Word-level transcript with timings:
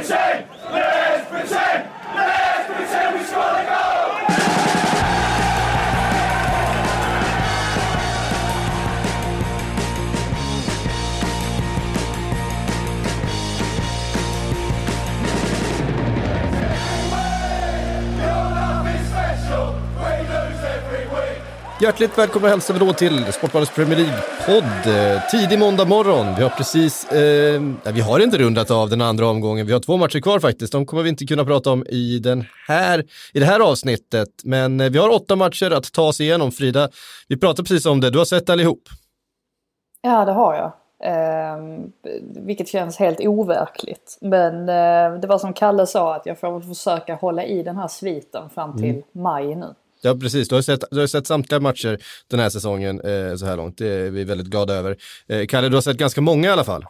pretend! 0.00 0.48
Let's 0.70 1.28
pretend! 1.28 1.89
Hjärtligt 21.82 22.18
välkomna 22.18 22.48
hälsar 22.48 22.74
vi 22.74 22.80
då 22.80 22.92
till 22.92 23.32
Sportbladets 23.32 23.74
Premier 23.74 23.98
League-podd. 23.98 25.14
Eh, 25.14 25.22
Tidig 25.30 25.58
måndag 25.58 25.84
morgon. 25.84 26.34
Vi 26.36 26.42
har 26.42 26.50
precis, 26.50 27.12
eh, 27.12 27.62
vi 27.94 28.00
har 28.00 28.20
inte 28.20 28.38
rundat 28.38 28.70
av 28.70 28.88
den 28.90 29.00
andra 29.00 29.28
omgången. 29.28 29.66
Vi 29.66 29.72
har 29.72 29.80
två 29.80 29.96
matcher 29.96 30.20
kvar 30.20 30.38
faktiskt. 30.40 30.72
De 30.72 30.86
kommer 30.86 31.02
vi 31.02 31.08
inte 31.08 31.26
kunna 31.26 31.44
prata 31.44 31.70
om 31.70 31.86
i, 31.86 32.18
den 32.18 32.44
här, 32.68 33.04
i 33.32 33.40
det 33.40 33.46
här 33.46 33.60
avsnittet. 33.60 34.28
Men 34.44 34.80
eh, 34.80 34.90
vi 34.90 34.98
har 34.98 35.08
åtta 35.08 35.36
matcher 35.36 35.70
att 35.70 35.92
ta 35.92 36.02
oss 36.02 36.20
igenom. 36.20 36.52
Frida, 36.52 36.88
vi 37.28 37.36
pratade 37.36 37.68
precis 37.68 37.86
om 37.86 38.00
det. 38.00 38.10
Du 38.10 38.18
har 38.18 38.24
sett 38.24 38.50
allihop. 38.50 38.82
Ja, 40.02 40.24
det 40.24 40.32
har 40.32 40.54
jag. 40.54 40.72
Eh, 41.04 41.58
vilket 42.36 42.68
känns 42.68 42.98
helt 42.98 43.20
overkligt. 43.20 44.18
Men 44.20 44.68
eh, 44.68 45.20
det 45.20 45.26
var 45.26 45.38
som 45.38 45.52
Kalle 45.52 45.86
sa 45.86 46.14
att 46.14 46.26
jag 46.26 46.40
får 46.40 46.52
väl 46.52 46.62
försöka 46.62 47.14
hålla 47.14 47.44
i 47.44 47.62
den 47.62 47.76
här 47.76 47.88
sviten 47.88 48.50
fram 48.50 48.78
till 48.78 49.02
maj 49.12 49.54
nu. 49.54 49.74
Ja, 50.02 50.14
precis. 50.14 50.48
Du 50.48 50.54
har 50.54 50.62
sett, 50.62 50.84
du 50.90 51.00
har 51.00 51.06
sett 51.06 51.26
samtliga 51.26 51.60
matcher 51.60 51.98
den 52.28 52.40
här 52.40 52.50
säsongen 52.50 53.00
eh, 53.00 53.36
så 53.36 53.46
här 53.46 53.56
långt. 53.56 53.78
Det 53.78 53.88
är 53.88 54.10
vi 54.10 54.24
väldigt 54.24 54.46
glada 54.46 54.74
över. 54.74 54.96
Eh, 55.28 55.46
Kalle, 55.46 55.68
du 55.68 55.76
har 55.76 55.82
sett 55.82 55.96
ganska 55.96 56.20
många 56.20 56.48
i 56.48 56.50
alla 56.50 56.64
fall. 56.64 56.84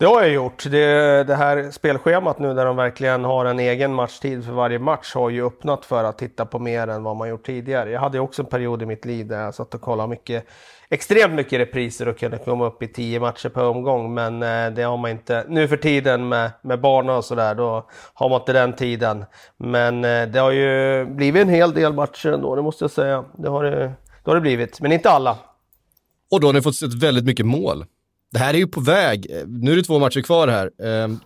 Det 0.00 0.06
har 0.06 0.22
jag 0.22 0.32
gjort. 0.32 0.64
Det, 0.70 1.24
det 1.24 1.34
här 1.34 1.70
spelschemat 1.70 2.38
nu 2.38 2.54
där 2.54 2.66
de 2.66 2.76
verkligen 2.76 3.24
har 3.24 3.44
en 3.44 3.58
egen 3.58 3.94
matchtid 3.94 4.44
för 4.44 4.52
varje 4.52 4.78
match 4.78 5.14
har 5.14 5.30
ju 5.30 5.46
öppnat 5.46 5.84
för 5.84 6.04
att 6.04 6.18
titta 6.18 6.44
på 6.46 6.58
mer 6.58 6.88
än 6.88 7.02
vad 7.02 7.16
man 7.16 7.28
gjort 7.28 7.46
tidigare. 7.46 7.90
Jag 7.90 8.00
hade 8.00 8.16
ju 8.16 8.20
också 8.20 8.42
en 8.42 8.48
period 8.48 8.82
i 8.82 8.86
mitt 8.86 9.04
liv 9.04 9.26
där 9.26 9.42
jag 9.42 9.54
satt 9.54 9.74
och 9.74 9.80
kollade 9.80 10.08
mycket, 10.08 10.46
extremt 10.90 11.34
mycket 11.34 11.58
repriser 11.58 12.08
och 12.08 12.18
kunde 12.18 12.38
komma 12.38 12.66
upp 12.66 12.82
i 12.82 12.88
tio 12.88 13.20
matcher 13.20 13.48
per 13.48 13.64
omgång. 13.64 14.14
Men 14.14 14.42
eh, 14.42 14.70
det 14.74 14.82
har 14.82 14.96
man 14.96 15.10
inte 15.10 15.44
nu 15.48 15.68
för 15.68 15.76
tiden 15.76 16.28
med, 16.28 16.50
med 16.62 16.80
barn 16.80 17.10
och 17.10 17.24
sådär. 17.24 17.54
Då 17.54 17.88
har 18.14 18.28
man 18.28 18.40
inte 18.40 18.52
den 18.52 18.72
tiden. 18.72 19.24
Men 19.56 20.04
eh, 20.04 20.28
det 20.28 20.38
har 20.38 20.50
ju 20.50 21.04
blivit 21.04 21.42
en 21.42 21.48
hel 21.48 21.74
del 21.74 21.92
matcher 21.92 22.32
ändå, 22.32 22.56
det 22.56 22.62
måste 22.62 22.84
jag 22.84 22.90
säga. 22.90 23.24
Det 23.38 23.48
har 23.48 23.64
det, 23.64 23.92
det, 24.24 24.30
har 24.30 24.34
det 24.34 24.40
blivit, 24.40 24.80
men 24.80 24.92
inte 24.92 25.10
alla. 25.10 25.38
Och 26.30 26.40
då 26.40 26.48
har 26.48 26.52
ni 26.52 26.62
fått 26.62 26.76
sett 26.76 27.02
väldigt 27.02 27.24
mycket 27.24 27.46
mål. 27.46 27.84
Det 28.32 28.38
här 28.38 28.54
är 28.54 28.58
ju 28.58 28.66
på 28.66 28.80
väg. 28.80 29.26
Nu 29.46 29.72
är 29.72 29.76
det 29.76 29.82
två 29.82 29.98
matcher 29.98 30.20
kvar 30.20 30.48
här. 30.48 30.70
Ehm, 30.82 31.20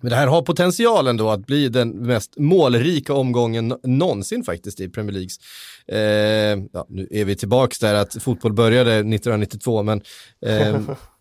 men 0.00 0.10
det 0.10 0.16
här 0.16 0.26
har 0.26 0.42
potentialen 0.42 1.16
då 1.16 1.30
att 1.30 1.46
bli 1.46 1.68
den 1.68 1.88
mest 1.88 2.38
målrika 2.38 3.14
omgången 3.14 3.74
någonsin 3.82 4.44
faktiskt 4.44 4.80
i 4.80 4.88
Premier 4.88 5.12
Leagues. 5.12 5.36
Eh, 5.88 6.66
ja, 6.72 6.86
nu 6.88 7.08
är 7.10 7.24
vi 7.24 7.36
tillbaka 7.36 7.74
där 7.80 7.94
att 7.94 8.22
fotboll 8.22 8.52
började 8.52 8.92
1992, 8.92 9.82
men 9.82 10.02
eh, 10.46 10.80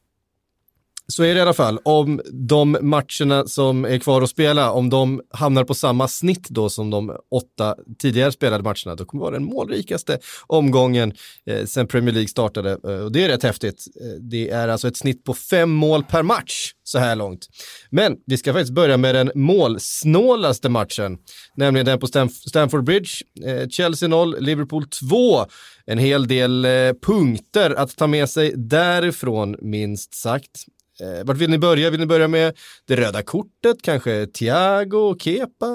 så 1.11 1.23
är 1.23 1.33
det 1.33 1.37
i 1.37 1.41
alla 1.41 1.53
fall. 1.53 1.79
Om 1.83 2.21
de 2.31 2.77
matcherna 2.81 3.47
som 3.47 3.85
är 3.85 3.99
kvar 3.99 4.21
att 4.21 4.29
spela, 4.29 4.71
om 4.71 4.89
de 4.89 5.21
hamnar 5.33 5.63
på 5.63 5.73
samma 5.73 6.07
snitt 6.07 6.49
då 6.49 6.69
som 6.69 6.89
de 6.89 7.15
åtta 7.31 7.75
tidigare 7.99 8.31
spelade 8.31 8.63
matcherna, 8.63 8.95
då 8.95 9.05
kommer 9.05 9.21
det 9.21 9.25
vara 9.25 9.33
den 9.33 9.43
målrikaste 9.43 10.19
omgången 10.47 11.13
eh, 11.45 11.65
sen 11.65 11.87
Premier 11.87 12.13
League 12.13 12.27
startade. 12.27 12.71
Eh, 12.71 13.03
och 13.03 13.11
det 13.11 13.23
är 13.23 13.29
rätt 13.29 13.43
häftigt. 13.43 13.85
Eh, 14.01 14.21
det 14.21 14.49
är 14.49 14.67
alltså 14.67 14.87
ett 14.87 14.97
snitt 14.97 15.23
på 15.23 15.33
fem 15.33 15.69
mål 15.69 16.03
per 16.03 16.23
match 16.23 16.71
så 16.83 16.99
här 16.99 17.15
långt. 17.15 17.47
Men 17.89 18.17
vi 18.25 18.37
ska 18.37 18.53
faktiskt 18.53 18.73
börja 18.73 18.97
med 18.97 19.15
den 19.15 19.31
målsnålaste 19.35 20.69
matchen, 20.69 21.17
nämligen 21.55 21.85
den 21.85 21.99
på 21.99 22.07
Stamf- 22.07 22.49
Stamford 22.49 22.83
Bridge. 22.83 23.09
Eh, 23.45 23.67
Chelsea 23.67 24.09
0, 24.09 24.35
Liverpool 24.39 24.87
2. 24.87 25.45
En 25.85 25.97
hel 25.97 26.27
del 26.27 26.65
eh, 26.65 26.71
punkter 27.05 27.71
att 27.71 27.95
ta 27.97 28.07
med 28.07 28.29
sig 28.29 28.53
därifrån, 28.55 29.55
minst 29.61 30.13
sagt. 30.13 30.65
Eh, 30.99 31.25
vart 31.25 31.37
vill 31.37 31.49
ni 31.49 31.57
börja? 31.57 31.89
Vill 31.89 31.99
ni 31.99 32.05
börja 32.05 32.27
med 32.27 32.57
det 32.87 32.95
röda 32.95 33.23
kortet? 33.23 33.81
Kanske 33.83 34.27
Thiago, 34.27 35.15
Kepa? 35.19 35.65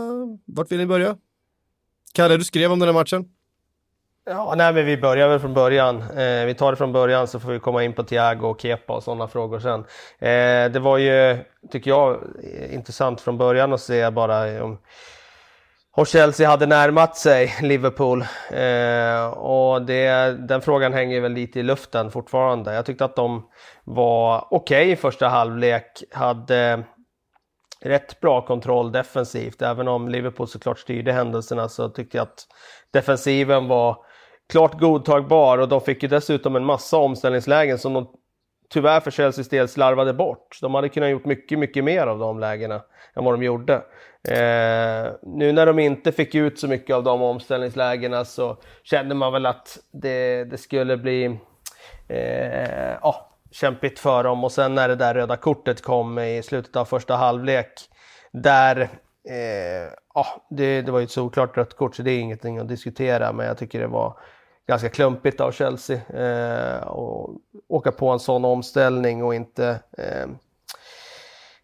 Vart 0.47 0.73
vill 0.73 0.79
ni 0.79 0.87
börja? 0.87 1.17
Kalle, 2.15 2.37
du 2.37 2.45
skrev 2.45 2.73
om 2.73 2.79
den 2.79 2.89
här 2.89 2.95
matchen. 2.95 3.25
Ja, 4.29 4.55
nej, 4.57 4.73
men 4.73 4.87
vi 4.87 4.97
börjar 4.97 5.29
väl 5.29 5.39
från 5.39 5.55
början. 5.55 6.03
Eh, 6.03 6.45
vi 6.47 6.55
tar 6.59 6.71
det 6.71 6.77
från 6.77 6.93
början 6.93 7.29
så 7.29 7.41
får 7.41 7.53
vi 7.53 7.59
komma 7.59 7.85
in 7.85 7.93
på 7.93 8.03
Thiago 8.03 8.47
och 8.47 8.61
Kepa 8.61 8.97
och 8.97 9.03
sådana 9.03 9.29
frågor 9.29 9.61
sen. 9.61 9.81
Eh, 10.19 10.73
det 10.73 10.79
var 10.79 10.99
ju, 10.99 11.39
tycker 11.71 11.91
jag, 11.91 12.23
eh, 12.45 12.75
intressant 12.75 13.21
från 13.21 13.39
början 13.39 13.73
att 13.73 13.81
se 13.81 14.11
bara 14.11 14.65
om 14.65 14.79
och 15.97 16.07
Chelsea 16.07 16.49
hade 16.49 16.67
närmat 16.67 17.17
sig 17.17 17.55
Liverpool. 17.63 18.25
Eh, 18.51 19.27
och 19.27 19.83
det, 19.83 20.37
den 20.49 20.61
frågan 20.61 20.93
hänger 20.93 21.21
väl 21.21 21.33
lite 21.33 21.61
i 21.61 21.63
luften 21.63 22.11
fortfarande. 22.11 22.75
Jag 22.75 22.87
tyckte 22.87 23.05
att 23.05 23.17
de 23.17 23.47
var 23.85 24.49
okej 24.51 24.91
i 24.91 24.97
första 24.97 25.29
halvlek. 25.29 26.03
Hade 26.13 26.85
rätt 27.81 28.21
bra 28.21 28.47
kontroll 28.47 28.93
defensivt. 28.93 29.63
Även 29.63 29.89
om 29.89 30.09
Liverpool 30.09 30.49
såklart 30.49 30.79
styrde 30.79 31.13
händelserna 31.13 31.69
så 31.69 31.89
tyckte 31.89 32.17
jag 32.17 32.23
att 32.23 32.47
defensiven 32.93 33.69
var 33.69 33.97
klart 34.49 34.81
godtagbar 34.81 35.59
och 35.59 35.69
de 35.69 35.81
fick 35.81 36.03
ju 36.03 36.09
dessutom 36.09 36.57
en 36.57 36.65
massa 36.65 36.97
omställningslägen 36.97 37.79
som 37.79 37.93
de 37.93 38.07
tyvärr 38.71 39.01
för 39.01 39.11
Chelseas 39.11 39.49
del 39.49 39.69
slarvade 39.69 40.13
bort. 40.15 40.59
De 40.61 40.75
hade 40.75 40.89
kunnat 40.89 41.11
gjort 41.11 41.25
mycket, 41.25 41.59
mycket 41.59 41.85
mer 41.85 42.07
av 42.07 42.19
de 42.19 42.39
lägena 42.39 42.83
än 43.15 43.25
vad 43.25 43.35
de 43.35 43.43
gjorde. 43.43 43.83
Eh, 44.29 45.13
nu 45.23 45.53
när 45.53 45.67
de 45.67 45.79
inte 45.79 46.13
fick 46.13 46.35
ut 46.35 46.59
så 46.59 46.69
mycket 46.69 46.97
av 46.97 47.05
de 47.05 47.23
omställningslägena 47.23 48.25
så 48.25 48.57
kände 48.83 49.15
man 49.15 49.33
väl 49.33 49.47
att 49.47 49.79
det, 49.91 50.45
det 50.45 50.59
skulle 50.59 50.97
bli 50.97 51.39
eh, 52.09 52.95
ja, 53.03 53.31
kämpigt 53.51 53.99
för 53.99 54.25
dem. 54.25 54.45
Och 54.45 54.53
sen 54.53 54.75
när 54.75 54.89
det 54.89 54.97
där 54.97 55.15
röda 55.15 55.37
kortet 55.37 55.83
kom 55.83 56.19
i 56.19 56.43
slutet 56.43 56.77
av 56.77 56.85
första 56.85 57.17
halvlek 57.17 57.73
där 58.33 58.81
eh, 59.29 59.93
ja, 60.15 60.27
det, 60.51 60.83
det 60.83 60.93
var 60.93 60.99
ju 60.99 61.05
ett 61.05 61.11
såklart 61.11 61.57
rött 61.57 61.77
kort 61.77 61.97
så 61.97 62.03
det 62.03 62.11
är 62.11 62.19
ingenting 62.19 62.59
att 62.59 62.69
diskutera 62.69 63.33
men 63.33 63.47
jag 63.47 63.59
tycker 63.59 63.81
det 63.81 63.87
var 63.87 64.19
ganska 64.67 64.89
klumpigt 64.89 65.41
av 65.41 65.53
Chelsea 65.53 66.01
eh, 66.09 66.87
och 66.87 67.31
åka 67.69 67.93
på 67.93 68.09
en 68.09 68.19
sån 68.19 68.45
omställning 68.45 69.25
och 69.25 69.35
inte 69.35 69.81
eh, 69.99 70.27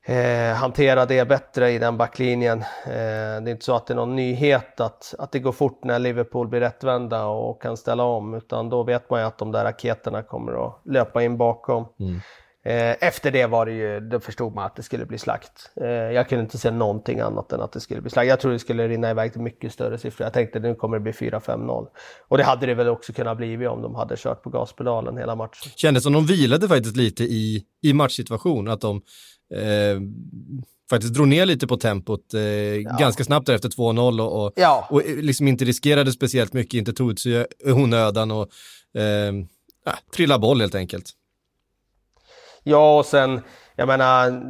eh, 0.05 0.55
hantera 0.55 1.07
det 1.07 1.29
bättre 1.29 1.71
i 1.71 1.79
den 1.79 1.97
backlinjen. 1.97 2.61
Eh, 2.61 3.43
det 3.43 3.49
är 3.49 3.49
inte 3.49 3.65
så 3.65 3.77
att 3.77 3.87
det 3.87 3.95
är 3.95 3.97
någon 3.97 4.17
nyhet 4.17 4.81
att, 4.81 5.15
att 5.19 5.33
det 5.33 5.39
går 5.39 5.53
fort 5.53 5.85
när 5.85 5.99
Liverpool 5.99 6.49
blir 6.49 6.61
rättvända 6.61 7.27
och 7.27 7.63
kan 7.63 7.77
ställa 7.77 8.05
om 8.05 8.35
utan 8.35 8.69
då 8.69 8.83
vet 8.83 9.11
man 9.11 9.21
ju 9.21 9.27
att 9.27 9.39
de 9.39 9.53
där 9.53 9.65
raketerna 9.65 10.23
kommer 10.23 10.67
att 10.67 10.81
löpa 10.85 11.23
in 11.23 11.37
bakom. 11.37 11.87
Mm. 12.01 12.21
Efter 12.65 13.31
det 13.31 13.47
var 13.47 13.67
det 13.67 13.73
ju, 13.73 14.01
då 14.01 14.21
förstod 14.21 14.55
man 14.55 14.65
att 14.67 14.77
det 14.77 14.83
skulle 14.83 15.07
bli 15.07 15.19
slakt. 15.19 15.71
Eh, 15.81 15.87
Jag 15.89 16.29
kunde 16.29 16.45
inte 16.45 16.59
se 16.59 16.71
någonting 16.71 17.21
annat 17.21 17.53
än 17.53 17.61
att 17.61 17.73
det 17.73 17.81
skulle 17.81 18.01
bli 18.01 18.11
slakt. 18.11 18.29
Jag 18.29 18.41
tror 18.41 18.53
det 18.53 18.59
skulle 18.59 18.89
rinna 18.89 19.11
iväg 19.11 19.33
till 19.33 19.41
mycket 19.41 19.73
större 19.73 19.99
siffror. 19.99 20.25
Jag 20.27 20.33
tänkte 20.33 20.59
nu 20.61 20.75
kommer 20.75 20.97
det 20.97 21.01
bli 21.03 21.13
4-5-0. 21.13 21.87
Och 22.29 22.39
det 22.39 22.45
hade 22.45 22.67
det 22.67 22.75
väl 22.75 22.89
också 22.89 23.13
kunnat 23.13 23.37
bli 23.37 23.67
om 23.67 23.83
de 23.83 23.95
hade 23.95 24.17
kört 24.19 24.43
på 24.43 24.51
gaspedalen 24.51 25.17
hela 25.17 25.37
matchen. 25.37 25.73
Kändes 25.77 26.03
som 26.03 26.13
de 26.13 26.27
vilade 26.27 26.69
faktiskt 26.69 26.97
lite 26.97 27.25
i, 27.25 27.65
i 27.83 27.93
matchsituation, 27.93 28.69
att 28.69 28.81
de 28.81 28.97
eh, 29.55 30.01
faktiskt 30.91 31.15
drog 31.15 31.29
ner 31.29 31.47
lite 31.47 31.67
på 31.67 31.77
tempot 31.77 32.35
eh, 32.35 32.99
ganska 32.99 33.25
snabbt 33.25 33.49
efter 33.49 33.69
2-0 33.69 34.21
och, 34.21 34.45
och, 34.45 34.53
Ja. 34.57 34.87
och 34.91 35.03
liksom 35.07 35.49
inte 35.49 35.65
riskerade 35.65 36.13
speciellt 36.13 36.53
mycket, 36.53 36.75
inte 36.75 36.93
tog 36.93 37.11
ut 37.11 37.19
sig 37.21 37.47
onödan 37.65 38.31
och 38.31 38.49
eh, 39.01 39.33
trilla 40.17 40.39
boll 40.39 40.61
helt 40.61 40.75
enkelt. 40.75 41.11
Ja, 42.63 42.99
och 42.99 43.07
sen, 43.07 43.41
jag 43.77 43.89
menar, 43.89 44.43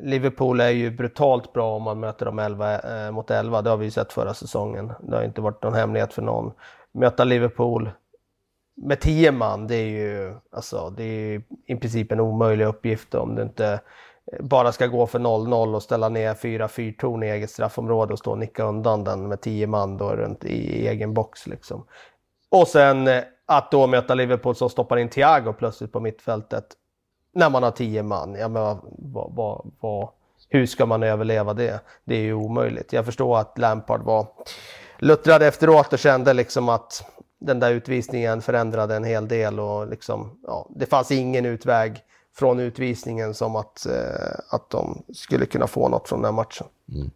Liverpool 0.00 0.60
är 0.60 0.70
ju 0.70 0.90
brutalt 0.90 1.52
bra 1.52 1.76
om 1.76 1.82
man 1.82 2.00
möter 2.00 2.26
dem 2.26 2.38
11 2.38 2.80
eh, 2.80 3.10
mot 3.10 3.30
11. 3.30 3.62
Det 3.62 3.70
har 3.70 3.76
vi 3.76 3.84
ju 3.84 3.90
sett 3.90 4.12
förra 4.12 4.34
säsongen. 4.34 4.92
Det 5.00 5.16
har 5.16 5.24
inte 5.24 5.40
varit 5.40 5.62
någon 5.62 5.74
hemlighet 5.74 6.12
för 6.12 6.22
någon. 6.22 6.52
Möta 6.92 7.24
Liverpool 7.24 7.90
med 8.76 9.00
10 9.00 9.32
man, 9.32 9.66
det 9.66 9.76
är 9.76 9.88
ju 9.88 10.34
alltså, 10.52 10.90
det 10.96 11.02
är 11.02 11.30
ju 11.30 11.42
i 11.66 11.76
princip 11.76 12.12
en 12.12 12.20
omöjlig 12.20 12.64
uppgift 12.64 13.14
om 13.14 13.34
du 13.34 13.42
inte 13.42 13.80
eh, 14.32 14.44
bara 14.44 14.72
ska 14.72 14.86
gå 14.86 15.06
för 15.06 15.18
0-0 15.18 15.74
och 15.74 15.82
ställa 15.82 16.08
ner 16.08 16.34
4-4 16.34 16.96
torn 16.98 17.22
i 17.22 17.26
eget 17.26 17.50
straffområde 17.50 18.12
och 18.12 18.18
stå 18.18 18.30
och 18.30 18.38
nicka 18.38 18.64
undan 18.64 19.04
den 19.04 19.28
med 19.28 19.40
10 19.40 19.66
man 19.66 19.96
då 19.96 20.10
runt 20.10 20.44
i 20.44 20.88
egen 20.88 21.14
box 21.14 21.46
liksom. 21.46 21.86
Och 22.50 22.68
sen 22.68 23.08
eh, 23.08 23.22
att 23.46 23.70
då 23.70 23.86
möta 23.86 24.14
Liverpool 24.14 24.54
som 24.54 24.70
stoppar 24.70 24.96
in 24.96 25.08
Thiago 25.08 25.52
plötsligt 25.52 25.92
på 25.92 26.00
mittfältet 26.00 26.64
när 27.34 27.50
man 27.50 27.62
har 27.62 27.70
tio 27.70 28.02
man. 28.02 28.34
Ja, 28.34 28.48
men 28.48 28.62
vad, 28.98 29.34
vad, 29.34 29.72
vad, 29.80 30.08
hur 30.48 30.66
ska 30.66 30.86
man 30.86 31.02
överleva 31.02 31.54
det? 31.54 31.80
Det 32.04 32.14
är 32.14 32.20
ju 32.20 32.34
omöjligt. 32.34 32.92
Jag 32.92 33.04
förstår 33.04 33.38
att 33.38 33.58
Lampard 33.58 34.02
var 34.02 34.26
luttrad 34.98 35.42
efteråt 35.42 35.92
och 35.92 35.98
kände 35.98 36.32
liksom 36.32 36.68
att 36.68 37.04
den 37.38 37.60
där 37.60 37.70
utvisningen 37.70 38.42
förändrade 38.42 38.96
en 38.96 39.04
hel 39.04 39.28
del 39.28 39.60
och 39.60 39.88
liksom, 39.88 40.38
ja, 40.46 40.66
det 40.70 40.86
fanns 40.86 41.10
ingen 41.10 41.46
utväg 41.46 42.02
från 42.36 42.60
utvisningen 42.60 43.34
som 43.34 43.56
att, 43.56 43.86
eh, 43.86 44.38
att 44.50 44.70
de 44.70 45.02
skulle 45.14 45.46
kunna 45.46 45.66
få 45.66 45.88
något 45.88 46.08
från 46.08 46.22
den 46.22 46.24
här 46.24 46.32
matchen. 46.32 46.66
Mm. 46.92 47.10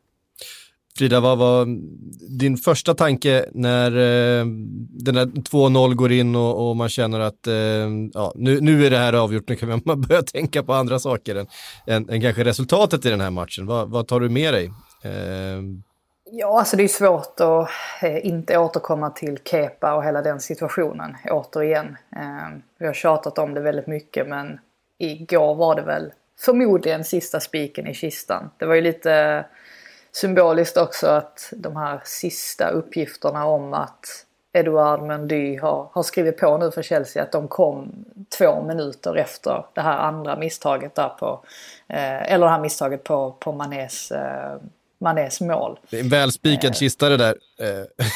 Frida, 0.98 1.20
vad 1.20 1.38
var 1.38 1.66
din 2.38 2.56
första 2.56 2.94
tanke 2.94 3.44
när 3.52 3.90
eh, 3.90 4.44
den 4.90 5.14
där 5.14 5.26
2-0 5.26 5.94
går 5.94 6.12
in 6.12 6.36
och, 6.36 6.68
och, 6.68 6.76
man 6.76 6.88
känner 6.88 7.20
att 7.20 7.46
eh, 7.46 7.54
ja, 8.14 8.32
nu, 8.34 8.60
nu 8.60 8.86
är 8.86 8.90
det 8.90 8.98
här 8.98 9.12
avgjort, 9.12 9.48
nu 9.48 9.56
kan 9.56 9.68
man 9.84 10.00
börja 10.08 10.22
tänka 10.22 10.62
på 10.62 10.72
andra 10.72 10.98
saker 10.98 11.34
än, 11.34 11.46
än, 11.86 12.10
än 12.10 12.20
kanske 12.20 12.44
resultatet 12.44 13.06
i 13.06 13.10
den 13.10 13.20
här 13.20 13.30
matchen. 13.30 13.66
Vad, 13.66 13.90
vad 13.90 14.08
tar 14.08 14.20
du 14.20 14.28
med 14.28 14.54
dig? 14.54 14.72
Eh... 15.04 15.62
Ja, 16.30 16.58
alltså 16.58 16.76
det 16.76 16.84
är 16.84 16.88
svårt 16.88 17.40
att 17.40 17.68
eh, 18.02 18.26
inte 18.26 18.58
återkomma 18.58 19.10
till 19.10 19.38
Kepa 19.44 19.94
och 19.94 20.04
hela 20.04 20.22
den 20.22 20.40
situationen 20.40 21.16
återigen. 21.30 21.96
Eh, 22.16 22.58
vi 22.78 22.86
har 22.86 22.94
tjatat 22.94 23.38
om 23.38 23.54
det 23.54 23.60
väldigt 23.60 23.86
mycket 23.86 24.28
men 24.28 24.58
igår 24.98 25.54
var 25.54 25.74
det 25.74 25.82
väl 25.82 26.12
förmodligen 26.40 27.04
sista 27.04 27.40
spiken 27.40 27.86
i 27.86 27.94
kistan. 27.94 28.50
Det 28.58 28.66
var 28.66 28.74
ju 28.74 28.80
lite 28.80 29.44
symboliskt 30.20 30.76
också 30.76 31.06
att 31.06 31.52
de 31.56 31.76
här 31.76 32.00
sista 32.04 32.68
uppgifterna 32.68 33.46
om 33.46 33.74
att 33.74 34.24
Edouard 34.52 35.02
Mendy 35.02 35.58
har, 35.58 35.88
har 35.92 36.02
skrivit 36.02 36.38
på 36.38 36.58
nu 36.58 36.70
för 36.70 36.82
Chelsea 36.82 37.22
att 37.22 37.32
de 37.32 37.48
kom 37.48 38.04
två 38.38 38.62
minuter 38.62 39.16
efter 39.16 39.64
det 39.74 39.80
här 39.80 39.98
andra 39.98 40.36
misstaget 40.36 40.94
där 40.94 41.08
på, 41.08 41.44
eh, 41.88 42.32
eller 42.32 42.46
det 42.46 42.52
här 42.52 42.60
misstaget 42.60 43.04
på, 43.04 43.36
på 43.40 43.52
Manés, 43.52 44.10
eh, 44.10 44.56
Manés 44.98 45.40
mål. 45.40 45.78
Det 45.90 45.96
är 45.96 46.00
en 46.00 46.08
välspikad 46.08 46.70
eh. 46.70 46.74
kista 46.74 47.08
det 47.08 47.16
där. 47.16 47.36
Eh, 47.60 48.08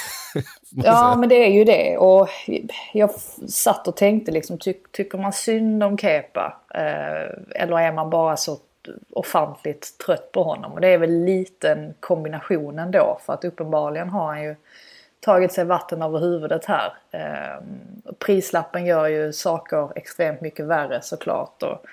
ja 0.84 1.16
men 1.16 1.28
det 1.28 1.44
är 1.46 1.50
ju 1.50 1.64
det 1.64 1.96
och 1.98 2.28
jag 2.92 3.10
satt 3.48 3.88
och 3.88 3.96
tänkte 3.96 4.32
liksom 4.32 4.58
ty, 4.58 4.74
tycker 4.92 5.18
man 5.18 5.32
synd 5.32 5.82
om 5.82 5.98
Kepa 5.98 6.60
eh, 6.74 7.62
eller 7.62 7.78
är 7.78 7.92
man 7.92 8.10
bara 8.10 8.36
så 8.36 8.58
ofantligt 9.10 9.98
trött 9.98 10.32
på 10.32 10.42
honom. 10.42 10.72
Och 10.72 10.80
det 10.80 10.88
är 10.88 10.98
väl 10.98 11.24
liten 11.24 11.94
kombinationen 12.00 12.90
då 12.90 13.20
för 13.26 13.32
att 13.32 13.44
uppenbarligen 13.44 14.08
har 14.08 14.26
han 14.26 14.42
ju 14.42 14.56
tagit 15.20 15.52
sig 15.52 15.64
vatten 15.64 16.02
över 16.02 16.18
huvudet 16.18 16.64
här. 16.64 16.92
Eh, 17.10 17.64
prislappen 18.18 18.86
gör 18.86 19.06
ju 19.06 19.32
saker 19.32 19.92
extremt 19.94 20.40
mycket 20.40 20.66
värre 20.66 21.02
såklart. 21.02 21.62
Och 21.62 21.86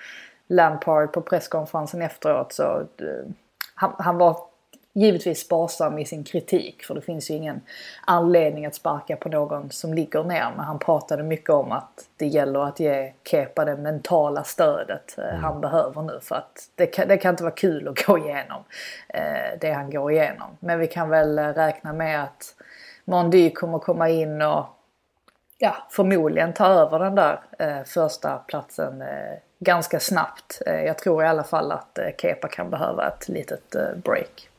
Lampard 0.48 1.12
på 1.12 1.20
presskonferensen 1.20 2.02
efteråt 2.02 2.52
så 2.52 2.80
eh, 2.80 3.30
han, 3.74 3.92
han 3.98 4.18
var 4.18 4.49
givetvis 5.00 5.40
sparsam 5.40 5.98
i 5.98 6.04
sin 6.04 6.24
kritik 6.24 6.82
för 6.84 6.94
det 6.94 7.00
finns 7.00 7.30
ju 7.30 7.34
ingen 7.34 7.60
anledning 8.04 8.66
att 8.66 8.74
sparka 8.74 9.16
på 9.16 9.28
någon 9.28 9.70
som 9.70 9.94
ligger 9.94 10.24
ner. 10.24 10.52
Men 10.56 10.64
han 10.64 10.78
pratade 10.78 11.22
mycket 11.22 11.50
om 11.50 11.72
att 11.72 12.08
det 12.16 12.26
gäller 12.26 12.60
att 12.60 12.80
ge 12.80 13.12
Kepa 13.30 13.64
det 13.64 13.76
mentala 13.76 14.44
stödet 14.44 15.18
eh, 15.18 15.24
mm. 15.24 15.44
han 15.44 15.60
behöver 15.60 16.02
nu 16.02 16.18
för 16.22 16.34
att 16.34 16.68
det 16.74 16.86
kan, 16.86 17.08
det 17.08 17.16
kan 17.16 17.30
inte 17.30 17.42
vara 17.42 17.54
kul 17.54 17.88
att 17.88 18.06
gå 18.06 18.18
igenom 18.18 18.64
eh, 19.08 19.58
det 19.60 19.72
han 19.72 19.90
går 19.90 20.12
igenom. 20.12 20.56
Men 20.60 20.78
vi 20.78 20.86
kan 20.86 21.08
väl 21.08 21.38
eh, 21.38 21.44
räkna 21.44 21.92
med 21.92 22.22
att 22.22 22.54
Mondy 23.04 23.50
kommer 23.50 23.78
komma 23.78 24.08
in 24.08 24.42
och 24.42 24.66
ja, 25.58 25.76
förmodligen 25.90 26.52
ta 26.52 26.66
över 26.66 26.98
den 26.98 27.14
där 27.14 27.40
eh, 27.58 27.82
första 27.84 28.38
platsen 28.38 29.02
eh, 29.02 29.38
ganska 29.58 30.00
snabbt. 30.00 30.62
Eh, 30.66 30.82
jag 30.82 30.98
tror 30.98 31.24
i 31.24 31.26
alla 31.26 31.44
fall 31.44 31.72
att 31.72 31.98
Kepa 32.18 32.48
kan 32.48 32.70
behöva 32.70 33.08
ett 33.08 33.28
litet 33.28 33.70
break. 34.04 34.50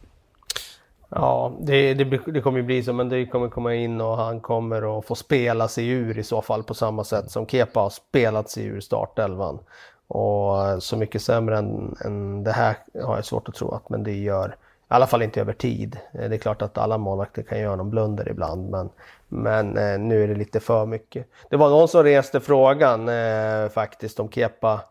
Ja, 1.16 1.54
det, 1.60 1.94
det, 1.94 2.20
det 2.26 2.42
kommer 2.42 2.58
ju 2.60 2.64
bli 2.64 2.84
så, 2.84 2.94
men 2.94 3.10
det 3.10 3.26
kommer 3.26 3.50
komma 3.50 3.76
in 3.76 4.02
och 4.02 4.18
han 4.18 4.40
kommer 4.40 5.00
att 5.00 5.06
få 5.06 5.16
spela 5.16 5.68
sig 5.68 5.88
ur 5.88 6.20
i 6.20 6.24
så 6.24 6.42
fall 6.42 6.64
på 6.64 6.74
samma 6.74 7.04
sätt 7.04 7.32
som 7.32 7.48
Kepa 7.48 7.80
har 7.80 7.90
spelat 7.90 8.50
sig 8.50 8.66
ur 8.66 8.80
startelvan. 8.80 9.60
Och 10.08 10.68
eh, 10.68 10.80
så 10.80 10.98
mycket 10.98 11.22
sämre 11.22 11.58
än, 11.58 11.96
än 12.06 12.44
det 12.44 12.52
här 12.52 12.76
har 13.04 13.16
jag 13.16 13.26
svårt 13.26 13.50
att 13.50 13.56
tro 13.56 13.72
att 13.72 13.90
men 13.90 14.04
det 14.04 14.14
gör, 14.14 14.48
i 14.50 14.54
alla 14.88 15.08
fall 15.08 15.22
inte 15.22 15.42
över 15.42 15.54
tid. 15.54 15.98
Eh, 16.14 16.30
det 16.30 16.36
är 16.36 16.40
klart 16.40 16.62
att 16.62 16.78
alla 16.78 16.98
målvakter 16.98 17.44
kan 17.44 17.60
göra 17.60 17.76
någon 17.76 17.90
blunder 17.90 18.30
ibland, 18.30 18.70
men, 18.70 18.90
men 19.28 19.78
eh, 19.78 20.00
nu 20.00 20.24
är 20.24 20.28
det 20.28 20.36
lite 20.36 20.60
för 20.60 20.86
mycket. 20.86 21.28
Det 21.50 21.58
var 21.58 21.70
någon 21.70 21.88
som 21.88 22.04
reste 22.04 22.40
frågan 22.40 23.10
eh, 23.10 23.70
faktiskt 23.70 24.20
om 24.20 24.30
Kepa 24.30 24.82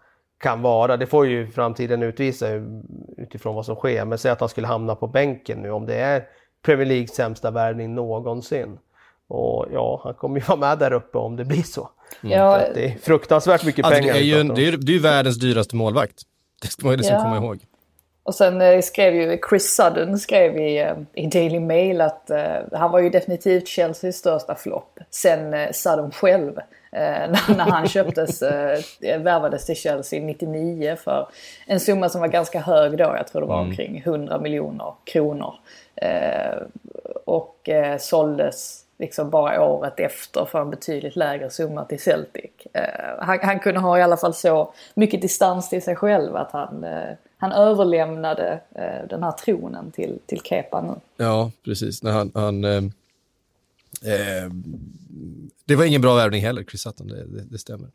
kan 0.41 0.63
vara. 0.63 0.97
Det 0.97 1.07
får 1.07 1.27
ju 1.27 1.51
framtiden 1.51 2.03
utvisa 2.03 2.47
utifrån 3.17 3.55
vad 3.55 3.67
som 3.67 3.77
sker. 3.77 4.05
Men 4.05 4.19
säg 4.19 4.31
att 4.31 4.41
han 4.41 4.49
skulle 4.49 4.67
hamna 4.67 4.95
på 4.95 5.07
bänken 5.07 5.59
nu 5.59 5.71
om 5.71 5.87
det 5.87 5.95
är 5.95 6.25
Premier 6.63 6.87
Leagues 6.87 7.15
sämsta 7.15 7.51
värvning 7.51 7.95
någonsin. 7.95 8.79
Och 9.29 9.67
ja, 9.73 10.01
han 10.05 10.15
kommer 10.15 10.41
ju 10.41 10.45
vara 10.49 10.59
med 10.59 10.79
där 10.79 10.93
uppe 10.93 11.19
om 11.19 11.37
det 11.37 11.45
blir 11.45 11.63
så. 11.63 11.91
Mm. 12.23 12.39
Ja. 12.39 12.61
det 12.75 12.85
är 12.85 12.99
fruktansvärt 12.99 13.65
mycket 13.65 13.85
alltså, 13.85 14.01
pengar. 14.01 14.15
Det 14.15 14.21
är 14.21 14.23
ju 14.23 14.43
det 14.43 14.69
är, 14.69 14.77
det 14.77 14.95
är 14.95 15.01
världens 15.01 15.39
dyraste 15.39 15.77
målvakt. 15.77 16.23
Det 16.63 16.69
ska 16.69 16.87
man 16.87 16.93
ju 16.93 16.97
liksom 16.97 17.17
ja. 17.17 17.23
komma 17.23 17.37
ihåg. 17.37 17.59
Och 18.23 18.35
sen 18.35 18.61
eh, 18.61 18.81
skrev 18.81 19.15
ju 19.15 19.39
Chris 19.49 19.77
Sudden 19.77 20.19
skrev 20.19 20.57
i, 20.57 20.79
eh, 20.79 20.97
i 21.15 21.27
Daily 21.27 21.61
Mail 21.61 22.01
att 22.01 22.31
eh, 22.31 22.57
han 22.73 22.91
var 22.91 22.99
ju 22.99 23.11
definitivt 23.11 23.69
Chelseas 23.69 24.17
största 24.17 24.55
flopp. 24.55 24.99
Sen 25.11 25.55
eh, 25.55 25.73
Sudden 25.73 26.11
själv 26.11 26.53
när 27.49 27.71
han 27.71 27.89
köptes, 27.89 28.43
eh, 28.43 28.81
värvades 29.01 29.67
till 29.67 29.77
Chelsea 29.77 30.23
99 30.23 30.97
för 30.97 31.29
en 31.67 31.81
summa 31.81 32.09
som 32.09 32.21
var 32.21 32.29
ganska 32.29 32.61
hög 32.61 32.99
då. 32.99 33.05
Jag 33.05 33.27
tror 33.27 33.41
det 33.41 33.47
var 33.47 33.59
mm. 33.59 33.71
omkring 33.71 33.99
100 33.99 34.39
miljoner 34.39 34.95
kronor. 35.05 35.55
Eh, 35.97 36.57
och 37.25 37.69
eh, 37.69 37.99
såldes 37.99 38.85
liksom 38.99 39.31
bara 39.31 39.65
året 39.65 40.01
efter 40.01 40.45
för 40.45 40.61
en 40.61 40.71
betydligt 40.71 41.17
lägre 41.17 41.51
summa 41.51 41.85
till 41.85 42.01
Celtic. 42.01 42.51
Eh, 42.73 42.83
han, 43.19 43.39
han, 43.43 43.61
kunde 43.61 43.81
ha 43.81 43.99
i 43.99 44.03
alla 44.03 44.17
fall 44.17 44.35
så 44.35 44.73
mycket 44.95 45.23
distans 45.23 45.71
till 45.71 45.83
sig 45.83 45.97
själv 45.97 46.37
att 46.37 46.53
han, 46.53 46.85
eh, 46.85 47.11
han 47.39 47.53
överlämnade 47.53 48.61
eh, 48.75 49.09
den 49.09 49.23
här 49.23 49.33
tronen 49.33 49.91
till, 49.91 50.19
till 50.27 50.41
Kepa 50.41 50.81
nu. 50.81 51.25
Ja, 51.25 51.51
precis. 51.65 52.03
När 52.03 52.13
han, 52.13 52.33
han 52.35 52.65
Eh, 52.65 52.83
Eh, 54.05 54.53
det 55.65 55.77
var 55.77 55.85
ingen 55.85 56.01
bra 56.01 56.15
värvning 56.15 56.43
heller, 56.43 56.65
Chris 56.65 56.83
Sutton, 56.83 57.07
det, 57.07 57.27
det, 57.27 57.45
det 57.51 57.59
stämmer. 57.59 57.91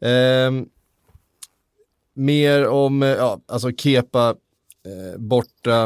Eh, 0.00 0.66
mer 2.14 2.66
om, 2.66 3.02
eh, 3.02 3.08
ja, 3.08 3.40
alltså 3.46 3.72
Kepa 3.72 4.28
eh, 4.86 5.18
borta. 5.18 5.84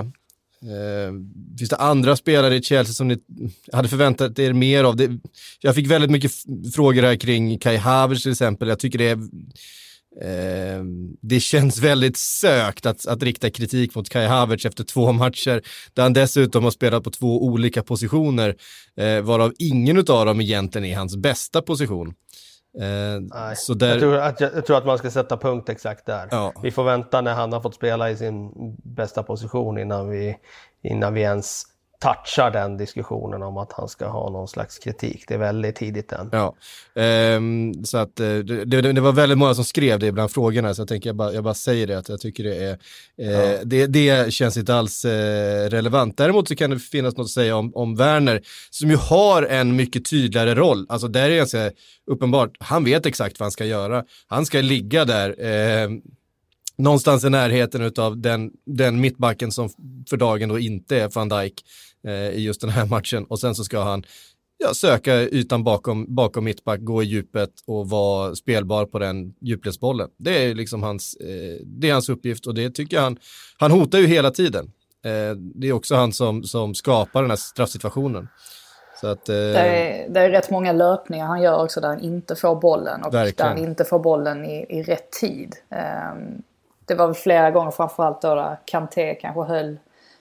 Eh, 0.62 1.12
finns 1.58 1.70
det 1.70 1.76
andra 1.76 2.16
spelare 2.16 2.56
i 2.56 2.62
Chelsea 2.62 2.92
som 2.92 3.08
ni 3.08 3.18
hade 3.72 3.88
förväntat 3.88 4.38
er 4.38 4.52
mer 4.52 4.84
av? 4.84 4.96
Det, 4.96 5.10
jag 5.60 5.74
fick 5.74 5.86
väldigt 5.86 6.10
mycket 6.10 6.32
frågor 6.74 7.02
här 7.02 7.16
kring 7.16 7.58
Kai 7.58 7.76
Havertz 7.76 8.22
till 8.22 8.32
exempel. 8.32 8.68
Jag 8.68 8.78
tycker 8.78 8.98
det 8.98 9.08
är 9.08 9.18
Eh, 10.22 10.84
det 11.20 11.40
känns 11.40 11.78
väldigt 11.78 12.16
sökt 12.16 12.86
att, 12.86 13.06
att 13.06 13.22
rikta 13.22 13.50
kritik 13.50 13.94
mot 13.94 14.08
Kai 14.08 14.26
Havertz 14.26 14.64
efter 14.64 14.84
två 14.84 15.12
matcher 15.12 15.62
där 15.94 16.02
han 16.02 16.12
dessutom 16.12 16.64
har 16.64 16.70
spelat 16.70 17.04
på 17.04 17.10
två 17.10 17.44
olika 17.44 17.82
positioner, 17.82 18.56
eh, 18.96 19.20
varav 19.20 19.52
ingen 19.58 19.98
av 19.98 20.26
dem 20.26 20.40
egentligen 20.40 20.84
är 20.84 20.96
hans 20.96 21.16
bästa 21.16 21.62
position. 21.62 22.14
Eh, 22.78 23.20
Nej, 23.20 23.56
så 23.56 23.74
där... 23.74 23.88
jag, 23.88 24.00
tror 24.00 24.16
att, 24.16 24.40
jag, 24.40 24.50
jag, 24.54 24.66
tror 24.66 24.76
att 24.76 24.86
man 24.86 24.98
ska 24.98 25.10
sätta 25.10 25.36
punkt 25.36 25.68
exakt 25.68 26.06
där. 26.06 26.28
Ja. 26.30 26.52
Vi 26.62 26.70
får 26.70 26.84
vänta 26.84 27.20
när 27.20 27.34
han 27.34 27.52
har 27.52 27.60
fått 27.60 27.74
spela 27.74 28.10
i 28.10 28.16
sin 28.16 28.50
bästa 28.84 29.22
position 29.22 29.78
innan 29.78 30.08
vi, 30.08 30.36
innan 30.82 31.14
vi 31.14 31.20
ens 31.20 31.62
touchar 32.00 32.50
den 32.50 32.76
diskussionen 32.76 33.42
om 33.42 33.56
att 33.56 33.72
han 33.72 33.88
ska 33.88 34.08
ha 34.08 34.30
någon 34.30 34.48
slags 34.48 34.78
kritik. 34.78 35.24
Det 35.28 35.34
är 35.34 35.38
väldigt 35.38 35.76
tidigt 35.76 36.12
än. 36.12 36.28
Ja, 36.32 36.54
ehm, 36.94 37.84
så 37.84 37.98
att 37.98 38.20
eh, 38.20 38.26
det, 38.26 38.64
det, 38.64 38.92
det, 38.92 39.00
var 39.00 39.12
väldigt 39.12 39.38
många 39.38 39.54
som 39.54 39.64
skrev 39.64 39.98
det 39.98 40.12
bland 40.12 40.30
frågorna 40.30 40.74
så 40.74 40.80
jag 40.80 40.88
tänker 40.88 41.08
jag 41.08 41.16
bara, 41.16 41.32
jag 41.32 41.44
bara 41.44 41.54
säger 41.54 41.86
det 41.86 41.98
att 41.98 42.08
jag 42.08 42.20
tycker 42.20 42.44
det 42.44 42.56
är, 42.56 42.78
eh, 43.18 43.30
ja. 43.30 43.58
det, 43.64 43.86
det 43.86 44.32
känns 44.32 44.56
inte 44.56 44.74
alls 44.74 45.04
eh, 45.04 45.70
relevant. 45.70 46.16
Däremot 46.16 46.48
så 46.48 46.56
kan 46.56 46.70
det 46.70 46.78
finnas 46.78 47.16
något 47.16 47.24
att 47.24 47.30
säga 47.30 47.56
om, 47.56 47.74
om 47.74 47.96
Werner 47.96 48.42
som 48.70 48.90
ju 48.90 48.96
har 48.96 49.42
en 49.42 49.76
mycket 49.76 50.10
tydligare 50.10 50.54
roll. 50.54 50.86
Alltså 50.88 51.08
där 51.08 51.24
är 51.24 51.28
det 51.28 51.36
ganska 51.36 51.70
uppenbart, 52.06 52.56
han 52.60 52.84
vet 52.84 53.06
exakt 53.06 53.40
vad 53.40 53.44
han 53.44 53.52
ska 53.52 53.64
göra. 53.64 54.04
Han 54.26 54.46
ska 54.46 54.60
ligga 54.60 55.04
där 55.04 55.44
eh, 55.44 55.88
någonstans 56.80 57.24
i 57.24 57.30
närheten 57.30 57.92
av 57.98 58.18
den, 58.18 58.50
den 58.66 59.00
mittbacken 59.00 59.52
som 59.52 59.68
för 60.10 60.16
dagen 60.16 60.48
då 60.48 60.58
inte 60.58 60.96
är 60.96 61.10
van 61.14 61.28
Dijk 61.28 61.64
eh, 62.06 62.30
i 62.30 62.40
just 62.44 62.60
den 62.60 62.70
här 62.70 62.86
matchen 62.86 63.24
och 63.24 63.40
sen 63.40 63.54
så 63.54 63.64
ska 63.64 63.82
han 63.82 64.04
ja, 64.58 64.74
söka 64.74 65.14
ytan 65.14 65.64
bakom, 65.64 66.14
bakom 66.14 66.44
mittback, 66.44 66.80
gå 66.82 67.02
i 67.02 67.06
djupet 67.06 67.50
och 67.66 67.88
vara 67.88 68.34
spelbar 68.34 68.86
på 68.86 68.98
den 68.98 69.34
djupledsbollen. 69.40 70.08
Det 70.16 70.44
är 70.44 70.54
liksom 70.54 70.82
hans, 70.82 71.14
eh, 71.14 71.60
det 71.64 71.88
är 71.88 71.92
hans 71.92 72.08
uppgift 72.08 72.46
och 72.46 72.54
det 72.54 72.70
tycker 72.70 72.96
jag 72.96 73.02
han, 73.02 73.18
han 73.58 73.70
hotar 73.70 73.98
ju 73.98 74.06
hela 74.06 74.30
tiden. 74.30 74.72
Eh, 75.04 75.36
det 75.36 75.68
är 75.68 75.72
också 75.72 75.94
han 75.94 76.12
som, 76.12 76.42
som 76.42 76.74
skapar 76.74 77.22
den 77.22 77.30
här 77.30 77.36
straffsituationen. 77.36 78.28
Så 79.00 79.06
att, 79.06 79.28
eh... 79.28 79.34
det, 79.34 79.58
är, 79.58 80.08
det 80.08 80.20
är 80.20 80.30
rätt 80.30 80.50
många 80.50 80.72
löpningar 80.72 81.26
han 81.26 81.42
gör 81.42 81.62
också 81.64 81.80
där 81.80 81.88
han 81.88 82.00
inte 82.00 82.36
får 82.36 82.60
bollen 82.60 83.02
och 83.02 83.14
Verkligen. 83.14 83.36
där 83.36 83.44
han 83.44 83.68
inte 83.70 83.84
får 83.84 83.98
bollen 83.98 84.44
i, 84.44 84.66
i 84.68 84.82
rätt 84.82 85.12
tid. 85.12 85.54
Um, 86.12 86.42
det 86.84 86.94
var 86.94 87.06
väl 87.06 87.14
flera 87.14 87.50
gånger 87.50 87.70
framförallt 87.70 88.22
då 88.22 88.34
där 88.34 88.58
Kanté 88.64 89.14
kanske 89.14 89.42
höll, 89.42 89.78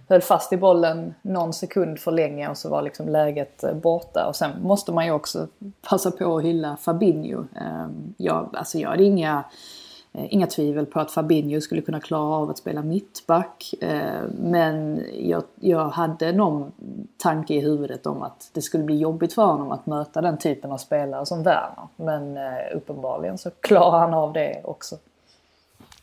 höll 0.10 0.22
fast 0.22 0.54
i 0.54 0.58
bollen 0.58 1.14
någon 1.22 1.54
sekund 1.54 2.00
för 2.00 2.12
länge 2.12 2.50
och 2.50 2.58
så 2.58 2.70
var 2.70 2.82
liksom 2.82 3.10
läget 3.10 3.64
eh, 3.64 3.74
borta. 3.74 4.26
Och 4.28 4.36
sen 4.36 4.52
måste 4.62 4.92
man 4.92 5.06
ju 5.06 5.12
också 5.12 5.48
passa 5.90 6.12
på 6.12 6.38
att 6.38 6.44
hylla 6.44 6.78
Fabinho. 6.78 7.46
Ehm, 7.56 8.14
jag, 8.18 8.50
alltså 8.54 8.78
jag 8.78 8.90
hade 8.90 9.04
inga 9.04 9.44
eh, 10.14 10.34
inga 10.34 10.48
tvivel 10.48 10.86
på 10.86 11.00
att 11.00 11.12
Fabinho 11.12 11.62
skulle 11.62 11.82
kunna 11.82 12.00
klara 12.00 12.36
av 12.36 12.50
att 12.50 12.58
spela 12.58 12.82
mittback. 12.82 13.74
Ehm, 13.82 14.26
men 14.40 15.04
jag, 15.14 15.44
jag 15.60 15.90
hade 15.90 16.32
någon 16.32 16.72
tanke 17.18 17.54
i 17.54 17.60
huvudet 17.60 18.06
om 18.06 18.22
att 18.22 18.50
det 18.54 18.62
skulle 18.62 18.84
bli 18.84 18.98
jobbigt 18.98 19.34
för 19.34 19.46
honom 19.46 19.72
att 19.72 19.86
möta 19.86 20.22
den 20.22 20.38
typen 20.38 20.72
av 20.72 20.78
spelare 20.78 21.26
som 21.26 21.44
Werner. 21.44 21.88
Men 21.96 22.38
eh, 22.38 22.76
uppenbarligen 22.76 23.38
så 23.38 23.50
klarar 23.62 24.00
han 24.00 24.14
av 24.14 24.34
det 24.34 24.62
också. 24.64 24.96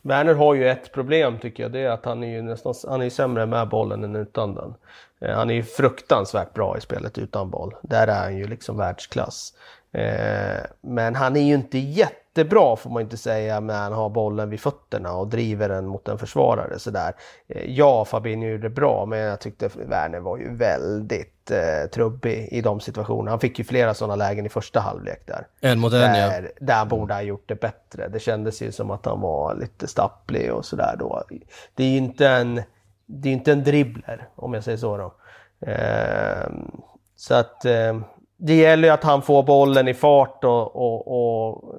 Werner 0.07 0.35
har 0.35 0.55
ju 0.55 0.69
ett 0.69 0.93
problem 0.93 1.39
tycker 1.39 1.63
jag. 1.63 1.73
Det 1.73 1.81
är 1.81 1.91
att 1.91 2.05
han 2.05 2.25
är 2.25 2.29
ju 2.29 2.43
nästan 2.43 2.75
han 2.89 3.03
är 3.03 3.11
sämre 3.11 3.47
med 3.47 3.69
bollen 3.69 4.05
än 4.05 4.17
utan 4.17 4.55
den. 4.55 4.75
Eh, 5.21 5.37
han 5.37 5.51
är 5.51 5.55
ju 5.55 5.63
fruktansvärt 5.63 6.55
bra 6.55 6.79
i 6.79 6.81
spelet 6.81 7.19
utan 7.19 7.51
boll. 7.51 7.75
Där 7.83 8.07
är 8.09 8.23
han 8.23 8.37
ju 8.37 8.47
liksom 8.47 8.77
världsklass. 8.77 9.53
Eh, 9.93 10.61
men 10.81 11.15
han 11.15 11.37
är 11.37 11.41
ju 11.41 11.55
inte 11.55 11.79
jätte 11.79 12.26
jättebra 12.39 12.77
får 12.77 12.91
man 12.91 13.03
inte 13.03 13.17
säga 13.17 13.61
när 13.61 13.79
han 13.79 13.93
har 13.93 14.11
bollen 14.11 14.51
vid 14.51 14.61
fötterna 14.61 15.13
och 15.13 15.29
driver 15.29 15.69
den 15.69 15.87
mot 15.87 16.09
en 16.09 16.19
försvarare 16.19 16.79
sådär. 16.79 17.15
Eh, 17.49 17.71
ja, 17.71 18.05
Fabinho 18.05 18.49
gjorde 18.49 18.63
det 18.63 18.71
bra, 18.71 19.07
men 19.07 19.19
jag 19.19 19.41
tyckte 19.41 19.71
Werner 19.75 20.21
var 20.21 20.37
ju 20.39 20.57
väldigt 20.57 21.51
eh, 21.51 21.91
trubbig 21.91 22.49
i 22.53 22.61
de 22.61 22.81
situationerna. 22.81 23.31
Han 23.31 23.41
fick 23.41 23.59
ju 23.59 23.65
flera 23.65 23.95
sådana 23.95 24.17
lägen 24.17 24.47
i 24.47 24.49
första 24.49 24.81
halvlek 24.81 25.23
där. 25.27 25.47
En 25.61 25.79
mot 25.79 25.93
en 25.93 26.01
där, 26.01 26.43
ja. 26.43 26.67
Där 26.67 26.85
borde 26.85 27.15
han 27.15 27.27
gjort 27.27 27.49
det 27.49 27.61
bättre. 27.61 28.09
Det 28.09 28.21
kändes 28.21 28.63
ju 28.63 28.73
som 28.73 28.91
att 28.91 29.07
han 29.07 29.21
var 29.21 29.55
lite 29.55 29.87
stapplig 29.87 30.53
och 30.53 30.65
sådär 30.65 30.97
då. 30.99 31.23
Det 31.75 31.85
är 31.85 31.89
ju 31.89 31.97
inte 31.97 32.29
en, 32.29 32.63
det 33.07 33.29
är 33.29 33.33
inte 33.33 33.53
en 33.53 33.65
dribbler, 33.65 34.29
om 34.35 34.55
jag 34.55 34.65
säger 34.65 34.79
så 34.79 34.97
då. 34.97 35.15
Eh, 35.71 36.51
så 37.17 37.35
att 37.35 37.65
eh, 37.65 38.01
det 38.37 38.55
gäller 38.55 38.89
ju 38.89 38.95
att 38.95 39.05
han 39.05 39.23
får 39.23 39.43
bollen 39.43 39.89
i 39.89 39.95
fart 39.95 40.45
och, 40.45 40.77
och, 40.77 41.53
och 41.53 41.75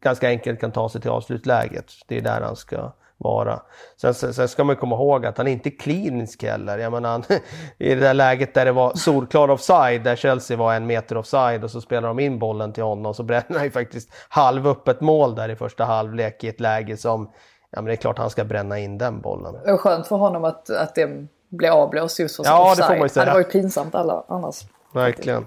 ganska 0.00 0.28
enkelt 0.28 0.60
kan 0.60 0.72
ta 0.72 0.88
sig 0.88 1.00
till 1.00 1.10
avslutläget. 1.10 1.92
Det 2.06 2.16
är 2.16 2.20
där 2.20 2.40
han 2.40 2.56
ska 2.56 2.92
vara. 3.18 3.60
Sen, 4.00 4.14
sen, 4.14 4.34
sen 4.34 4.48
ska 4.48 4.64
man 4.64 4.76
komma 4.76 4.96
ihåg 4.96 5.26
att 5.26 5.38
han 5.38 5.48
är 5.48 5.52
inte 5.52 5.70
klinisk 5.70 6.42
heller. 6.42 6.78
Jag 6.78 6.92
menar, 6.92 7.10
han, 7.10 7.24
I 7.78 7.94
det 7.94 8.00
där 8.00 8.14
läget 8.14 8.54
där 8.54 8.64
det 8.64 8.72
var 8.72 8.94
solklar 8.94 9.50
offside, 9.50 10.04
där 10.04 10.16
Chelsea 10.16 10.56
var 10.56 10.74
en 10.74 10.86
meter 10.86 11.16
offside 11.16 11.64
och 11.64 11.70
så 11.70 11.80
spelar 11.80 12.08
de 12.08 12.18
in 12.18 12.38
bollen 12.38 12.72
till 12.72 12.82
honom 12.82 13.14
så 13.14 13.22
bränner 13.22 13.54
han 13.54 13.64
ju 13.64 13.70
faktiskt 13.70 14.12
halvöppet 14.28 15.00
mål 15.00 15.34
där 15.34 15.48
i 15.48 15.56
första 15.56 15.84
halvlek 15.84 16.44
i 16.44 16.48
ett 16.48 16.60
läge 16.60 16.96
som, 16.96 17.30
ja 17.70 17.80
men 17.80 17.84
det 17.84 17.92
är 17.92 17.96
klart 17.96 18.18
han 18.18 18.30
ska 18.30 18.44
bränna 18.44 18.78
in 18.78 18.98
den 18.98 19.20
bollen. 19.20 19.54
Det 19.64 19.70
var 19.70 19.78
skönt 19.78 20.06
för 20.06 20.16
honom 20.16 20.44
att, 20.44 20.70
att 20.70 20.94
det 20.94 21.26
blev 21.48 21.72
avblåst 21.72 22.18
just 22.18 22.36
för 22.36 22.44
ja, 22.44 22.70
offside. 22.70 22.84
Det 22.84 22.86
får 22.86 22.94
man 22.94 23.02
ju 23.02 23.08
säga. 23.08 23.26
Det 23.26 23.32
var 23.32 23.38
ju 23.38 23.44
pinsamt 23.44 23.94
alla, 23.94 24.24
annars. 24.28 24.64
Verkligen. 24.94 25.46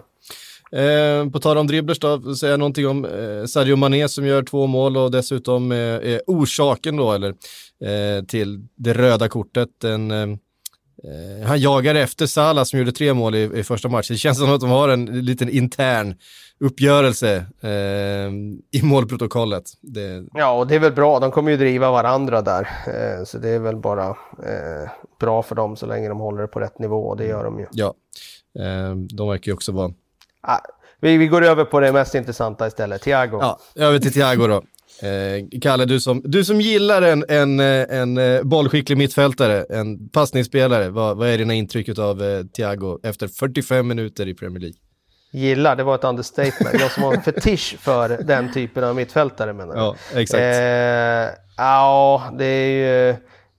Eh, 0.72 1.30
på 1.30 1.40
tal 1.40 1.58
om 1.58 1.68
dribblers 1.68 2.00
då, 2.00 2.36
säga 2.36 2.58
någonting 2.58 2.88
om 2.88 3.06
eh, 3.06 3.46
Sadio 3.46 3.76
Mané 3.76 4.08
som 4.08 4.26
gör 4.26 4.44
två 4.44 4.68
mål 4.68 4.98
och 4.98 5.12
dessutom 5.12 5.72
eh, 5.72 6.20
orsaken 6.28 6.96
då, 6.96 7.12
eller 7.12 7.30
eh, 7.84 8.26
till 8.26 8.68
det 8.76 8.94
röda 8.94 9.30
kortet. 9.30 9.84
En, 9.84 10.12
eh, 10.12 10.30
eh, 11.04 11.48
han 11.48 11.60
jagar 11.60 11.96
efter 11.96 12.26
Salah 12.26 12.64
som 12.64 12.80
gjorde 12.80 12.92
tre 12.92 13.14
mål 13.14 13.36
i, 13.36 13.60
i, 13.60 13.64
första 13.64 13.90
matchen. 13.90 14.14
Det 14.14 14.18
känns 14.18 14.38
som 14.38 14.54
att 14.54 14.62
de 14.62 14.70
har 14.70 14.90
en 14.90 15.06
liten 15.06 15.50
intern 15.50 16.16
uppgörelse 16.60 17.46
i 18.72 18.82
målprotokollet. 18.82 19.64
Det... 19.82 20.26
Ja, 20.34 20.52
och 20.52 20.68
det 20.68 20.76
är 20.76 20.80
väl 20.80 20.94
bra. 20.94 21.20
De 21.20 21.32
kommer 21.32 21.52
ju 21.52 21.58
driva 21.58 21.92
varandra 21.92 22.42
där. 22.42 22.68
så 23.26 23.38
det 23.38 23.50
är 23.50 23.60
väl 23.60 23.76
bara 23.76 24.16
bra 25.20 25.44
för 25.44 25.56
dem 25.56 25.76
så 25.76 25.86
länge 25.86 26.10
de 26.10 26.20
håller 26.20 26.42
det 26.42 26.48
på 26.48 26.60
rätt 26.60 26.80
nivå 26.80 27.08
och 27.08 27.18
det 27.18 27.26
gör 27.26 27.44
de 27.44 27.60
ju. 27.60 27.66
Ja, 27.72 27.94
de 29.10 29.30
verkar 29.30 29.50
ju 29.52 29.54
också 29.54 29.72
vara 29.72 29.92
Ah, 30.42 30.60
vi, 31.02 31.18
vi 31.18 31.28
går 31.28 31.46
över 31.46 31.66
på 31.66 31.80
det 31.80 31.92
mest 31.92 32.16
intressanta 32.16 32.68
istället, 32.68 33.02
Thiago. 33.02 33.38
Ja, 33.42 33.60
över 33.76 34.00
till 34.00 34.14
Thiago 34.14 34.48
då. 34.48 34.64
Eh, 35.08 35.60
Kalle, 35.62 35.86
du 35.86 36.00
som, 36.00 36.22
du 36.26 36.44
som 36.46 36.62
gillar 36.62 37.02
en, 37.02 37.26
en, 37.30 37.60
en 37.60 38.18
eh, 38.18 38.44
bollskicklig 38.44 38.98
mittfältare, 38.98 39.66
en 39.70 40.10
passningsspelare, 40.10 40.90
vad, 40.90 41.18
vad 41.18 41.30
är 41.30 41.38
dina 41.38 41.54
intryck 41.54 42.00
av 42.00 42.24
eh, 42.24 42.44
Thiago 42.44 43.00
efter 43.04 43.28
45 43.28 43.88
minuter 43.88 44.28
i 44.28 44.34
Premier 44.34 44.60
League? 44.60 44.78
Gillar, 45.32 45.76
det 45.76 45.84
var 45.84 45.96
ett 45.96 46.04
understatement. 46.04 46.80
Jag 46.80 46.92
som 46.92 47.04
har 47.04 47.14
en 47.14 47.22
fetisch 47.22 47.76
för 47.80 48.10
den 48.10 48.54
typen 48.54 48.84
av 48.84 48.96
mittfältare 48.96 49.54
menar 49.54 49.76
jag. 49.76 49.86
Ja, 49.86 50.20
exakt. 50.20 50.42
Eh, 50.42 51.40
ja, 51.58 52.24
det 52.38 52.46
är 52.46 52.70
ju... 53.08 53.16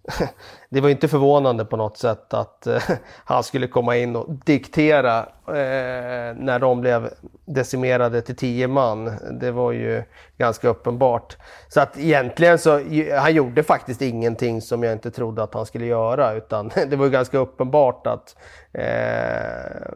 det 0.69 0.81
var 0.81 0.89
inte 0.89 1.09
förvånande 1.09 1.65
på 1.65 1.77
något 1.77 1.99
sätt 1.99 2.35
att 2.35 2.67
eh, 2.67 2.83
han 3.25 3.43
skulle 3.43 3.67
komma 3.67 3.97
in 3.97 4.17
och 4.17 4.35
diktera 4.45 5.19
eh, 5.47 6.35
när 6.37 6.59
de 6.59 6.81
blev 6.81 7.11
decimerade 7.45 8.23
till 8.23 8.37
tio 8.37 8.69
man. 8.69 9.13
Det 9.41 9.51
var 9.51 9.73
ju 9.73 10.03
ganska 10.39 10.69
uppenbart. 10.69 11.37
Så 11.69 11.81
att 11.81 11.99
egentligen 11.99 12.59
så, 12.59 12.81
han 13.19 13.35
gjorde 13.35 13.63
faktiskt 13.63 14.03
ingenting 14.03 14.63
som 14.63 14.83
jag 14.83 14.93
inte 14.93 15.11
trodde 15.11 15.43
att 15.43 15.55
han 15.55 15.67
skulle 15.67 15.87
göra 15.87 16.33
utan 16.33 16.71
det 16.89 16.97
var 16.97 17.05
ju 17.05 17.11
ganska 17.11 17.39
uppenbart 17.39 18.07
att 18.07 18.37
eh, 18.73 19.93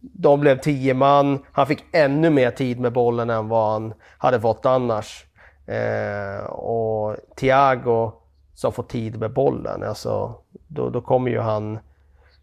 de 0.00 0.40
blev 0.40 0.60
tio 0.60 0.94
man. 0.94 1.44
Han 1.52 1.66
fick 1.66 1.84
ännu 1.92 2.30
mer 2.30 2.50
tid 2.50 2.80
med 2.80 2.92
bollen 2.92 3.30
än 3.30 3.48
vad 3.48 3.72
han 3.72 3.94
hade 4.18 4.40
fått 4.40 4.66
annars. 4.66 5.24
Eh, 5.66 6.44
och 6.46 7.16
Thiago 7.36 8.12
som 8.56 8.72
får 8.72 8.82
tid 8.82 9.18
med 9.20 9.32
bollen. 9.32 9.82
Alltså, 9.82 10.34
då, 10.66 10.90
då 10.90 11.00
kommer 11.00 11.30
ju 11.30 11.38
han 11.38 11.78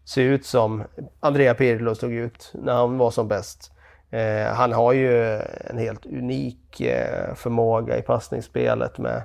se 0.04 0.22
ut 0.22 0.46
som 0.46 0.84
Andrea 1.20 1.54
Pirlo 1.54 1.94
såg 1.94 2.12
ut 2.12 2.52
när 2.54 2.72
han 2.72 2.98
var 2.98 3.10
som 3.10 3.28
bäst. 3.28 3.72
Eh, 4.10 4.46
han 4.46 4.72
har 4.72 4.92
ju 4.92 5.40
en 5.70 5.78
helt 5.78 6.06
unik 6.06 6.80
eh, 6.80 7.34
förmåga 7.34 7.98
i 7.98 8.02
passningsspelet 8.02 8.98
med, 8.98 9.22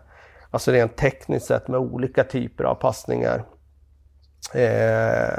alltså 0.51 0.72
rent 0.72 0.98
tekniskt 0.98 1.46
sett 1.46 1.67
med 1.67 1.79
olika 1.79 2.24
typer 2.24 2.63
av 2.63 2.75
passningar. 2.75 3.46
Eh, 4.53 5.38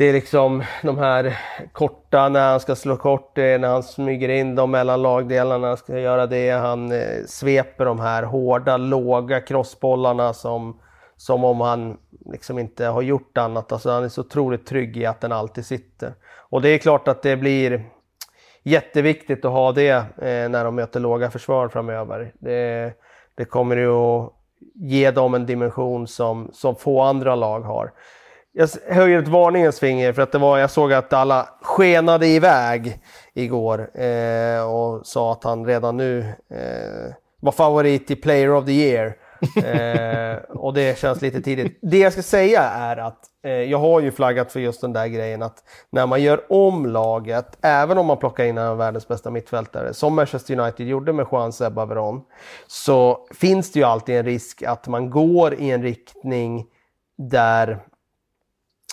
det 0.00 0.08
är 0.08 0.12
liksom 0.12 0.64
de 0.82 0.98
här 0.98 1.38
korta 1.72 2.28
när 2.28 2.50
han 2.50 2.60
ska 2.60 2.76
slå 2.76 2.96
kort, 2.96 3.34
det 3.34 3.42
är 3.42 3.58
när 3.58 3.68
han 3.68 3.82
smyger 3.82 4.28
in 4.28 4.54
dem 4.54 4.70
mellan 4.70 5.02
lagdelarna, 5.02 5.68
han 5.68 5.76
ska 5.76 5.98
göra 5.98 6.26
det. 6.26 6.50
Han 6.50 6.92
eh, 6.92 7.24
sveper 7.26 7.84
de 7.84 8.00
här 8.00 8.22
hårda, 8.22 8.76
låga 8.76 9.40
crossbollarna 9.40 10.32
som, 10.32 10.80
som 11.16 11.44
om 11.44 11.60
han 11.60 11.96
liksom 12.26 12.58
inte 12.58 12.86
har 12.86 13.02
gjort 13.02 13.38
annat. 13.38 13.72
Alltså 13.72 13.90
han 13.90 14.04
är 14.04 14.08
så 14.08 14.20
otroligt 14.20 14.66
trygg 14.66 14.96
i 14.96 15.06
att 15.06 15.20
den 15.20 15.32
alltid 15.32 15.66
sitter. 15.66 16.14
Och 16.50 16.62
det 16.62 16.68
är 16.68 16.78
klart 16.78 17.08
att 17.08 17.22
det 17.22 17.36
blir 17.36 17.84
jätteviktigt 18.62 19.44
att 19.44 19.52
ha 19.52 19.72
det 19.72 19.90
eh, 19.90 20.48
när 20.48 20.64
de 20.64 20.74
möter 20.74 21.00
låga 21.00 21.30
försvar 21.30 21.68
framöver. 21.68 22.32
Det, 22.38 22.92
det 23.34 23.44
kommer 23.44 23.76
ju 23.76 23.90
att 23.90 24.32
ge 24.74 25.10
dem 25.10 25.34
en 25.34 25.46
dimension 25.46 26.06
som, 26.06 26.50
som 26.52 26.76
få 26.76 27.00
andra 27.00 27.34
lag 27.34 27.60
har 27.60 27.92
jag 28.52 28.68
höjer 28.88 29.22
ett 29.22 29.28
varningens 29.28 29.80
finger 29.80 30.12
för 30.12 30.22
att 30.22 30.32
det 30.32 30.38
var, 30.38 30.58
jag 30.58 30.70
såg 30.70 30.92
att 30.92 31.12
alla 31.12 31.48
skenade 31.62 32.26
iväg 32.26 32.98
igår 33.34 34.00
eh, 34.00 34.70
och 34.70 35.06
sa 35.06 35.32
att 35.32 35.44
han 35.44 35.66
redan 35.66 35.96
nu 35.96 36.18
eh, 36.50 37.14
var 37.40 37.52
favorit 37.52 38.06
till 38.06 38.20
Player 38.20 38.52
of 38.52 38.64
the 38.64 38.72
Year. 38.72 39.16
eh, 39.56 40.38
och 40.48 40.74
det 40.74 40.98
känns 40.98 41.22
lite 41.22 41.40
tidigt. 41.40 41.78
Det 41.82 41.98
jag 41.98 42.12
ska 42.12 42.22
säga 42.22 42.62
är 42.62 42.96
att 42.96 43.18
eh, 43.44 43.52
jag 43.52 43.78
har 43.78 44.00
ju 44.00 44.10
flaggat 44.10 44.52
för 44.52 44.60
just 44.60 44.80
den 44.80 44.92
där 44.92 45.06
grejen 45.06 45.42
att 45.42 45.64
när 45.90 46.06
man 46.06 46.22
gör 46.22 46.52
om 46.52 46.86
laget, 46.86 47.58
även 47.62 47.98
om 47.98 48.06
man 48.06 48.16
plockar 48.16 48.44
in 48.44 48.58
en 48.58 48.66
av 48.66 48.76
världens 48.76 49.08
bästa 49.08 49.30
mittfältare, 49.30 49.94
som 49.94 50.14
Manchester 50.14 50.58
United 50.60 50.86
gjorde 50.86 51.12
med 51.12 51.26
Juan 51.32 51.52
Sebba 51.52 51.86
Veron, 51.86 52.20
så 52.66 53.26
finns 53.34 53.72
det 53.72 53.78
ju 53.78 53.84
alltid 53.84 54.16
en 54.16 54.24
risk 54.24 54.62
att 54.62 54.88
man 54.88 55.10
går 55.10 55.54
i 55.54 55.70
en 55.70 55.82
riktning 55.82 56.66
där 57.18 57.78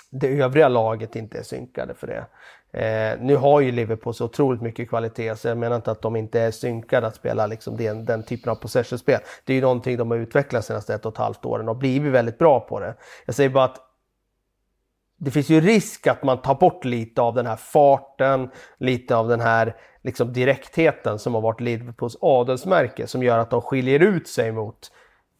det 0.09 0.27
övriga 0.27 0.67
laget 0.67 1.15
inte 1.15 1.37
är 1.37 1.43
synkade 1.43 1.93
för 1.93 2.07
det. 2.07 2.25
Eh, 2.71 3.19
nu 3.21 3.35
har 3.35 3.61
ju 3.61 3.71
Liverpool 3.71 4.13
så 4.13 4.25
otroligt 4.25 4.61
mycket 4.61 4.89
kvalitet 4.89 5.35
så 5.35 5.47
jag 5.47 5.57
menar 5.57 5.75
inte 5.75 5.91
att 5.91 6.01
de 6.01 6.15
inte 6.15 6.41
är 6.41 6.51
synkade 6.51 7.07
att 7.07 7.15
spela 7.15 7.47
liksom 7.47 7.77
den, 7.77 8.05
den 8.05 8.23
typen 8.23 8.51
av 8.51 8.55
possession-spel. 8.55 9.19
Det 9.45 9.53
är 9.53 9.55
ju 9.55 9.61
någonting 9.61 9.97
de 9.97 10.11
har 10.11 10.17
utvecklat 10.17 10.65
senaste 10.65 10.93
ett 10.93 11.05
och 11.05 11.13
ett 11.13 11.17
halvt 11.17 11.45
åren 11.45 11.69
och 11.69 11.77
blivit 11.77 12.11
väldigt 12.11 12.37
bra 12.37 12.59
på 12.59 12.79
det. 12.79 12.95
Jag 13.25 13.35
säger 13.35 13.49
bara 13.49 13.63
att 13.63 13.81
det 15.19 15.31
finns 15.31 15.49
ju 15.49 15.61
risk 15.61 16.07
att 16.07 16.23
man 16.23 16.41
tar 16.41 16.55
bort 16.55 16.85
lite 16.85 17.21
av 17.21 17.35
den 17.35 17.45
här 17.45 17.55
farten, 17.55 18.49
lite 18.77 19.15
av 19.15 19.27
den 19.27 19.41
här 19.41 19.75
liksom 20.01 20.33
direktheten 20.33 21.19
som 21.19 21.33
har 21.33 21.41
varit 21.41 21.61
Liverpools 21.61 22.17
adelsmärke 22.21 23.07
som 23.07 23.23
gör 23.23 23.37
att 23.37 23.49
de 23.49 23.61
skiljer 23.61 23.99
ut 23.99 24.27
sig 24.27 24.51
mot 24.51 24.91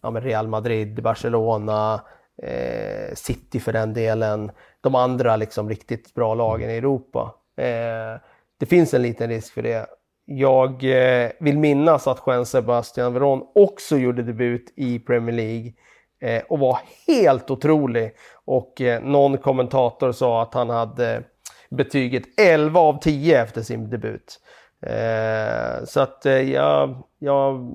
ja, 0.02 0.10
Real 0.10 0.48
Madrid, 0.48 1.04
Barcelona, 1.04 2.02
eh, 2.44 3.16
City 3.16 3.60
för 3.60 3.74
den 3.74 3.94
delen, 3.94 4.52
de 4.82 4.96
andra 4.96 5.36
liksom 5.36 5.70
riktigt 5.70 6.14
bra 6.14 6.34
lagen 6.34 6.70
i 6.70 6.78
Europa. 6.78 7.36
Eh, 7.58 8.22
det 8.60 8.66
finns 8.66 8.94
en 8.94 9.02
liten 9.02 9.30
risk 9.30 9.54
för 9.54 9.62
det. 9.62 9.88
Jag 10.26 10.84
eh, 10.84 11.32
vill 11.40 11.58
minnas 11.58 12.08
att 12.08 12.24
Jean 12.28 12.46
Sebastian 12.46 13.14
Veron 13.14 13.42
också 13.56 13.98
gjorde 13.98 14.24
debut 14.24 14.74
i 14.76 15.00
Premier 15.00 15.36
League 15.36 15.74
eh, 16.22 16.44
och 16.50 16.60
var 16.60 16.80
helt 17.08 17.52
otrolig. 17.52 18.12
Och 18.46 18.82
eh, 18.82 19.04
någon 19.04 19.38
kommentator 19.38 20.12
sa 20.12 20.42
att 20.42 20.54
han 20.54 20.70
hade 20.70 21.24
betyget 21.70 22.24
11 22.40 22.80
av 22.80 23.00
10 23.00 23.42
efter 23.42 23.62
sin 23.62 23.90
debut. 23.90 24.40
Eh, 24.82 25.86
så 25.86 26.00
att 26.00 26.26
eh, 26.26 26.34
jag, 26.34 27.04
jag, 27.20 27.72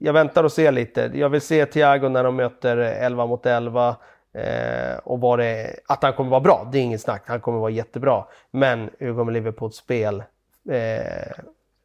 jag 0.00 0.12
väntar 0.12 0.44
och 0.44 0.52
ser 0.52 0.72
lite. 0.72 1.10
Jag 1.14 1.28
vill 1.28 1.40
se 1.40 1.66
Thiago 1.66 2.08
när 2.08 2.24
de 2.24 2.36
möter 2.36 2.76
11 2.76 3.26
mot 3.26 3.46
11 3.46 3.96
eh, 4.32 4.98
och 5.04 5.20
vad 5.20 5.38
det, 5.38 5.76
att 5.86 6.02
han 6.02 6.12
kommer 6.12 6.30
vara 6.30 6.40
bra. 6.40 6.68
Det 6.72 6.78
är 6.78 6.82
inget 6.82 7.00
snack, 7.00 7.22
han 7.26 7.40
kommer 7.40 7.58
vara 7.58 7.70
jättebra. 7.70 8.24
Men 8.50 8.90
hur 8.98 9.14
kommer 9.14 9.32
Liverpools 9.32 9.76
spel 9.76 10.22
eh, 10.70 11.32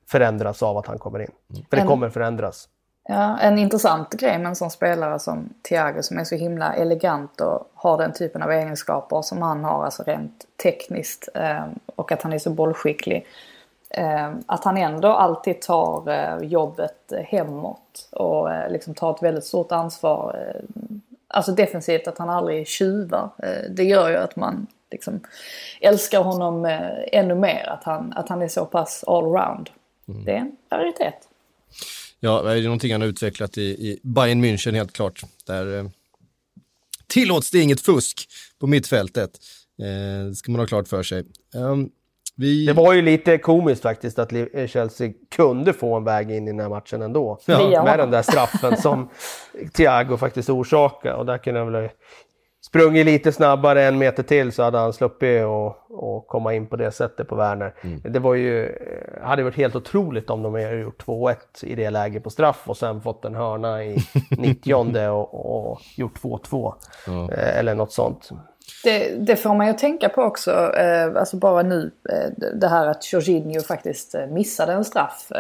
förändras 0.08 0.64
av 0.64 0.78
att 0.78 0.88
han 0.88 1.00
kommer 1.00 1.20
in? 1.20 1.32
För 1.70 1.78
det 1.78 1.84
kommer 1.84 2.10
förändras. 2.10 2.70
Ja, 3.08 3.38
en 3.40 3.58
intressant 3.58 4.14
grej 4.14 4.38
med 4.38 4.48
en 4.48 4.56
sån 4.56 4.72
spelare 4.72 5.20
som 5.20 5.50
Thiago 5.70 6.02
som 6.02 6.18
är 6.18 6.24
så 6.24 6.36
himla 6.36 6.74
elegant 6.74 7.42
och 7.42 7.72
har 7.74 7.98
den 7.98 8.14
typen 8.14 8.42
av 8.42 8.52
egenskaper 8.52 9.22
som 9.22 9.42
han 9.42 9.64
har, 9.64 9.86
alltså 9.86 10.04
rent 10.04 10.46
tekniskt 10.64 11.30
eh, 11.36 11.66
och 11.96 12.12
att 12.12 12.22
han 12.22 12.34
är 12.34 12.40
så 12.40 12.50
bollskicklig. 12.50 13.26
Eh, 13.98 14.34
att 14.46 14.64
han 14.64 14.78
ändå 14.78 15.08
alltid 15.08 15.62
tar 15.62 16.10
eh, 16.10 16.48
jobbet 16.48 17.14
hemåt 17.26 18.10
och 18.12 18.54
eh, 18.54 18.72
liksom 18.72 18.94
tar 18.94 19.16
ett 19.16 19.24
väldigt 19.24 19.46
stort 19.46 19.72
ansvar. 19.72 20.54
Alltså 21.28 21.52
defensivt 21.52 22.08
att 22.08 22.18
han 22.18 22.30
aldrig 22.30 22.68
tjuvar. 22.68 23.30
Det 23.70 23.84
gör 23.84 24.10
ju 24.10 24.16
att 24.16 24.36
man 24.36 24.68
liksom 24.92 25.20
älskar 25.82 26.24
honom 26.24 26.66
ännu 27.12 27.36
mer. 27.36 27.70
Att 27.70 27.84
han, 27.84 28.14
att 28.14 28.30
han 28.30 28.42
är 28.42 28.48
så 28.48 28.66
pass 28.66 29.04
allround. 29.08 29.70
Mm. 30.08 30.26
Det 30.26 30.32
är 30.32 30.38
en 30.38 30.52
raritet. 30.72 31.28
Ja, 32.20 32.42
det 32.42 32.52
är 32.52 32.64
någonting 32.64 32.92
han 32.92 33.02
har 33.02 33.08
utvecklat 33.08 33.58
i, 33.58 33.62
i 33.62 34.00
Bayern 34.04 34.46
München 34.46 34.74
helt 34.74 34.94
klart. 34.94 35.22
Där 35.48 35.92
tillåts 37.08 37.52
det 37.52 37.60
inget 37.60 37.82
fusk 37.82 38.30
på 38.60 38.68
mittfältet. 38.68 39.32
Det 39.78 40.36
ska 40.36 40.52
man 40.52 40.60
ha 40.60 40.68
klart 40.68 40.88
för 40.88 41.04
sig. 41.04 41.24
Vi... 42.38 42.66
Det 42.66 42.74
var 42.74 42.94
ju 42.94 43.02
lite 43.02 43.38
komiskt 43.38 43.82
faktiskt 43.82 44.20
att 44.20 44.32
Chelsea 44.68 45.14
kunde 45.36 45.74
få 45.74 45.96
en 45.96 46.04
väg 46.04 46.32
in 46.32 46.48
i 46.48 46.52
den 46.52 46.60
här 46.60 46.70
matchen 46.70 47.02
ändå. 47.02 47.40
Ja. 47.46 47.84
Med 47.84 48.00
den 48.00 48.12
där 48.12 48.22
straffen 48.22 48.78
som 48.78 49.10
Thiago 49.74 50.18
faktiskt 50.18 50.50
orsakade. 50.50 51.16
Och 51.16 51.26
där 51.26 51.38
kunde 51.38 51.60
han 51.60 51.72
väl 51.72 51.90
sprungit 52.66 53.06
lite 53.06 53.32
snabbare 53.32 53.84
en 53.84 53.98
meter 53.98 54.24
till 54.24 54.52
så 54.52 54.64
hade 54.64 54.78
han 54.78 54.94
sluppit 54.94 55.46
och, 55.46 55.78
och 55.90 56.28
komma 56.28 56.54
in 56.54 56.68
på 56.68 56.76
det 56.76 56.92
sättet 56.92 57.28
på 57.28 57.36
Werner. 57.36 57.74
Mm. 57.82 58.02
Det 58.04 58.20
var 58.20 58.34
ju, 58.34 58.66
eh, 58.66 59.24
hade 59.24 59.44
varit 59.44 59.56
helt 59.56 59.76
otroligt 59.76 60.30
om 60.30 60.44
de 60.44 60.54
hade 60.54 60.80
gjort 60.80 61.06
2-1 61.06 61.36
i 61.62 61.76
det 61.76 61.90
läget 61.90 62.24
på 62.24 62.30
straff 62.30 62.64
och 62.66 62.78
sen 62.78 63.02
fått 63.02 63.26
en 63.26 63.36
hörna 63.36 63.84
i 63.84 63.98
90 64.38 64.76
och, 65.10 65.70
och 65.72 65.82
gjort 65.98 66.22
2-2. 66.22 66.74
Mm. 67.08 67.30
Eller 67.34 67.76
något 67.76 67.92
sånt. 67.92 68.30
Det, 68.84 69.16
det, 69.16 69.36
får 69.36 69.56
man 69.56 69.68
ju 69.68 69.74
tänka 69.74 70.10
på 70.10 70.22
också, 70.22 70.52
eh, 70.74 71.16
alltså 71.16 71.38
bara 71.38 71.62
nu 71.62 71.92
eh, 72.10 72.50
det 72.54 72.68
här 72.68 72.88
att 72.88 73.14
Jorginho 73.14 73.62
faktiskt 73.62 74.16
eh, 74.16 74.28
missade 74.28 74.74
en 74.74 74.86
straff, 74.86 75.32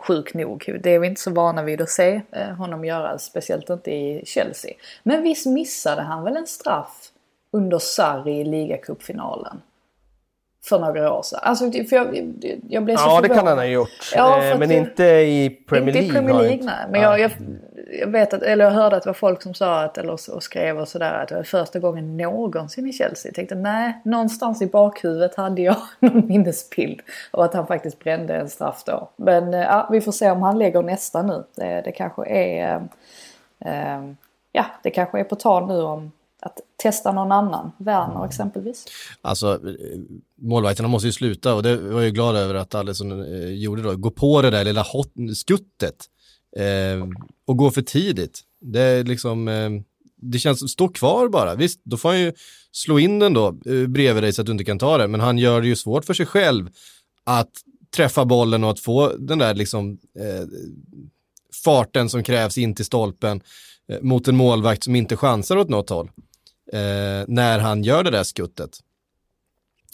sjuk 0.00 0.34
nog. 0.34 0.80
Det 0.82 0.90
är 0.90 0.98
vi 0.98 1.06
inte 1.06 1.20
så 1.20 1.30
vana 1.30 1.62
vid 1.62 1.80
att 1.80 1.90
se 1.90 2.20
honom 2.58 2.84
göra, 2.84 3.18
speciellt 3.18 3.70
inte 3.70 3.90
i 3.90 4.22
Chelsea. 4.26 4.70
Men 5.02 5.22
visst 5.22 5.46
missade 5.46 6.02
han 6.02 6.24
väl 6.24 6.36
en 6.36 6.46
straff 6.46 7.10
under 7.50 7.78
Sarri 7.78 8.40
i 8.40 8.44
ligacupfinalen? 8.44 9.60
För 10.64 10.78
några 10.78 11.12
år 11.12 11.22
sedan. 11.22 11.38
Alltså, 11.42 11.70
för 11.70 11.96
jag, 11.96 12.34
jag 12.68 12.84
blev 12.84 12.96
så 12.96 13.02
Ja, 13.06 13.20
det 13.20 13.28
kan 13.28 13.46
han 13.46 13.58
ha 13.58 13.64
gjort. 13.64 14.12
Ja, 14.14 14.44
eh, 14.44 14.58
men 14.58 14.70
inte 14.70 15.04
i 15.04 15.50
Premier 15.68 15.94
League. 15.94 16.06
Inte 16.06 16.18
i 16.18 16.20
Premier 16.20 16.42
League, 16.42 16.64
nej. 16.64 16.86
Men 16.90 17.00
jag, 17.00 17.20
jag, 17.20 17.30
jag, 18.00 18.08
vet 18.08 18.34
att, 18.34 18.42
eller 18.42 18.64
jag 18.64 18.72
hörde 18.72 18.96
att 18.96 19.02
det 19.02 19.08
var 19.08 19.14
folk 19.14 19.42
som 19.42 19.54
sa 19.54 19.80
att, 19.80 19.98
eller 19.98 20.12
och 20.12 20.42
skrev 20.42 20.78
och 20.78 20.88
sådär 20.88 21.12
att 21.12 21.28
det 21.28 21.34
var 21.34 21.42
första 21.42 21.78
gången 21.78 22.16
någonsin 22.16 22.86
i 22.86 22.92
Chelsea. 22.92 23.28
Jag 23.28 23.34
tänkte 23.34 23.54
nej, 23.54 24.00
någonstans 24.04 24.62
i 24.62 24.66
bakhuvudet 24.66 25.34
hade 25.34 25.62
jag 25.62 25.76
någon 26.00 26.26
minnesbild 26.26 27.00
av 27.30 27.40
att 27.40 27.54
han 27.54 27.66
faktiskt 27.66 27.98
brände 27.98 28.34
en 28.34 28.48
straff 28.48 28.82
då. 28.86 29.10
Men 29.16 29.54
eh, 29.54 29.60
ja, 29.60 29.88
vi 29.90 30.00
får 30.00 30.12
se 30.12 30.30
om 30.30 30.42
han 30.42 30.58
lägger 30.58 30.82
nästa 30.82 31.22
nu. 31.22 31.44
Det, 31.56 31.82
det 31.84 31.92
kanske 31.92 32.26
är, 32.26 32.88
äh, 33.64 34.02
ja, 34.52 34.64
det 34.82 34.90
kanske 34.90 35.20
är 35.20 35.24
på 35.24 35.36
tal 35.36 35.66
nu 35.66 35.82
om 35.82 36.12
att 36.44 36.60
testa 36.76 37.12
någon 37.12 37.32
annan, 37.32 37.72
Werner 37.78 38.14
mm. 38.14 38.28
exempelvis. 38.28 38.86
Alltså 39.22 39.60
målvakterna 40.40 40.88
måste 40.88 41.06
ju 41.06 41.12
sluta 41.12 41.54
och 41.54 41.62
det 41.62 41.76
var 41.76 42.02
jag 42.02 42.14
glad 42.14 42.36
över 42.36 42.54
att 42.54 42.74
Alisson 42.74 43.34
eh, 43.34 43.48
gjorde 43.48 43.82
då, 43.82 43.96
gå 43.96 44.10
på 44.10 44.42
det 44.42 44.50
där 44.50 44.64
lilla 44.64 44.82
hot, 44.82 45.12
skuttet 45.34 46.04
eh, 46.56 47.08
och 47.46 47.56
gå 47.56 47.70
för 47.70 47.82
tidigt. 47.82 48.40
Det 48.60 48.80
är 48.80 49.04
liksom, 49.04 49.48
eh, 49.48 49.70
det 50.16 50.38
känns, 50.38 50.70
stå 50.70 50.88
kvar 50.88 51.28
bara. 51.28 51.54
Visst, 51.54 51.80
då 51.84 51.96
får 51.96 52.08
han 52.08 52.20
ju 52.20 52.32
slå 52.72 52.98
in 52.98 53.18
den 53.18 53.34
då 53.34 53.48
eh, 53.48 53.86
bredvid 53.86 54.22
dig 54.22 54.32
så 54.32 54.40
att 54.42 54.46
du 54.46 54.52
inte 54.52 54.64
kan 54.64 54.78
ta 54.78 54.98
det, 54.98 55.08
men 55.08 55.20
han 55.20 55.38
gör 55.38 55.60
det 55.60 55.66
ju 55.66 55.76
svårt 55.76 56.04
för 56.04 56.14
sig 56.14 56.26
själv 56.26 56.68
att 57.24 57.50
träffa 57.96 58.24
bollen 58.24 58.64
och 58.64 58.70
att 58.70 58.80
få 58.80 59.12
den 59.18 59.38
där 59.38 59.54
liksom 59.54 59.98
eh, 60.18 60.46
farten 61.64 62.08
som 62.08 62.22
krävs 62.22 62.58
in 62.58 62.74
till 62.74 62.84
stolpen 62.84 63.40
eh, 63.88 64.00
mot 64.00 64.28
en 64.28 64.36
målvakt 64.36 64.84
som 64.84 64.96
inte 64.96 65.16
chansar 65.16 65.56
åt 65.56 65.68
något 65.68 65.90
håll 65.90 66.10
eh, 66.74 67.24
när 67.28 67.58
han 67.58 67.82
gör 67.82 68.04
det 68.04 68.10
där 68.10 68.24
skuttet. 68.24 68.78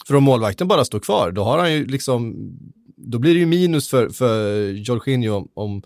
För 0.07 0.15
om 0.15 0.23
målvakten 0.23 0.67
bara 0.67 0.85
står 0.85 0.99
kvar, 0.99 1.31
då 1.31 1.43
har 1.43 1.57
han 1.57 1.73
ju 1.73 1.85
liksom, 1.85 2.35
då 2.97 3.19
blir 3.19 3.33
det 3.33 3.39
ju 3.39 3.45
minus 3.45 3.89
för, 3.89 4.09
för 4.09 4.63
Jorginho 4.71 5.35
om, 5.35 5.49
om 5.53 5.83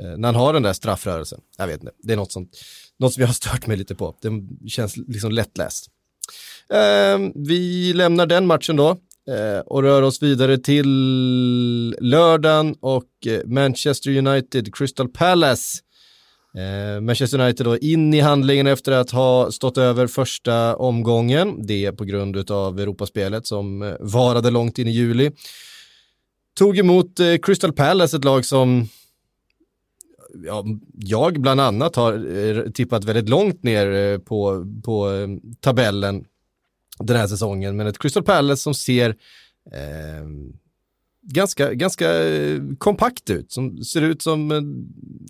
eh, 0.00 0.16
när 0.16 0.28
han 0.28 0.34
har 0.34 0.52
den 0.52 0.62
där 0.62 0.72
straffrörelsen. 0.72 1.40
Jag 1.58 1.66
vet 1.66 1.80
inte, 1.80 1.92
det 2.02 2.12
är 2.12 2.16
något 2.16 2.32
som, 2.32 2.48
något 2.98 3.12
som 3.14 3.20
jag 3.20 3.28
har 3.28 3.34
stört 3.34 3.66
mig 3.66 3.76
lite 3.76 3.94
på. 3.94 4.16
Det 4.20 4.68
känns 4.68 4.96
liksom 4.96 5.32
lättläst. 5.32 5.90
Eh, 6.72 7.18
vi 7.34 7.92
lämnar 7.92 8.26
den 8.26 8.46
matchen 8.46 8.76
då 8.76 8.90
eh, 9.28 9.58
och 9.66 9.82
rör 9.82 10.02
oss 10.02 10.22
vidare 10.22 10.58
till 10.58 10.86
lördagen 12.00 12.74
och 12.80 13.26
eh, 13.26 13.40
Manchester 13.46 14.18
United, 14.18 14.74
Crystal 14.74 15.08
Palace. 15.08 15.78
Eh, 16.56 17.00
Manchester 17.00 17.40
United 17.40 17.66
då 17.66 17.78
in 17.78 18.14
i 18.14 18.20
handlingen 18.20 18.66
efter 18.66 18.92
att 18.92 19.10
ha 19.10 19.50
stått 19.50 19.78
över 19.78 20.06
första 20.06 20.76
omgången. 20.76 21.66
Det 21.66 21.92
på 21.92 22.04
grund 22.04 22.50
av 22.50 22.80
Europaspelet 22.80 23.46
som 23.46 23.82
eh, 23.82 23.94
varade 24.00 24.50
långt 24.50 24.78
in 24.78 24.88
i 24.88 24.90
juli. 24.90 25.30
Tog 26.58 26.78
emot 26.78 27.20
eh, 27.20 27.36
Crystal 27.42 27.72
Palace, 27.72 28.16
ett 28.16 28.24
lag 28.24 28.44
som 28.44 28.88
ja, 30.34 30.64
jag 30.94 31.40
bland 31.40 31.60
annat 31.60 31.96
har 31.96 32.36
eh, 32.36 32.70
tippat 32.70 33.04
väldigt 33.04 33.28
långt 33.28 33.62
ner 33.62 33.92
eh, 33.92 34.18
på, 34.18 34.66
på 34.84 35.10
tabellen 35.60 36.24
den 36.98 37.16
här 37.16 37.26
säsongen. 37.26 37.76
Men 37.76 37.86
ett 37.86 37.98
Crystal 37.98 38.22
Palace 38.22 38.62
som 38.62 38.74
ser 38.74 39.10
eh, 39.72 40.26
ganska, 41.24 41.74
ganska 41.74 42.24
eh, 42.24 42.60
kompakt 42.78 43.30
ut. 43.30 43.52
Som 43.52 43.84
ser 43.84 44.02
ut 44.02 44.22
som 44.22 44.50
eh, 44.50 44.60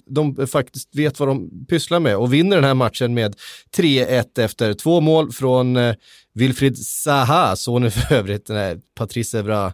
de 0.07 0.47
faktiskt 0.47 0.97
vet 0.97 1.21
vad 1.21 1.29
de 1.29 1.67
pysslar 1.67 2.01
med 2.01 2.17
och 2.17 2.33
vinner 2.35 2.57
den 2.57 2.65
här 2.65 2.75
matchen 2.75 3.15
med 3.15 3.37
3-1 3.77 4.41
efter 4.41 4.75
två 4.75 5.01
mål 5.01 5.33
från 5.33 5.77
eh, 5.77 5.95
Wilfried 6.35 6.79
Zaha, 6.79 7.57
sonen 7.57 7.91
för 7.91 8.15
övrigt, 8.15 8.47
den 8.47 8.57
här 8.57 8.81
Patrice 8.95 9.35
Evra 9.35 9.73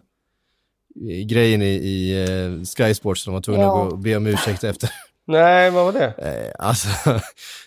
grejen 1.25 1.61
i, 1.61 1.65
i 1.65 2.65
Sky 2.77 2.93
Sports 2.93 3.23
som 3.23 3.33
var 3.33 3.41
tvungna 3.41 3.63
ja. 3.63 3.83
att 3.83 3.89
gå 3.89 3.95
och 3.95 3.99
be 3.99 4.15
om 4.15 4.27
ursäkt 4.27 4.63
efter. 4.63 4.89
Nej, 5.31 5.71
vad 5.71 5.85
var 5.85 5.93
det? 5.93 6.13
Eh, 6.17 6.67
alltså, 6.67 6.87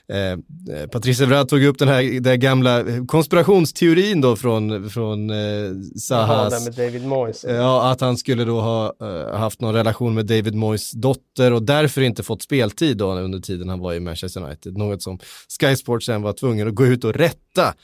eh, 0.09 0.87
Patrice 0.93 1.21
Evra 1.21 1.45
tog 1.45 1.65
upp 1.65 1.79
den 1.79 1.89
här, 1.89 2.21
den 2.21 2.41
gamla 2.41 2.85
konspirationsteorin 3.09 4.21
då 4.21 4.37
från, 4.37 4.91
från 4.91 5.31
eh, 5.31 5.71
Sahas. 6.01 6.65
Med 6.65 6.75
David 6.75 7.07
Moyes. 7.07 7.45
Ja, 7.49 7.91
att 7.91 8.01
han 8.01 8.17
skulle 8.17 8.45
då 8.45 8.61
ha 8.61 8.95
eh, 9.03 9.39
haft 9.39 9.61
någon 9.61 9.75
relation 9.75 10.15
med 10.15 10.27
David 10.27 10.55
Moyes 10.55 10.93
dotter 10.93 11.53
och 11.53 11.63
därför 11.63 12.01
inte 12.01 12.23
fått 12.23 12.43
speltid 12.43 12.97
då 12.97 13.13
under 13.13 13.39
tiden 13.39 13.69
han 13.69 13.81
var 13.81 13.95
i 13.95 14.01
Manchester 14.01 14.41
United. 14.41 14.77
Något 14.77 15.03
som 15.03 15.19
Sky 15.61 15.77
Sports 15.77 16.07
sen 16.07 16.23
var 16.23 16.33
tvungen 16.33 16.69
att 16.69 16.75
gå 16.75 16.87
ut 16.87 17.05
och 17.05 17.15
rätta. 17.15 17.75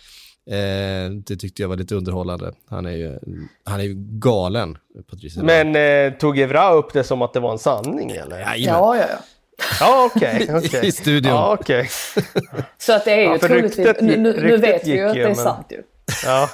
Eh, 0.51 1.11
det 1.11 1.37
tyckte 1.37 1.63
jag 1.63 1.69
var 1.69 1.77
lite 1.77 1.95
underhållande. 1.95 2.53
Han 2.69 2.87
är 2.87 2.97
ju, 2.97 3.19
han 3.65 3.81
är 3.81 3.85
ju 3.85 3.95
galen, 3.97 4.79
Patrice 5.11 5.37
Men 5.37 5.77
eh, 5.77 6.19
tog 6.19 6.39
Evra 6.39 6.73
upp 6.73 6.93
det 6.93 7.05
som 7.05 7.23
att 7.23 7.33
det 7.33 7.41
var 7.41 7.53
en 7.53 7.59
sanning 7.59 8.11
eller? 8.11 8.41
Ja, 8.41 8.57
ja, 8.57 8.97
ja. 8.97 9.07
Ja, 9.81 10.11
okej. 10.15 10.43
Okay, 10.43 10.57
okay. 10.57 10.87
I 10.87 10.93
studion. 10.93 11.33
Ja, 11.33 11.55
okay. 11.61 11.87
Så 12.79 12.93
att 12.93 13.05
det 13.05 13.13
är 13.13 13.21
ju 13.21 13.25
ja, 13.25 13.39
troligtvis, 13.39 13.97
nu, 14.01 14.17
nu 14.17 14.57
vet 14.57 14.87
vi 14.87 14.91
ju 14.91 15.09
att 15.09 15.15
det 15.15 15.23
är 15.23 15.27
men... 15.27 15.37
sant 15.37 15.67
ju. 15.71 15.83
Ja, 16.25 16.51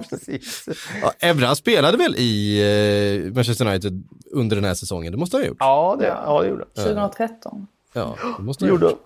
precis. 0.10 0.68
Ja, 1.02 1.12
Evra 1.18 1.54
spelade 1.54 1.96
väl 1.96 2.14
i 2.16 2.60
eh, 3.26 3.32
Manchester 3.32 3.66
United 3.66 4.04
under 4.32 4.56
den 4.56 4.64
här 4.64 4.74
säsongen? 4.74 5.12
Det 5.12 5.18
måste 5.18 5.36
ha 5.36 5.44
gjort. 5.44 5.56
Ja, 5.60 5.96
det, 6.00 6.06
ja, 6.06 6.42
det 6.42 6.48
gjorde 6.48 6.64
han. 6.76 6.84
2013. 6.84 7.66
Ja, 7.92 8.16
det 8.38 8.44
måste 8.44 8.64
ha 8.64 8.70
gjort. 8.70 8.98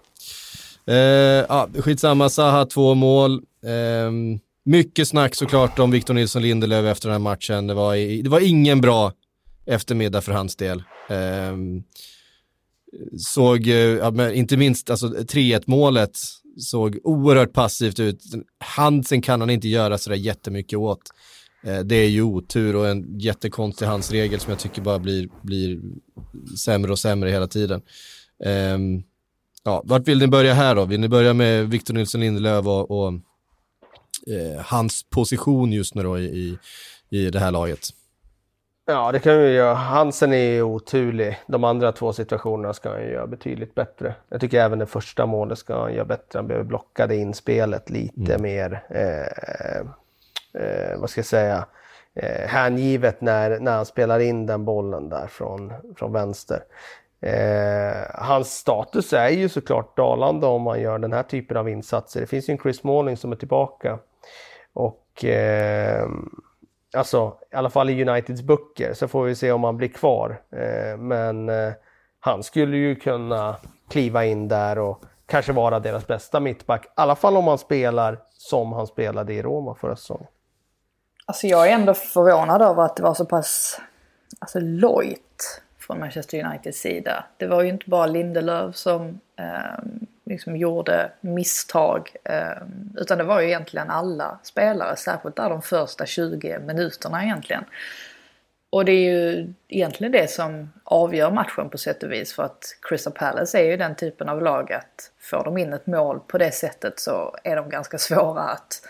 Eh, 0.87 0.97
ja, 0.97 1.69
skitsamma, 1.79 2.29
Zaha 2.29 2.67
två 2.67 2.95
mål. 2.95 3.33
Eh, 3.65 4.11
mycket 4.65 5.09
snack 5.09 5.35
såklart 5.35 5.79
om 5.79 5.91
Victor 5.91 6.15
Nilsson 6.15 6.43
Lindelöf 6.43 6.85
efter 6.85 7.09
den 7.09 7.15
här 7.15 7.19
matchen. 7.19 7.67
Det 7.67 7.75
var, 7.75 8.23
det 8.23 8.31
var 8.31 8.41
ingen 8.41 8.81
bra 8.81 9.13
eftermiddag 9.67 10.21
för 10.21 10.33
hans 10.33 10.57
del. 10.57 10.83
Eh, 11.09 11.57
såg, 13.19 13.67
eh, 13.67 13.75
ja, 13.75 14.33
inte 14.33 14.57
minst 14.57 14.91
alltså 14.91 15.07
3-1 15.07 15.63
målet, 15.67 16.19
såg 16.57 16.99
oerhört 17.05 17.53
passivt 17.53 18.01
ut. 18.01 18.23
Handsen 18.59 19.23
kan 19.23 19.41
han 19.41 19.51
inte 19.51 19.69
göra 19.69 19.99
sådär 19.99 20.17
jättemycket 20.17 20.79
åt. 20.79 21.03
Eh, 21.65 21.79
det 21.79 21.97
är 21.97 22.09
ju 22.09 22.23
otur 22.23 22.77
och 22.77 22.89
en 22.89 23.19
jättekonstig 23.19 23.87
handsregel 23.87 24.41
som 24.41 24.51
jag 24.51 24.59
tycker 24.59 24.83
bara 24.83 24.99
blir, 24.99 25.29
blir 25.43 25.81
sämre 26.59 26.93
och 26.93 26.99
sämre 26.99 27.31
hela 27.31 27.47
tiden. 27.47 27.83
Um, 28.45 29.03
ja, 29.65 29.83
vart 29.85 30.09
vill 30.09 30.19
ni 30.19 30.27
börja 30.27 30.55
här 30.55 30.75
då? 30.75 30.85
Vill 30.85 31.01
ni 31.01 31.09
börja 31.09 31.35
med 31.35 31.71
Victor 31.71 31.95
Nilsson 31.95 32.21
Lindelöf 32.21 32.67
och, 32.67 32.91
och 32.91 33.13
eh, 34.27 34.61
hans 34.65 35.05
position 35.11 35.73
just 35.73 35.95
nu 35.95 36.03
då 36.03 36.19
i, 36.19 36.59
i 37.11 37.31
det 37.31 37.39
här 37.39 37.51
laget? 37.51 37.89
Ja, 38.91 39.13
det 39.13 39.19
kan 39.19 39.39
vi 39.39 39.53
göra. 39.53 39.75
Hansen 39.75 40.33
är 40.33 40.53
ju 40.53 40.63
oturlig. 40.63 41.39
De 41.47 41.65
andra 41.65 41.93
två 41.93 42.13
situationerna 42.13 42.75
ska 42.75 42.91
han 42.91 43.07
göra 43.07 43.27
betydligt 43.27 43.75
bättre. 43.75 44.15
Jag 44.29 44.41
tycker 44.41 44.61
även 44.61 44.79
det 44.79 44.87
första 44.87 45.27
målet 45.27 45.59
ska 45.59 45.81
han 45.81 45.95
göra 45.95 46.05
bättre. 46.05 46.39
Han 46.39 46.47
behöver 46.47 46.65
blocka 46.65 47.07
det 47.07 47.17
inspelet 47.17 47.91
lite 47.91 48.35
mm. 48.35 48.43
mer, 48.43 48.83
eh, 48.89 49.81
eh, 50.63 50.99
vad 50.99 51.11
ska 51.11 51.19
jag 51.19 51.27
säga, 51.27 51.67
eh, 52.15 52.49
hängivet 52.49 53.21
när, 53.21 53.61
när 53.61 53.77
han 53.77 53.87
spelar 53.87 54.21
in 54.21 54.47
den 54.47 54.65
bollen 54.65 55.09
där 55.09 55.27
från, 55.27 55.73
från 55.97 56.13
vänster. 56.13 56.61
Eh, 57.21 58.03
hans 58.15 58.53
status 58.53 59.13
är 59.13 59.29
ju 59.29 59.49
såklart 59.49 59.97
dalande 59.97 60.47
om 60.47 60.63
man 60.63 60.81
gör 60.81 60.99
den 60.99 61.13
här 61.13 61.23
typen 61.23 61.57
av 61.57 61.69
insatser. 61.69 62.21
Det 62.21 62.27
finns 62.27 62.49
ju 62.49 62.53
en 62.53 62.59
Chris 62.59 62.77
Smalling 62.77 63.17
som 63.17 63.33
är 63.33 63.37
tillbaka. 63.37 63.99
Och 64.73 65.25
eh, 65.25 66.09
alltså 66.97 67.37
i 67.53 67.57
alla 67.57 67.71
fall 67.71 67.91
i 67.91 68.05
Uniteds 68.05 68.43
böcker 68.43 68.95
så 68.95 69.09
får 69.09 69.25
vi 69.25 69.35
se 69.35 69.53
om 69.53 69.65
han 69.65 69.77
blir 69.77 69.89
kvar. 69.89 70.43
Eh, 70.53 70.99
men 70.99 71.49
eh, 71.49 71.73
han 72.21 72.43
skulle 72.43 72.77
ju 72.77 72.97
kunna 72.97 73.57
kliva 73.89 74.25
in 74.25 74.49
där 74.49 74.79
och 74.79 75.03
kanske 75.27 75.53
vara 75.53 75.81
deras 75.81 76.07
bästa 76.07 76.41
mittback. 76.41 76.87
I 76.87 76.89
alla 76.95 77.17
fall 77.17 77.37
om 77.37 77.49
han 77.49 77.59
spelar 77.59 78.19
som 78.33 78.73
han 78.73 78.87
spelade 78.87 79.35
i 79.35 79.43
Roma 79.43 79.75
förra 79.75 79.97
säsongen. 79.97 80.27
Alltså 81.27 81.47
jag 81.47 81.69
är 81.69 81.75
ändå 81.75 81.95
förvånad 81.95 82.63
över 82.63 82.83
att 82.83 82.97
det 82.97 83.03
var 83.03 83.15
så 83.15 83.25
pass 83.25 83.81
alltså, 84.39 84.59
lojt 84.61 85.21
från 85.91 86.01
Manchester 86.01 86.45
Uniteds 86.45 86.81
sida. 86.81 87.25
Det 87.37 87.47
var 87.47 87.63
ju 87.63 87.69
inte 87.69 87.91
bara 87.91 88.07
Lindelöf 88.07 88.77
som 88.77 89.21
eh, 89.37 89.85
liksom 90.25 90.57
gjorde 90.57 91.11
misstag. 91.21 92.11
Eh, 92.25 92.63
utan 92.97 93.19
det 93.19 93.25
var 93.25 93.41
ju 93.41 93.47
egentligen 93.47 93.91
alla 93.91 94.39
spelare, 94.43 94.97
särskilt 94.97 95.37
där 95.37 95.51
de 95.51 95.63
första 95.63 96.07
20 96.07 96.59
minuterna 96.59 97.25
egentligen. 97.25 97.65
Och 98.73 98.85
det 98.85 98.93
är 98.93 99.11
ju 99.11 99.53
egentligen 99.69 100.13
det 100.13 100.31
som 100.31 100.73
avgör 100.85 101.31
matchen 101.31 101.71
på 101.71 101.79
sätt 101.79 102.03
och 102.03 102.13
vis 102.13 102.35
för 102.35 102.43
att 102.43 102.77
Crystal 102.83 103.13
Palace 103.13 103.59
är 103.59 103.65
ju 103.65 103.77
den 103.77 103.95
typen 103.95 104.29
av 104.29 104.43
lag 104.43 104.73
att 104.73 105.11
får 105.21 105.45
de 105.45 105.59
in 105.59 105.73
ett 105.73 105.87
mål 105.87 106.21
på 106.27 106.39
det 106.39 106.53
sättet 106.53 107.01
så 107.01 107.37
är 107.45 107.57
de 107.57 107.71
ganska 107.71 107.99
svåra 107.99 108.43
att 108.43 108.83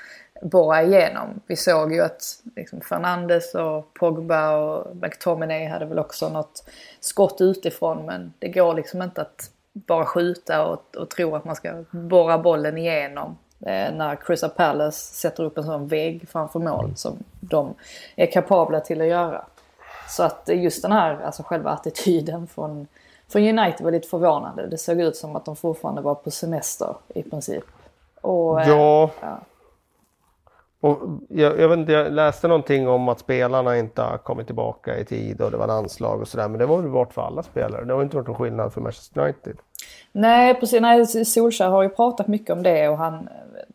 borra 0.42 0.82
igenom. 0.82 1.40
Vi 1.46 1.56
såg 1.56 1.92
ju 1.92 2.00
att 2.00 2.22
liksom 2.56 2.80
Fernandes 2.80 3.54
och 3.54 3.94
Pogba 3.94 4.56
och 4.56 4.96
McTominay 4.96 5.66
hade 5.66 5.86
väl 5.86 5.98
också 5.98 6.28
något 6.28 6.64
skott 7.00 7.40
utifrån 7.40 8.06
men 8.06 8.32
det 8.38 8.48
går 8.48 8.74
liksom 8.74 9.02
inte 9.02 9.22
att 9.22 9.50
bara 9.72 10.04
skjuta 10.04 10.66
och, 10.66 10.96
och 10.96 11.10
tro 11.10 11.36
att 11.36 11.44
man 11.44 11.56
ska 11.56 11.84
borra 11.90 12.38
bollen 12.38 12.78
igenom 12.78 13.38
eh, 13.60 13.94
när 13.94 14.16
Crystal 14.16 14.50
Palace 14.50 15.14
sätter 15.14 15.44
upp 15.44 15.58
en 15.58 15.64
sån 15.64 15.88
vägg 15.88 16.28
framför 16.28 16.58
mål 16.58 16.92
som 16.96 17.24
de 17.40 17.74
är 18.16 18.26
kapabla 18.26 18.80
till 18.80 19.00
att 19.00 19.06
göra. 19.06 19.44
Så 20.08 20.22
att 20.22 20.48
just 20.52 20.82
den 20.82 20.92
här, 20.92 21.20
alltså 21.20 21.42
själva 21.42 21.70
attityden 21.70 22.46
från, 22.46 22.86
från 23.28 23.42
United 23.42 23.84
var 23.84 23.90
lite 23.90 24.08
förvånande. 24.08 24.66
Det 24.66 24.78
såg 24.78 25.00
ut 25.00 25.16
som 25.16 25.36
att 25.36 25.44
de 25.44 25.56
fortfarande 25.56 26.02
var 26.02 26.14
på 26.14 26.30
semester 26.30 26.94
i 27.08 27.22
princip. 27.22 27.64
Och, 28.20 28.60
ja. 28.60 29.04
Eh, 29.04 29.10
ja. 29.20 29.40
Och 30.80 30.98
jag, 31.28 31.60
jag, 31.60 31.68
vet 31.68 31.78
inte, 31.78 31.92
jag 31.92 32.12
läste 32.12 32.48
någonting 32.48 32.88
om 32.88 33.08
att 33.08 33.18
spelarna 33.18 33.78
inte 33.78 34.02
har 34.02 34.18
kommit 34.18 34.46
tillbaka 34.46 34.98
i 34.98 35.04
tid 35.04 35.40
och 35.40 35.50
det 35.50 35.56
var 35.56 35.66
landslag 35.66 36.20
och 36.20 36.28
sådär. 36.28 36.48
Men 36.48 36.58
det 36.58 36.66
var 36.66 36.78
väl 36.78 36.90
bort 36.90 37.12
för 37.12 37.22
alla 37.22 37.42
spelare. 37.42 37.84
Det 37.84 37.94
har 37.94 38.02
inte 38.02 38.16
varit 38.16 38.26
någon 38.26 38.36
skillnad 38.36 38.72
för 38.72 38.80
Manchester 38.80 39.20
United. 39.20 39.56
Nej, 40.12 40.54
precis. 40.54 40.80
Nej, 40.80 41.06
Solskjaer 41.06 41.70
har 41.70 41.82
ju 41.82 41.88
pratat 41.88 42.28
mycket 42.28 42.50
om 42.50 42.62
det 42.62 42.88
och 42.88 42.98
han... 42.98 43.28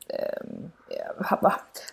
Eh, 0.09 0.19
eh 0.19 1.41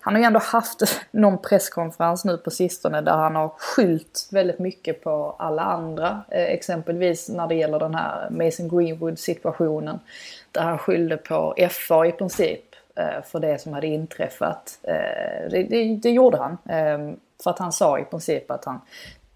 han 0.01 0.15
har 0.15 0.21
ju 0.21 0.27
ändå 0.27 0.41
haft 0.41 0.83
någon 1.11 1.39
presskonferens 1.39 2.25
nu 2.25 2.37
på 2.37 2.51
sistone 2.51 3.01
där 3.01 3.13
han 3.13 3.37
har 3.37 3.49
skyllt 3.49 4.29
väldigt 4.33 4.59
mycket 4.59 5.05
på 5.05 5.37
alla 5.39 5.63
andra. 5.63 6.25
Eh, 6.29 6.43
exempelvis 6.43 7.29
när 7.29 7.47
det 7.47 7.55
gäller 7.55 7.79
den 7.79 7.95
här 7.95 8.31
Mason 8.31 8.69
Greenwood 8.69 9.19
situationen. 9.19 9.99
Där 10.53 10.63
han 10.63 10.79
skyllde 10.79 11.17
på 11.17 11.55
FA 11.71 12.07
i 12.07 12.13
princip 12.13 12.72
Eh, 12.95 13.23
för 13.25 13.41
det 13.41 13.59
som 13.59 13.73
hade 13.73 13.87
inträffat. 13.87 14.79
Eh, 14.83 15.51
det, 15.51 15.63
det, 15.63 15.97
det 15.97 16.11
gjorde 16.11 16.37
han. 16.37 16.59
Ehm, 16.69 17.17
för 17.43 17.51
att 17.51 17.59
han 17.59 17.73
sa 17.73 17.99
i 17.99 18.05
princip 18.05 18.51
att 18.51 18.65
han 18.65 18.81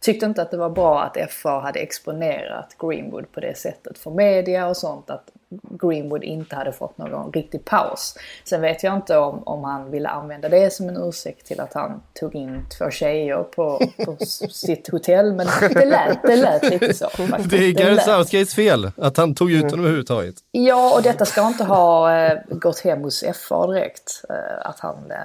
tyckte 0.01 0.27
inte 0.27 0.43
att 0.43 0.51
det 0.51 0.57
var 0.57 0.71
bra 0.71 1.03
att 1.03 1.31
FA 1.31 1.61
hade 1.61 1.81
exponerat 1.81 2.77
Greenwood 2.79 3.33
på 3.33 3.41
det 3.41 3.57
sättet 3.57 3.99
för 3.99 4.11
media 4.11 4.69
och 4.69 4.77
sånt. 4.77 5.11
Att 5.11 5.31
Greenwood 5.71 6.25
inte 6.25 6.57
hade 6.57 6.73
fått 6.73 6.99
någon 6.99 7.33
riktig 7.33 7.65
paus. 7.65 8.15
Sen 8.45 8.61
vet 8.61 8.83
jag 8.83 8.97
inte 8.97 9.17
om, 9.17 9.43
om 9.45 9.65
han 9.65 9.91
ville 9.91 10.09
använda 10.09 10.49
det 10.49 10.73
som 10.73 10.89
en 10.89 10.97
ursäkt 10.97 11.47
till 11.47 11.61
att 11.61 11.75
han 11.75 12.03
tog 12.15 12.35
in 12.35 12.67
två 12.79 12.91
tjejer 12.91 13.43
på, 13.43 13.83
på 14.05 14.17
sitt 14.51 14.89
hotell. 14.89 15.33
Men 15.33 15.47
det 15.61 15.85
lät, 15.85 16.23
det 16.23 16.37
lät 16.37 16.71
lite 16.71 16.95
så. 16.95 17.09
Faktiskt. 17.09 17.51
Det 17.77 17.83
är 17.83 17.99
Southgates 17.99 18.55
fel 18.55 18.91
att 18.97 19.17
han 19.17 19.35
tog 19.35 19.53
ut 19.53 19.63
honom 19.63 19.81
överhuvudtaget. 19.81 20.35
Ja, 20.51 20.95
och 20.97 21.03
detta 21.03 21.25
ska 21.25 21.47
inte 21.47 21.65
ha 21.65 22.17
äh, 22.27 22.39
gått 22.49 22.81
hem 22.81 23.03
hos 23.03 23.25
FA 23.35 23.67
direkt. 23.67 24.25
Äh, 24.29 24.69
att 24.69 24.81
han 24.81 24.97
äh, 25.11 25.17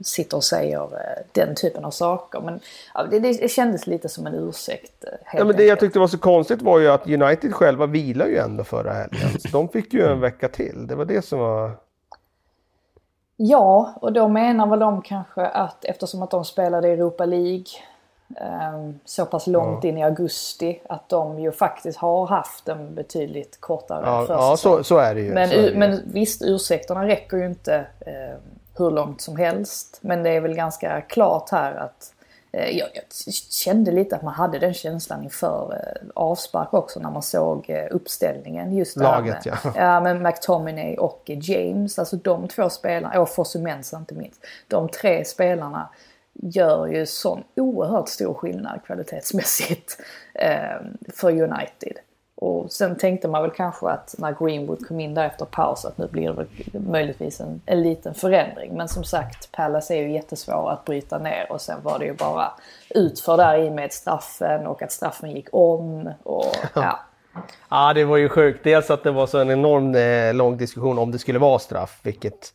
sitter 0.00 0.36
och 0.36 0.44
säger 0.44 0.88
den 1.32 1.54
typen 1.54 1.84
av 1.84 1.90
saker. 1.90 2.40
Men 2.40 2.60
det, 3.10 3.18
det, 3.18 3.50
kändes 3.50 3.86
lite 3.86 4.08
som 4.08 4.26
en 4.26 4.34
ursäkt. 4.34 5.04
ja, 5.32 5.44
men 5.44 5.56
det 5.56 5.64
jag 5.64 5.80
tyckte 5.80 5.98
var 5.98 6.08
så 6.08 6.18
konstigt 6.18 6.62
var 6.62 6.78
ju 6.78 6.88
att 6.88 7.06
United 7.06 7.54
själva 7.54 7.86
vilar 7.86 8.26
ju 8.26 8.36
ändå 8.36 8.64
förra 8.64 8.92
helgen 8.92 9.40
de 9.52 9.68
fick 9.68 9.94
ju 9.94 10.06
en 10.06 10.20
vecka 10.20 10.48
till. 10.48 10.86
Det 10.86 10.94
var 10.94 11.04
det 11.04 11.22
som 11.22 11.38
var... 11.38 11.70
Ja, 13.36 13.94
och 14.00 14.12
då 14.12 14.28
menar 14.28 14.66
väl 14.66 14.78
de 14.78 15.02
kanske 15.02 15.46
att 15.46 15.84
eftersom 15.84 16.22
att 16.22 16.30
de 16.30 16.44
spelade 16.44 16.88
Europa 16.88 17.24
League 17.24 17.64
eh, 18.36 18.90
så 19.04 19.26
pass 19.26 19.46
långt 19.46 19.84
ja. 19.84 19.90
in 19.90 19.98
i 19.98 20.04
augusti 20.04 20.80
att 20.88 21.08
de 21.08 21.38
ju 21.38 21.52
faktiskt 21.52 21.98
har 21.98 22.26
haft 22.26 22.68
en 22.68 22.94
betydligt 22.94 23.60
kortare 23.60 24.02
ja, 24.06 24.26
Ja, 24.28 24.56
så, 24.56 24.84
så, 24.84 24.98
är 24.98 25.14
det 25.14 25.20
ju. 25.20 25.32
Men, 25.32 25.48
det 25.48 25.56
ju. 25.56 25.78
men 25.78 26.00
visst, 26.12 26.42
ursäkterna 26.42 27.06
räcker 27.06 27.36
ju 27.36 27.46
inte 27.46 27.86
eh, 28.00 28.38
hur 28.76 28.90
långt 28.90 29.20
som 29.20 29.36
helst. 29.36 29.98
Men 30.00 30.22
det 30.22 30.30
är 30.30 30.40
väl 30.40 30.54
ganska 30.54 31.00
klart 31.00 31.50
här 31.50 31.74
att 31.74 32.11
jag, 32.52 32.88
jag, 32.94 33.34
kände 33.50 33.90
lite 33.90 34.16
att 34.16 34.22
man 34.22 34.34
hade 34.34 34.58
den 34.58 34.74
känslan 34.74 35.24
inför 35.24 35.72
eh, 35.72 36.08
avspark 36.14 36.74
också 36.74 37.00
när 37.00 37.10
man 37.10 37.22
såg 37.22 37.70
eh, 37.70 37.86
uppställningen. 37.90 38.76
Just 38.76 38.96
Laget 38.96 39.44
med, 39.44 39.58
ja. 39.64 39.72
ja. 39.76 40.00
med 40.00 40.22
McTominay 40.22 40.96
och 40.96 41.22
James, 41.26 41.98
alltså 41.98 42.16
de 42.16 42.48
två 42.48 42.70
spelarna, 42.70 43.20
och 43.20 43.28
Fosumensa 43.28 43.96
inte 43.96 44.14
minst. 44.14 44.46
De 44.68 44.88
tre 44.88 45.24
spelarna 45.24 45.88
gör 46.32 46.86
ju 46.86 47.06
sån 47.06 47.44
oerhört 47.56 48.08
stor 48.08 48.34
skillnad 48.34 48.80
kvalitetsmässigt 48.86 50.00
eh, 50.34 50.80
för 51.14 51.30
United. 51.30 51.98
Och 52.42 52.72
sen 52.72 52.96
tänkte 52.96 53.28
man 53.28 53.42
väl 53.42 53.50
kanske 53.50 53.88
att 53.88 54.14
när 54.18 54.36
Greenwood 54.40 54.88
kom 54.88 55.00
in 55.00 55.14
där 55.14 55.26
efter 55.26 55.44
paus 55.44 55.84
att 55.84 55.98
nu 55.98 56.08
blir 56.08 56.28
det 56.28 56.32
väl 56.32 56.46
möjligtvis 56.72 57.40
en, 57.40 57.60
en 57.66 57.82
liten 57.82 58.14
förändring. 58.14 58.76
Men 58.76 58.88
som 58.88 59.04
sagt, 59.04 59.52
Palace 59.52 59.94
är 59.94 60.02
ju 60.02 60.12
jättesvåra 60.12 60.72
att 60.72 60.84
bryta 60.84 61.18
ner 61.18 61.52
och 61.52 61.60
sen 61.60 61.82
var 61.82 61.98
det 61.98 62.04
ju 62.04 62.14
bara 62.14 62.52
utför 62.90 63.36
där 63.36 63.58
i 63.58 63.70
med 63.70 63.92
straffen 63.92 64.66
och 64.66 64.82
att 64.82 64.92
straffen 64.92 65.30
gick 65.30 65.48
om. 65.52 66.10
Och, 66.22 66.56
ja. 66.74 67.00
ja, 67.70 67.92
det 67.94 68.04
var 68.04 68.16
ju 68.16 68.28
sjukt. 68.28 68.64
Dels 68.64 68.90
att 68.90 69.04
det 69.04 69.10
var 69.10 69.26
så 69.26 69.38
en 69.38 69.50
enorm 69.50 69.94
eh, 69.94 70.34
lång 70.34 70.56
diskussion 70.56 70.98
om 70.98 71.10
det 71.10 71.18
skulle 71.18 71.38
vara 71.38 71.58
straff, 71.58 72.00
vilket 72.02 72.52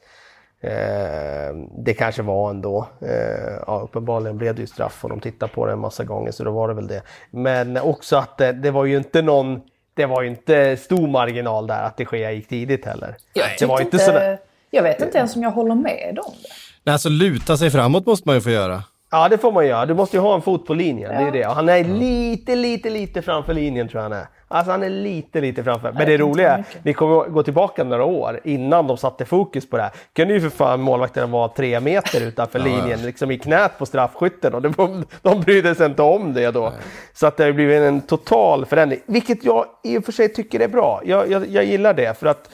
eh, 0.62 1.56
det 1.78 1.94
kanske 1.98 2.22
var 2.22 2.50
ändå. 2.50 2.88
Eh, 3.02 3.54
ja, 3.68 3.82
uppenbarligen 3.84 4.38
blev 4.38 4.56
det 4.56 4.62
ju 4.62 4.68
straff 4.68 5.04
och 5.04 5.10
de 5.10 5.20
tittade 5.20 5.52
på 5.52 5.66
det 5.66 5.72
en 5.72 5.80
massa 5.80 6.04
gånger 6.04 6.32
så 6.32 6.44
då 6.44 6.52
var 6.52 6.68
det 6.68 6.74
väl 6.74 6.88
det. 6.88 7.02
Men 7.30 7.78
också 7.78 8.18
att 8.18 8.38
det, 8.38 8.52
det 8.52 8.72
var 8.72 8.86
ju 8.86 8.98
inte 8.98 9.22
någon 9.22 9.62
det 9.98 10.06
var 10.06 10.22
ju 10.22 10.28
inte 10.28 10.78
stor 10.78 11.08
marginal 11.08 11.68
där 11.68 11.84
att 11.84 11.98
det 11.98 12.06
sker 12.06 12.32
gick 12.32 12.48
tidigt 12.48 12.86
heller. 12.86 13.16
Jag, 13.34 13.46
det 13.60 13.66
var 13.66 13.82
inte, 13.82 14.00
sådär... 14.00 14.40
jag 14.70 14.84
vet 14.84 15.02
inte 15.02 15.18
ens 15.18 15.36
om 15.36 15.44
jag 15.44 15.52
håller 15.52 15.76
med 15.76 16.20
om 16.26 16.34
det. 16.44 16.50
Nej, 16.84 16.94
alltså 16.94 17.10
luta 17.10 17.58
sig 17.58 17.70
framåt 17.70 18.06
måste 18.06 18.28
man 18.28 18.36
ju 18.36 18.42
få 18.42 18.50
göra. 18.50 18.84
Ja, 19.12 19.30
det 19.30 19.38
får 19.38 19.52
man 19.52 19.68
göra. 19.68 19.86
Du 19.86 19.94
måste 19.94 20.18
ju 20.18 20.22
ha 20.22 20.36
en 20.36 20.42
fot 20.42 20.66
på 20.66 20.74
linjen. 20.74 21.14
Ja. 21.14 21.20
Det 21.22 21.28
är 21.28 21.32
det. 21.32 21.54
han 21.54 21.70
är 21.70 21.84
lite, 21.84 22.56
lite, 22.56 22.90
lite 22.90 23.22
framför 23.22 23.54
linjen 23.54 23.88
tror 23.88 24.04
jag 24.04 24.10
han 24.10 24.20
är. 24.20 24.28
Alltså 24.48 24.72
han 24.72 24.84
är 24.84 24.90
lite, 24.90 25.42
lite 25.42 25.64
framför. 25.64 25.92
Men 25.92 26.06
det 26.06 26.18
roliga 26.18 26.54
är, 26.54 26.64
vi 26.84 26.94
kommer 26.94 27.30
gå 27.30 27.44
tillbaka 27.44 27.84
några 27.84 28.04
år 28.04 28.40
innan 28.44 28.88
de 28.88 28.98
satte 28.98 29.26
fokus 29.26 29.70
på 29.70 29.78
det 29.78 29.84
här. 29.84 29.92
kunde 30.14 30.34
ju 30.34 30.42
för 30.42 30.50
fan 30.50 30.82
målvakterna 30.82 31.28
vara 31.28 31.48
tre 31.48 31.80
meter 31.80 32.28
utanför 32.28 32.60
linjen, 32.60 33.02
liksom 33.02 33.32
i 33.32 33.38
knät 33.38 33.78
på 33.78 33.86
straffskytten. 33.86 34.54
Och 34.54 34.62
de, 34.62 35.06
de 35.22 35.42
brydde 35.42 35.76
sig 35.76 35.86
inte 35.86 36.02
om 36.02 36.34
det 36.34 36.52
då. 36.52 36.74
Så 37.14 37.28
att 37.28 37.38
det 37.38 37.44
har 37.44 37.52
blivit 37.52 37.82
en 37.82 38.02
total 38.02 38.66
förändring. 38.66 39.00
Vilket 39.06 39.44
jag 39.44 39.66
i 39.84 39.98
och 39.98 40.06
för 40.06 40.12
sig 40.12 40.34
tycker 40.34 40.60
är 40.60 40.68
bra. 40.68 41.02
Jag, 41.06 41.32
jag, 41.32 41.48
jag 41.48 41.66
gillar 41.66 41.94
det. 41.94 42.20
för 42.20 42.28
att 42.28 42.50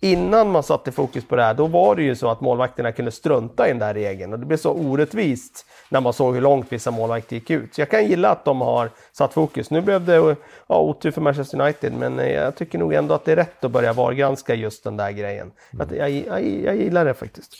innan 0.00 0.50
man 0.50 0.62
satte 0.62 0.92
fokus 0.92 1.24
på 1.24 1.36
det 1.36 1.42
här, 1.42 1.54
då 1.54 1.66
var 1.66 1.96
det 1.96 2.02
ju 2.02 2.16
så 2.16 2.30
att 2.30 2.40
målvakterna 2.40 2.92
kunde 2.92 3.10
strunta 3.10 3.66
i 3.66 3.70
den 3.70 3.78
där 3.78 3.94
regeln 3.94 4.32
och 4.32 4.38
det 4.38 4.46
blev 4.46 4.56
så 4.56 4.72
orättvist 4.72 5.66
när 5.88 6.00
man 6.00 6.12
såg 6.12 6.34
hur 6.34 6.40
långt 6.40 6.72
vissa 6.72 6.90
målvakter 6.90 7.36
gick 7.36 7.50
ut. 7.50 7.74
Så 7.74 7.80
jag 7.80 7.90
kan 7.90 8.06
gilla 8.06 8.30
att 8.30 8.44
de 8.44 8.60
har 8.60 8.90
satt 9.12 9.32
fokus. 9.32 9.70
Nu 9.70 9.80
blev 9.80 10.04
det 10.04 10.36
ja, 10.66 10.80
otur 10.80 11.10
för 11.10 11.20
Manchester 11.20 11.60
United, 11.60 11.92
men 11.92 12.18
jag 12.18 12.56
tycker 12.56 12.78
nog 12.78 12.94
ändå 12.94 13.14
att 13.14 13.24
det 13.24 13.32
är 13.32 13.36
rätt 13.36 13.64
att 13.64 13.70
börja 13.70 13.92
VAR-granska 13.92 14.54
just 14.54 14.84
den 14.84 14.96
där 14.96 15.10
grejen. 15.10 15.50
Mm. 15.72 15.88
Jag, 15.96 16.10
jag, 16.10 16.46
jag, 16.46 16.76
gillar 16.76 17.04
det 17.04 17.14
faktiskt. 17.14 17.54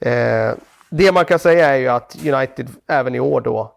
Eh, 0.00 0.50
det 0.90 1.12
man 1.12 1.24
kan 1.24 1.38
säga 1.38 1.68
är 1.68 1.76
ju 1.76 1.88
att 1.88 2.16
United 2.26 2.68
även 2.88 3.14
i 3.14 3.20
år 3.20 3.40
då 3.40 3.72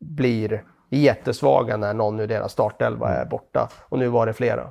blir 0.00 0.62
jättesvaga 0.90 1.76
när 1.76 1.94
någon 1.94 2.20
ur 2.20 2.26
deras 2.26 2.52
startelva 2.52 3.08
är 3.08 3.24
borta. 3.24 3.68
Och 3.80 3.98
nu 3.98 4.08
var 4.08 4.26
det 4.26 4.32
flera. 4.32 4.70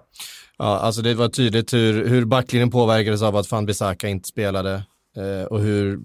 Ja, 0.60 0.66
alltså 0.66 1.02
det 1.02 1.14
var 1.14 1.30
tydligt 1.30 1.74
hur, 1.74 2.06
hur 2.08 2.26
backlinjen 2.26 2.72
påverkades 2.72 3.22
av 3.22 3.36
att 3.36 3.52
Van 3.52 3.66
Bissaka 3.66 4.08
inte 4.08 4.28
spelade 4.28 4.84
eh, 5.18 5.46
och 5.50 5.60
hur, 5.60 6.00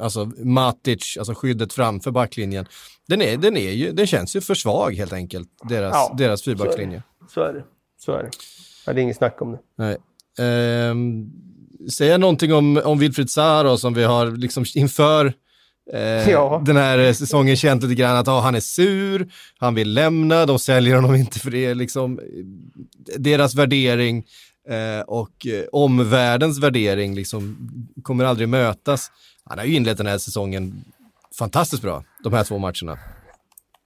alltså 0.00 0.24
Matic, 0.36 1.16
alltså 1.18 1.34
skyddet 1.34 1.72
framför 1.72 2.10
backlinjen, 2.10 2.66
den, 3.08 3.22
är, 3.22 3.36
den, 3.36 3.56
är 3.56 3.70
ju, 3.70 3.92
den 3.92 4.06
känns 4.06 4.36
ju 4.36 4.40
för 4.40 4.54
svag 4.54 4.94
helt 4.94 5.12
enkelt, 5.12 5.48
deras, 5.68 5.92
ja, 5.92 6.14
deras 6.18 6.42
fyrbackslinje. 6.42 7.02
Så 7.28 7.40
är 7.40 7.52
det. 7.52 7.64
Så 7.98 8.12
är 8.12 8.22
det. 8.22 8.30
Ja, 8.86 8.92
det 8.92 9.00
är 9.00 9.02
inget 9.02 9.16
snack 9.16 9.42
om 9.42 9.52
det. 9.52 9.58
Nej. 9.76 9.96
Eh, 10.38 10.94
säga 11.90 12.18
någonting 12.18 12.52
om, 12.54 12.80
om 12.84 12.98
Wilfried 12.98 13.30
Zaha 13.30 13.76
som 13.76 13.94
vi 13.94 14.04
har 14.04 14.30
liksom 14.30 14.64
inför 14.74 15.32
Eh, 15.92 16.30
ja. 16.30 16.62
Den 16.64 16.76
här 16.76 17.12
säsongen 17.12 17.56
känt 17.56 17.82
lite 17.82 17.94
grann 17.94 18.16
att 18.16 18.28
ah, 18.28 18.40
han 18.40 18.54
är 18.54 18.60
sur, 18.60 19.28
han 19.58 19.74
vill 19.74 19.94
lämna, 19.94 20.46
de 20.46 20.58
säljer 20.58 20.94
honom 20.94 21.14
inte 21.14 21.38
för 21.38 21.50
det. 21.50 21.74
Liksom, 21.74 22.20
deras 23.16 23.54
värdering 23.54 24.24
eh, 24.68 25.00
och 25.00 25.46
eh, 25.46 25.64
omvärldens 25.72 26.58
värdering 26.58 27.14
liksom, 27.14 27.68
kommer 28.02 28.24
aldrig 28.24 28.48
mötas. 28.48 29.10
Han 29.44 29.58
har 29.58 29.64
ju 29.64 29.74
inlett 29.74 29.98
den 29.98 30.06
här 30.06 30.18
säsongen 30.18 30.84
fantastiskt 31.38 31.82
bra, 31.82 32.04
de 32.24 32.32
här 32.32 32.44
två 32.44 32.58
matcherna. 32.58 32.98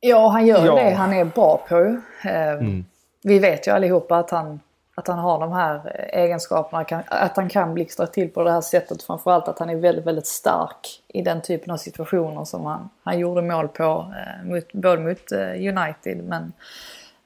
Ja, 0.01 0.29
han 0.29 0.47
gör 0.47 0.67
ja. 0.67 0.75
det 0.75 0.95
han 0.95 1.13
är 1.13 1.25
bra 1.25 1.67
på. 1.69 1.77
Eh, 2.25 2.53
mm. 2.53 2.85
Vi 3.23 3.39
vet 3.39 3.67
ju 3.67 3.71
allihopa 3.71 4.19
att 4.19 4.31
han 4.31 4.61
att 4.99 5.09
han 5.09 5.19
har 5.19 5.41
de 5.41 5.53
här 5.53 6.07
egenskaperna, 6.13 7.03
att 7.07 7.37
han 7.37 7.49
kan 7.49 7.75
blixtra 7.75 8.07
till 8.07 8.31
på 8.31 8.45
det 8.45 8.51
här 8.51 8.61
sättet. 8.61 9.03
Framförallt 9.03 9.49
att 9.49 9.59
han 9.59 9.71
är 9.71 9.77
väldigt, 9.77 10.07
väldigt 10.07 10.27
stark 10.27 11.03
i 11.09 11.23
den 11.23 11.43
typen 11.43 11.73
av 11.73 11.77
situationer 11.77 12.45
som 12.45 12.65
han, 12.65 12.89
han 13.03 13.19
gjorde 13.19 13.43
mål 13.43 13.69
på. 13.69 14.15
Eh, 14.17 14.49
mot, 14.51 14.73
både 14.73 15.03
mot 15.03 15.33
eh, 15.33 15.79
United 15.79 16.25
men 16.25 16.53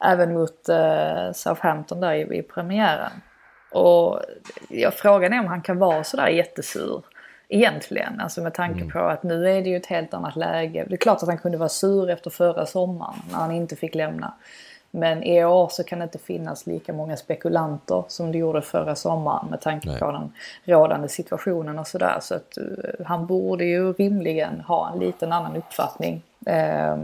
även 0.04 0.34
mot 0.34 0.68
eh, 0.68 1.32
Southampton 1.34 2.00
där 2.00 2.14
i, 2.14 2.38
i 2.38 2.42
premiären. 2.42 3.12
Och 3.72 4.20
ja, 4.68 4.90
frågan 4.90 5.32
är 5.32 5.40
om 5.40 5.46
han 5.46 5.62
kan 5.62 5.78
vara 5.78 6.04
sådär 6.04 6.28
jättesur 6.28 7.04
egentligen. 7.48 8.20
Alltså 8.20 8.42
med 8.42 8.54
tanke 8.54 8.80
mm. 8.80 8.90
på 8.90 8.98
att 8.98 9.22
nu 9.22 9.50
är 9.50 9.62
det 9.62 9.68
ju 9.68 9.76
ett 9.76 9.86
helt 9.86 10.14
annat 10.14 10.36
läge. 10.36 10.84
Det 10.88 10.94
är 10.94 10.96
klart 10.96 11.22
att 11.22 11.28
han 11.28 11.38
kunde 11.38 11.58
vara 11.58 11.68
sur 11.68 12.10
efter 12.10 12.30
förra 12.30 12.66
sommaren 12.66 13.14
när 13.30 13.38
han 13.38 13.50
inte 13.50 13.76
fick 13.76 13.94
lämna. 13.94 14.34
Men 14.94 15.22
i 15.22 15.44
år 15.44 15.68
så 15.68 15.84
kan 15.84 15.98
det 15.98 16.02
inte 16.02 16.18
finnas 16.18 16.66
lika 16.66 16.92
många 16.92 17.16
spekulanter 17.16 18.04
som 18.08 18.32
det 18.32 18.38
gjorde 18.38 18.62
förra 18.62 18.94
sommaren 18.94 19.46
med 19.50 19.60
tanke 19.60 19.88
Nej. 19.88 19.98
på 19.98 20.12
den 20.12 20.32
rådande 20.64 21.08
situationen 21.08 21.78
och 21.78 21.86
sådär. 21.86 22.18
Så 22.20 22.34
att 22.34 22.58
uh, 22.58 23.06
han 23.06 23.26
borde 23.26 23.64
ju 23.64 23.92
rimligen 23.92 24.60
ha 24.60 24.92
en 24.92 24.98
liten 24.98 25.32
annan 25.32 25.56
uppfattning 25.56 26.22
eh, 26.46 26.96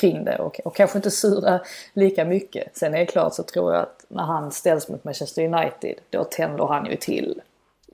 kring 0.00 0.24
det 0.24 0.38
och, 0.38 0.60
och 0.64 0.76
kanske 0.76 0.98
inte 0.98 1.10
sura 1.10 1.60
lika 1.92 2.24
mycket. 2.24 2.76
Sen 2.76 2.94
är 2.94 2.98
det 2.98 3.06
klart 3.06 3.34
så 3.34 3.42
tror 3.42 3.72
jag 3.72 3.82
att 3.82 4.04
när 4.08 4.24
han 4.24 4.52
ställs 4.52 4.88
mot 4.88 5.04
Manchester 5.04 5.44
United 5.44 5.94
då 6.10 6.24
tänder 6.24 6.66
han 6.66 6.86
ju 6.86 6.96
till 6.96 7.42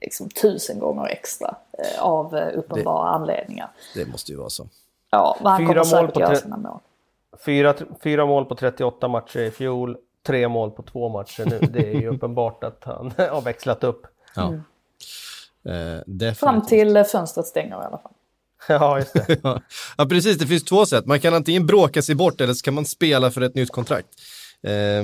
liksom 0.01 0.29
tusen 0.29 0.79
gånger 0.79 1.05
extra 1.05 1.55
eh, 1.77 2.03
av 2.03 2.35
uh, 2.35 2.47
uppenbara 2.53 3.05
det, 3.05 3.15
anledningar. 3.15 3.69
Det 3.95 4.05
måste 4.05 4.31
ju 4.31 4.37
vara 4.37 4.49
så. 4.49 4.67
Ja, 5.11 5.37
men 5.39 5.51
han 5.51 5.59
Fyra 5.59 5.67
kommer 5.67 5.83
säkert 5.83 6.17
göra 6.17 6.35
sina 6.35 6.57
mål. 6.57 6.79
Fyra, 7.45 7.73
fyra 8.03 8.25
mål 8.25 8.45
på 8.45 8.55
38 8.55 9.07
matcher 9.07 9.39
i 9.39 9.51
fjol, 9.51 9.97
tre 10.27 10.47
mål 10.47 10.71
på 10.71 10.83
två 10.83 11.09
matcher 11.09 11.45
nu. 11.45 11.59
Det 11.59 11.87
är 11.95 12.01
ju 12.01 12.07
uppenbart 12.15 12.63
att 12.63 12.83
han 12.83 13.11
har 13.17 13.41
växlat 13.41 13.83
upp. 13.83 14.01
Ja. 14.35 14.47
Mm. 14.47 14.61
Eh, 16.21 16.33
Fram 16.33 16.65
till 16.65 17.03
fönstret 17.03 17.45
stänger 17.45 17.81
i 17.81 17.85
alla 17.85 17.97
fall. 17.97 18.11
Ja, 18.67 18.99
just 18.99 19.13
det. 19.13 19.39
ja, 19.97 20.05
precis. 20.09 20.37
Det 20.37 20.47
finns 20.47 20.63
två 20.63 20.85
sätt. 20.85 21.05
Man 21.05 21.19
kan 21.19 21.33
antingen 21.33 21.65
bråka 21.65 22.01
sig 22.01 22.15
bort 22.15 22.41
eller 22.41 22.53
så 22.53 22.63
kan 22.63 22.73
man 22.73 22.85
spela 22.85 23.31
för 23.31 23.41
ett 23.41 23.55
nytt 23.55 23.71
kontrakt. 23.71 24.07
Eh, 24.61 25.03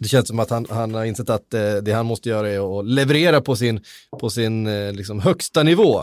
det 0.00 0.08
känns 0.08 0.28
som 0.28 0.38
att 0.38 0.50
han, 0.50 0.66
han 0.70 0.94
har 0.94 1.04
insett 1.04 1.30
att 1.30 1.54
eh, 1.54 1.74
det 1.74 1.92
han 1.92 2.06
måste 2.06 2.28
göra 2.28 2.48
är 2.50 2.78
att 2.80 2.86
leverera 2.86 3.40
på 3.40 3.56
sin, 3.56 3.80
på 4.20 4.30
sin 4.30 4.66
eh, 4.66 4.92
liksom 4.92 5.20
högsta 5.20 5.62
nivå. 5.62 6.00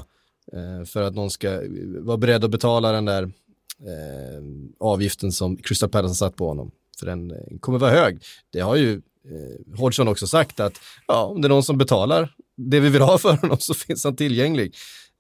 Eh, 0.54 0.86
för 0.86 1.02
att 1.02 1.16
någon 1.16 1.32
ska 1.32 1.62
vara 2.00 2.18
beredd 2.18 2.44
att 2.44 2.52
betala 2.52 2.92
den 2.92 3.06
där 3.06 3.32
eh, 3.82 4.44
avgiften 4.80 5.32
som 5.32 5.58
Crystal 5.58 5.90
Palace 5.90 6.10
har 6.10 6.30
satt 6.30 6.36
på 6.36 6.48
honom. 6.48 6.72
För 7.00 7.06
den 7.06 7.32
eh, 7.32 7.38
kommer 7.60 7.80
vara 7.80 7.92
hög. 7.92 8.22
Det 8.52 8.60
har 8.60 8.76
ju 8.76 8.94
eh, 9.26 9.78
Hodgson 9.78 10.08
också 10.08 10.28
sagt 10.28 10.60
att 10.60 10.74
ja, 11.08 11.24
om 11.24 11.42
det 11.42 11.48
är 11.48 11.50
någon 11.50 11.64
som 11.64 11.78
betalar 11.78 12.36
det 12.58 12.80
vi 12.80 12.90
vill 12.90 13.02
ha 13.02 13.18
för 13.18 13.38
honom 13.38 13.58
så 13.60 13.74
finns 13.88 14.04
han 14.04 14.16
tillgänglig. 14.16 14.76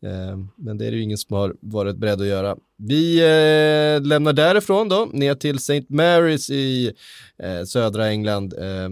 Eh, 0.05 0.37
men 0.57 0.77
det 0.77 0.85
är 0.85 0.91
det 0.91 0.97
ju 0.97 1.03
ingen 1.03 1.17
som 1.17 1.35
har 1.35 1.55
varit 1.59 1.97
beredd 1.97 2.21
att 2.21 2.27
göra. 2.27 2.55
Vi 2.77 3.17
eh, 3.19 4.07
lämnar 4.07 4.33
därifrån 4.33 4.89
då 4.89 5.09
ner 5.13 5.35
till 5.35 5.55
St. 5.55 5.85
Mary's 5.89 6.51
i 6.51 6.93
eh, 7.43 7.63
södra 7.63 8.07
England. 8.07 8.53
Eh, 8.53 8.89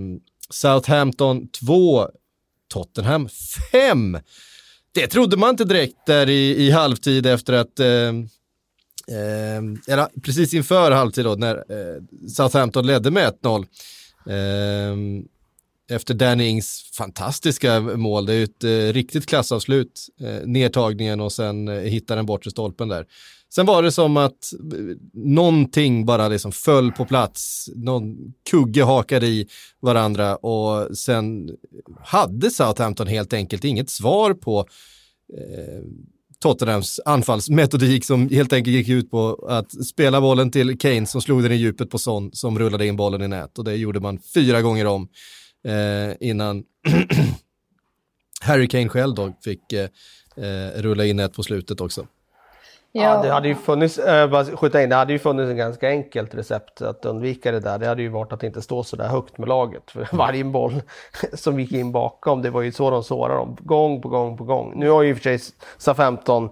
Southampton 0.49 1.47
2, 1.47 2.07
Tottenham 2.67 3.29
5. 3.71 4.17
Det 4.91 5.07
trodde 5.07 5.37
man 5.37 5.49
inte 5.49 5.65
direkt 5.65 6.05
där 6.05 6.29
i, 6.29 6.65
i 6.67 6.71
halvtid 6.71 7.25
efter 7.25 7.53
att 7.53 7.79
ehm, 7.79 8.27
eh, 9.07 9.93
eller 9.93 10.21
precis 10.21 10.53
inför 10.53 10.91
halvtid 10.91 11.25
då 11.25 11.35
när 11.35 11.55
eh, 11.55 12.27
Southampton 12.27 12.87
ledde 12.87 13.11
med 13.11 13.33
1-0. 13.43 13.65
Eh, 14.27 15.25
efter 15.95 16.13
Danny 16.13 16.47
Ings 16.47 16.91
fantastiska 16.97 17.79
mål, 17.79 18.25
det 18.25 18.33
är 18.33 18.37
ju 18.37 18.43
ett 18.43 18.63
eh, 18.63 18.93
riktigt 18.93 19.25
klassavslut, 19.25 20.07
eh, 20.21 20.47
nedtagningen 20.47 21.21
och 21.21 21.31
sen 21.31 21.67
eh, 21.67 21.75
hitta 21.75 22.15
den 22.15 22.25
bortre 22.25 22.51
stolpen 22.51 22.87
där. 22.87 23.05
Sen 23.55 23.65
var 23.65 23.83
det 23.83 23.91
som 23.91 24.17
att 24.17 24.53
eh, 24.53 24.95
någonting 25.13 26.05
bara 26.05 26.27
liksom 26.27 26.51
föll 26.51 26.91
på 26.91 27.05
plats, 27.05 27.69
någon 27.75 28.33
kugge 28.49 28.83
hakade 28.83 29.27
i 29.27 29.47
varandra 29.79 30.35
och 30.35 30.97
sen 30.97 31.49
hade 32.03 32.49
Southampton 32.51 33.07
helt 33.07 33.33
enkelt 33.33 33.63
inget 33.63 33.89
svar 33.89 34.33
på 34.33 34.59
eh, 35.37 35.83
Tottenhams 36.43 36.99
anfallsmetodik 37.05 38.05
som 38.05 38.29
helt 38.29 38.53
enkelt 38.53 38.75
gick 38.75 38.89
ut 38.89 39.11
på 39.11 39.45
att 39.49 39.85
spela 39.85 40.21
bollen 40.21 40.51
till 40.51 40.77
Kane 40.77 41.05
som 41.05 41.21
slog 41.21 41.43
den 41.43 41.51
i 41.51 41.55
djupet 41.55 41.89
på 41.89 41.97
Son 41.97 42.29
som 42.33 42.59
rullade 42.59 42.85
in 42.85 42.95
bollen 42.95 43.21
i 43.21 43.27
nät 43.27 43.57
och 43.57 43.63
det 43.63 43.75
gjorde 43.75 43.99
man 43.99 44.19
fyra 44.33 44.61
gånger 44.61 44.85
om 44.85 45.07
eh, 45.67 46.27
innan 46.29 46.63
Harry 48.41 48.67
Kane 48.67 48.89
själv 48.89 49.15
då 49.15 49.33
fick 49.43 49.73
eh, 49.73 49.89
eh, 50.37 50.81
rulla 50.81 51.05
in 51.05 51.15
nät 51.15 51.33
på 51.33 51.43
slutet 51.43 51.81
också. 51.81 52.07
Ja. 52.95 53.03
ja, 53.03 53.23
det 53.23 53.29
hade 53.29 53.47
ju 53.47 53.55
funnits, 53.55 53.97
äh, 53.97 54.29
bara 54.29 54.45
skjuta 54.45 54.83
in, 54.83 54.89
det 54.89 54.95
hade 54.95 55.13
ju 55.13 55.19
funnits 55.19 55.49
en 55.49 55.57
ganska 55.57 55.89
enkelt 55.89 56.35
recept 56.35 56.81
att 56.81 57.05
undvika 57.05 57.51
det 57.51 57.59
där. 57.59 57.77
Det 57.77 57.87
hade 57.87 58.01
ju 58.01 58.09
varit 58.09 58.33
att 58.33 58.43
inte 58.43 58.61
stå 58.61 58.83
så 58.83 58.95
där 58.95 59.07
högt 59.07 59.37
med 59.37 59.49
laget. 59.49 59.83
För 59.91 60.07
varje 60.11 60.43
boll 60.43 60.81
som 61.33 61.59
gick 61.59 61.71
in 61.71 61.91
bakom, 61.91 62.41
det 62.41 62.49
var 62.49 62.61
ju 62.61 62.71
så 62.71 62.89
de 62.89 63.03
sårade 63.03 63.39
dem. 63.39 63.57
Gång 63.61 64.01
på 64.01 64.09
gång 64.09 64.37
på 64.37 64.43
gång. 64.43 64.73
Nu 64.75 64.89
har 64.89 65.01
ju 65.01 65.09
i 65.09 65.13
och 65.13 65.17
för 65.17 65.23
sig 65.23 65.39
SA-15 65.77 66.49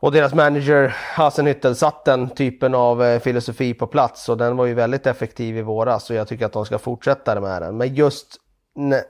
och 0.00 0.12
deras 0.12 0.34
manager 0.34 0.96
Hasenhüttel 1.16 1.74
satt 1.74 2.04
den 2.04 2.28
typen 2.28 2.74
av 2.74 3.04
eh, 3.04 3.20
filosofi 3.20 3.74
på 3.74 3.86
plats 3.86 4.28
och 4.28 4.36
den 4.36 4.56
var 4.56 4.66
ju 4.66 4.74
väldigt 4.74 5.06
effektiv 5.06 5.56
i 5.56 5.62
våras 5.62 6.10
och 6.10 6.16
jag 6.16 6.28
tycker 6.28 6.46
att 6.46 6.52
de 6.52 6.66
ska 6.66 6.78
fortsätta 6.78 7.40
med 7.40 7.62
den. 7.62 7.76
Men 7.76 7.94
just 7.94 8.36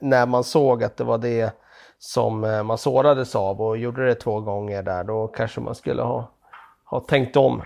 när 0.01 0.27
man 0.27 0.45
såg 0.45 0.85
att 0.85 0.97
det 0.97 1.05
var 1.05 1.19
det 1.19 1.53
som 1.99 2.45
eh, 2.45 2.63
man 2.63 2.79
sårades 2.79 3.35
av 3.35 3.63
och 3.63 3.79
gjorde 3.79 4.07
det 4.07 4.15
två 4.15 4.41
gånger 4.41 4.83
där, 4.83 5.05
då 5.05 5.27
kanske 5.27 5.61
man 5.61 5.75
skulle 5.75 6.03
ha, 6.03 6.31
ha 6.85 7.01
tänkt 7.01 7.37
om. 7.37 7.63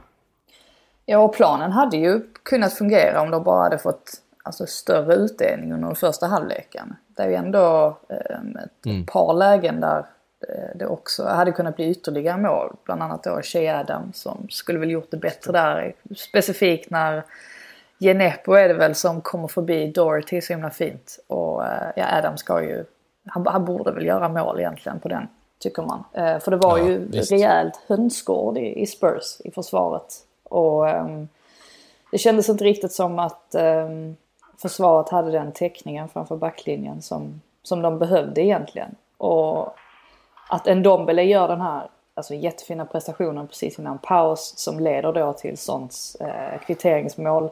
Ja, 1.06 1.18
och 1.18 1.34
planen 1.34 1.72
hade 1.72 1.96
ju 1.96 2.20
kunnat 2.42 2.72
fungera 2.72 3.22
om 3.22 3.30
de 3.30 3.44
bara 3.44 3.62
hade 3.62 3.78
fått 3.78 4.10
alltså, 4.42 4.66
större 4.66 5.14
utdelning 5.14 5.72
under 5.72 5.86
den 5.86 5.96
första 5.96 6.26
halvleken. 6.26 6.96
Det 7.16 7.22
är 7.22 7.28
ju 7.28 7.34
ändå 7.34 7.96
eh, 8.08 8.62
ett 8.64 8.86
mm. 8.86 9.06
par 9.06 9.34
lägen 9.34 9.80
där 9.80 10.06
eh, 10.48 10.76
det 10.76 10.86
också 10.86 11.24
hade 11.24 11.52
kunnat 11.52 11.76
bli 11.76 11.90
ytterligare 11.90 12.38
mål. 12.38 12.76
Bland 12.84 13.02
annat 13.02 13.24
då 13.24 13.40
Shea 13.42 13.80
Adam 13.80 14.12
som 14.12 14.46
skulle 14.50 14.78
väl 14.78 14.90
gjort 14.90 15.10
det 15.10 15.16
bättre 15.16 15.52
där. 15.52 15.94
Specifikt 16.16 16.90
när 16.90 17.24
Genepo 18.00 18.52
är 18.52 18.68
det 18.68 18.74
väl 18.74 18.94
som 18.94 19.20
kommer 19.20 19.48
förbi 19.48 19.86
Dorothy 19.86 20.40
så 20.40 20.52
himla 20.52 20.70
fint. 20.70 21.18
Och 21.26 21.66
eh, 21.66 21.92
ja, 21.96 22.18
Adam 22.18 22.36
ska 22.36 22.62
ju 22.62 22.84
han, 23.26 23.46
han 23.46 23.64
borde 23.64 23.92
väl 23.92 24.06
göra 24.06 24.28
mål 24.28 24.61
egentligen 24.61 25.00
på 25.00 25.09
den, 25.09 25.28
tycker 25.59 25.83
man. 25.83 26.04
Eh, 26.12 26.38
för 26.38 26.50
det 26.50 26.56
var 26.56 26.78
ja, 26.78 26.87
ju 26.87 26.98
visst. 26.98 27.33
rejält 27.33 27.80
hönsgård 27.88 28.59
i, 28.59 28.80
i 28.80 28.87
Spurs 28.87 29.40
i 29.44 29.50
försvaret. 29.50 30.26
Och 30.42 30.87
um, 30.88 31.28
det 32.11 32.18
kändes 32.18 32.48
inte 32.48 32.64
riktigt 32.64 32.92
som 32.92 33.18
att 33.18 33.54
um, 33.54 34.16
försvaret 34.59 35.09
hade 35.09 35.30
den 35.30 35.52
täckningen 35.52 36.09
framför 36.09 36.37
backlinjen 36.37 37.02
som, 37.02 37.40
som 37.62 37.83
de 37.83 37.98
behövde 37.98 38.42
egentligen. 38.42 38.94
Och 39.16 39.74
att 40.48 40.66
en 40.66 40.83
Dombele 40.83 41.22
gör 41.22 41.48
den 41.48 41.61
här 41.61 41.88
alltså, 42.14 42.35
jättefina 42.35 42.87
prestationen 42.87 43.46
precis 43.46 43.78
innan 43.78 43.98
paus 43.98 44.54
som 44.56 44.80
leder 44.80 45.12
då 45.12 45.33
till 45.33 45.59
Sons 45.59 46.16
eh, 46.20 46.61
kvitteringsmål. 46.66 47.50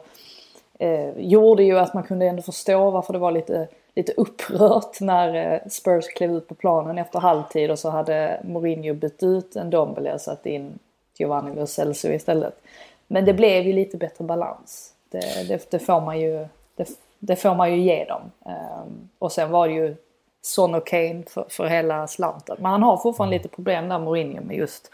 Eh, 0.79 1.17
gjorde 1.17 1.63
ju 1.63 1.79
att 1.79 1.93
man 1.93 2.03
kunde 2.03 2.25
ändå 2.25 2.41
förstå 2.41 2.91
varför 2.91 3.13
det 3.13 3.19
var 3.19 3.31
lite, 3.31 3.67
lite 3.99 4.13
upprört 4.17 5.01
när 5.01 5.53
eh, 5.53 5.59
Spurs 5.69 6.07
klev 6.07 6.31
ut 6.31 6.47
på 6.47 6.55
planen 6.55 6.97
efter 6.97 7.19
halvtid 7.19 7.71
och 7.71 7.79
så 7.79 7.89
hade 7.89 8.41
Mourinho 8.43 8.93
bytt 8.93 9.23
ut 9.23 9.55
en 9.55 9.69
Dombele 9.69 10.13
och 10.13 10.21
satt 10.21 10.45
in 10.45 10.79
Giovanni 11.17 11.55
Lo 11.55 11.67
Celso 11.67 12.07
istället. 12.07 12.61
Men 13.07 13.25
det 13.25 13.33
blev 13.33 13.67
ju 13.67 13.73
lite 13.73 13.97
bättre 13.97 14.23
balans. 14.23 14.93
Det, 15.09 15.47
det, 15.47 15.71
det 15.71 15.79
får 15.79 16.01
man 16.01 16.19
ju 16.19 16.47
det, 16.75 16.89
det, 17.19 17.35
får 17.35 17.55
man 17.55 17.71
ju 17.71 17.81
ge 17.81 18.05
dem. 18.05 18.21
Um, 18.45 19.09
och 19.19 19.31
sen 19.31 19.51
var 19.51 19.67
det 19.67 19.73
ju 19.73 19.95
Son 20.41 20.75
och 20.75 20.87
Kane 20.87 21.23
för, 21.27 21.45
för 21.49 21.65
hela 21.67 22.07
slanten. 22.07 22.57
Men 22.59 22.71
han 22.71 22.83
har 22.83 22.97
fortfarande 22.97 23.35
mm. 23.35 23.43
lite 23.43 23.55
problem 23.55 23.89
där 23.89 23.99
Mourinho 23.99 24.41
med 24.41 24.57
just 24.57 24.91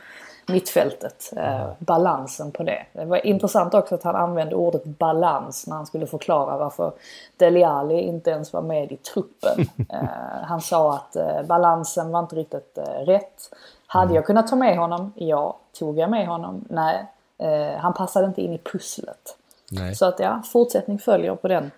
mittfältet. 0.48 1.34
Eh, 1.38 1.68
balansen 1.80 2.52
på 2.52 2.64
det. 2.64 2.86
Det 2.94 3.06
var 3.06 3.26
intressant 3.26 3.74
också 3.74 3.96
att 3.96 4.04
han 4.04 4.16
använde 4.16 4.56
ordet 4.56 4.84
balans 4.84 5.68
när 5.68 5.76
han 5.76 5.86
skulle 5.86 6.08
förklara 6.08 6.58
varför 6.58 6.92
Dele 7.38 7.68
Alli 7.68 8.02
inte 8.02 8.30
ens 8.30 8.54
var 8.54 8.62
med 8.62 8.92
i 8.92 8.98
truppen. 8.98 9.66
Eh, 9.90 10.44
han 10.44 10.62
sa 10.62 10.96
att 10.96 11.16
eh, 11.16 11.44
balansen 11.44 12.12
var 12.12 12.20
inte 12.20 12.36
riktigt 12.36 12.78
eh, 12.78 13.06
rätt. 13.06 13.56
Hade 13.88 14.06
mm. 14.06 14.16
jag 14.16 14.26
kunnat 14.26 14.48
ta 14.48 14.56
med 14.56 14.78
honom? 14.78 15.14
Ja. 15.16 15.58
Tog 15.80 16.00
jag 16.00 16.10
med 16.10 16.28
honom? 16.28 16.66
Nej. 16.70 17.06
Eh, 17.38 17.78
han 17.78 17.94
passade 17.94 18.28
inte 18.28 18.42
in 18.42 18.54
i 18.54 18.58
pusslet. 18.58 19.38
Nej. 19.72 19.96
Så 19.96 20.06
att 20.06 20.20
ja, 20.20 20.42
fortsättning 20.46 21.00
följer 21.00 21.36
på 21.36 21.48
den 21.48 21.72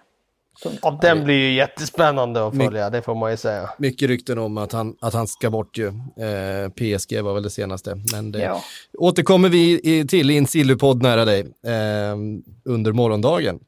Ja, 0.81 0.99
den 1.01 1.23
blir 1.23 1.35
ju 1.35 1.53
jättespännande 1.53 2.47
att 2.47 2.55
följa, 2.55 2.89
My 2.89 2.97
det 2.97 3.01
får 3.01 3.15
man 3.15 3.31
ju 3.31 3.37
säga. 3.37 3.69
Mycket 3.77 4.07
rykten 4.07 4.37
om 4.37 4.57
att 4.57 4.71
han, 4.71 4.95
att 5.01 5.13
han 5.13 5.27
ska 5.27 5.49
bort 5.49 5.77
ju. 5.77 5.87
Eh, 5.87 6.69
PSG 6.69 7.21
var 7.21 7.33
väl 7.33 7.43
det 7.43 7.49
senaste. 7.49 8.01
Men 8.13 8.31
det 8.31 8.39
ja. 8.39 8.61
återkommer 8.97 9.49
vi 9.49 9.79
i, 9.83 10.07
till 10.07 10.31
i 10.31 10.37
en 10.37 10.47
Sillypodd 10.47 11.01
nära 11.01 11.25
dig 11.25 11.39
eh, 11.65 12.17
under 12.65 12.91
morgondagen. 12.91 13.59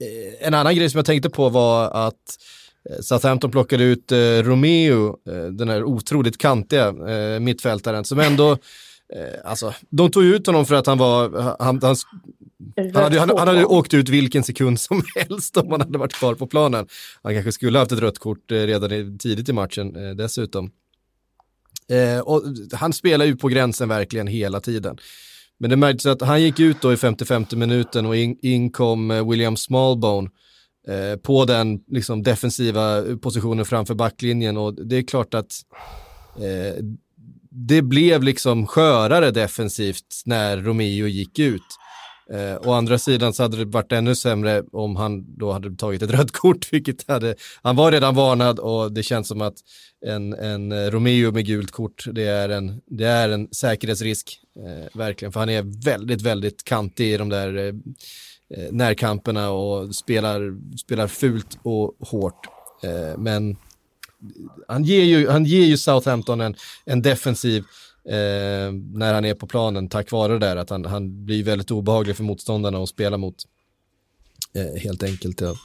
Eh, 0.00 0.46
en 0.46 0.54
annan 0.54 0.76
grej 0.76 0.90
som 0.90 0.98
jag 0.98 1.06
tänkte 1.06 1.30
på 1.30 1.48
var 1.48 1.90
att 2.06 2.38
eh, 2.90 3.00
Southampton 3.00 3.50
plockade 3.50 3.84
ut 3.84 4.12
eh, 4.12 4.16
Romeo, 4.18 5.16
eh, 5.28 5.44
den 5.44 5.68
här 5.68 5.84
otroligt 5.84 6.38
kantiga 6.38 6.92
mittfältaren, 7.40 8.04
som 8.04 8.18
ändå 8.20 8.58
alltså, 9.44 9.74
de 9.90 10.10
tog 10.10 10.24
ut 10.24 10.46
honom 10.46 10.66
för 10.66 10.74
att 10.74 10.86
han 10.86 10.98
var, 10.98 11.56
han, 11.58 11.80
han 11.82 11.96
han 12.76 13.02
hade, 13.02 13.20
han, 13.20 13.28
han 13.38 13.48
hade 13.48 13.64
åkt 13.64 13.94
ut 13.94 14.08
vilken 14.08 14.44
sekund 14.44 14.80
som 14.80 15.02
helst 15.16 15.56
om 15.56 15.70
han 15.70 15.80
hade 15.80 15.98
varit 15.98 16.12
kvar 16.12 16.34
på 16.34 16.46
planen. 16.46 16.86
Han 17.22 17.34
kanske 17.34 17.52
skulle 17.52 17.78
haft 17.78 17.92
ett 17.92 17.98
rött 17.98 18.18
kort 18.18 18.50
eh, 18.50 18.56
redan 18.56 19.18
tidigt 19.18 19.48
i 19.48 19.52
matchen 19.52 19.96
eh, 19.96 20.10
dessutom. 20.10 20.70
Eh, 21.88 22.20
och 22.20 22.42
han 22.72 22.92
spelar 22.92 23.24
ju 23.24 23.36
på 23.36 23.48
gränsen 23.48 23.88
verkligen 23.88 24.26
hela 24.26 24.60
tiden. 24.60 24.98
Men 25.58 25.70
det 25.70 25.76
märktes 25.76 26.06
att 26.06 26.20
han 26.20 26.42
gick 26.42 26.60
ut 26.60 26.80
då 26.80 26.92
i 26.92 26.96
55 26.96 27.44
minuten 27.52 28.06
och 28.06 28.16
in, 28.16 28.38
in 28.42 28.70
kom 28.70 29.28
William 29.30 29.56
Smallbone 29.56 30.30
eh, 30.88 31.18
på 31.18 31.44
den 31.44 31.80
liksom, 31.88 32.22
defensiva 32.22 33.02
positionen 33.22 33.64
framför 33.64 33.94
backlinjen 33.94 34.56
och 34.56 34.74
det 34.74 34.96
är 34.96 35.02
klart 35.02 35.34
att 35.34 35.52
eh, 36.36 36.84
det 37.50 37.82
blev 37.82 38.22
liksom 38.22 38.66
skörare 38.66 39.30
defensivt 39.30 40.22
när 40.24 40.56
Romeo 40.56 41.06
gick 41.06 41.38
ut. 41.38 41.62
Eh, 42.32 42.56
å 42.68 42.72
andra 42.72 42.98
sidan 42.98 43.34
så 43.34 43.42
hade 43.42 43.56
det 43.56 43.64
varit 43.64 43.92
ännu 43.92 44.14
sämre 44.14 44.62
om 44.72 44.96
han 44.96 45.36
då 45.36 45.52
hade 45.52 45.76
tagit 45.76 46.02
ett 46.02 46.10
rött 46.10 46.32
kort, 46.32 46.72
vilket 46.72 47.08
hade, 47.08 47.34
han 47.62 47.76
var 47.76 47.92
redan 47.92 48.14
varnad 48.14 48.58
och 48.58 48.92
det 48.92 49.02
känns 49.02 49.28
som 49.28 49.40
att 49.40 49.54
en, 50.06 50.32
en 50.32 50.72
eh, 50.72 50.90
Romeo 50.90 51.32
med 51.32 51.46
gult 51.46 51.70
kort, 51.70 52.04
det 52.12 52.22
är 52.22 52.48
en, 52.48 52.80
det 52.86 53.04
är 53.04 53.28
en 53.28 53.48
säkerhetsrisk, 53.52 54.40
eh, 54.56 54.98
verkligen, 54.98 55.32
för 55.32 55.40
han 55.40 55.48
är 55.48 55.84
väldigt, 55.84 56.22
väldigt 56.22 56.64
kantig 56.64 57.14
i 57.14 57.16
de 57.16 57.28
där 57.28 57.56
eh, 57.56 57.74
eh 58.58 58.72
närkamperna 58.72 59.50
och 59.50 59.94
spelar, 59.94 60.58
spelar 60.78 61.06
fult 61.06 61.58
och 61.62 61.96
hårt. 62.00 62.46
Eh, 62.82 63.18
men 63.18 63.56
han 64.68 64.84
ger 64.84 65.04
ju, 65.04 65.28
han 65.28 65.44
ger 65.44 65.64
ju 65.64 65.76
Southampton 65.76 66.40
en, 66.40 66.54
en 66.84 67.02
defensiv 67.02 67.64
eh, 68.08 68.72
när 68.92 69.14
han 69.14 69.24
är 69.24 69.34
på 69.34 69.46
planen 69.46 69.88
tack 69.88 70.10
vare 70.10 70.32
det 70.32 70.38
där 70.38 70.56
att 70.56 70.70
han, 70.70 70.84
han 70.84 71.24
blir 71.24 71.44
väldigt 71.44 71.70
obehaglig 71.70 72.16
för 72.16 72.24
motståndarna 72.24 72.78
att 72.78 72.88
spela 72.88 73.16
mot. 73.16 73.44
Eh, 74.54 74.82
helt 74.82 75.02
enkelt. 75.02 75.40
Ja. 75.40 75.56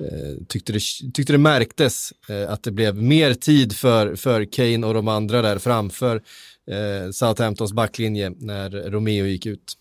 Eh, 0.00 0.44
tyckte, 0.48 0.72
det, 0.72 0.80
tyckte 1.14 1.32
det 1.32 1.38
märktes 1.38 2.12
eh, 2.28 2.52
att 2.52 2.62
det 2.62 2.70
blev 2.70 3.02
mer 3.02 3.34
tid 3.34 3.76
för, 3.76 4.16
för 4.16 4.44
Kane 4.44 4.86
och 4.86 4.94
de 4.94 5.08
andra 5.08 5.42
där 5.42 5.58
framför 5.58 6.22
eh, 6.70 7.10
Southamptons 7.10 7.72
backlinje 7.72 8.30
när 8.30 8.70
Romeo 8.70 9.26
gick 9.26 9.46
ut. 9.46 9.74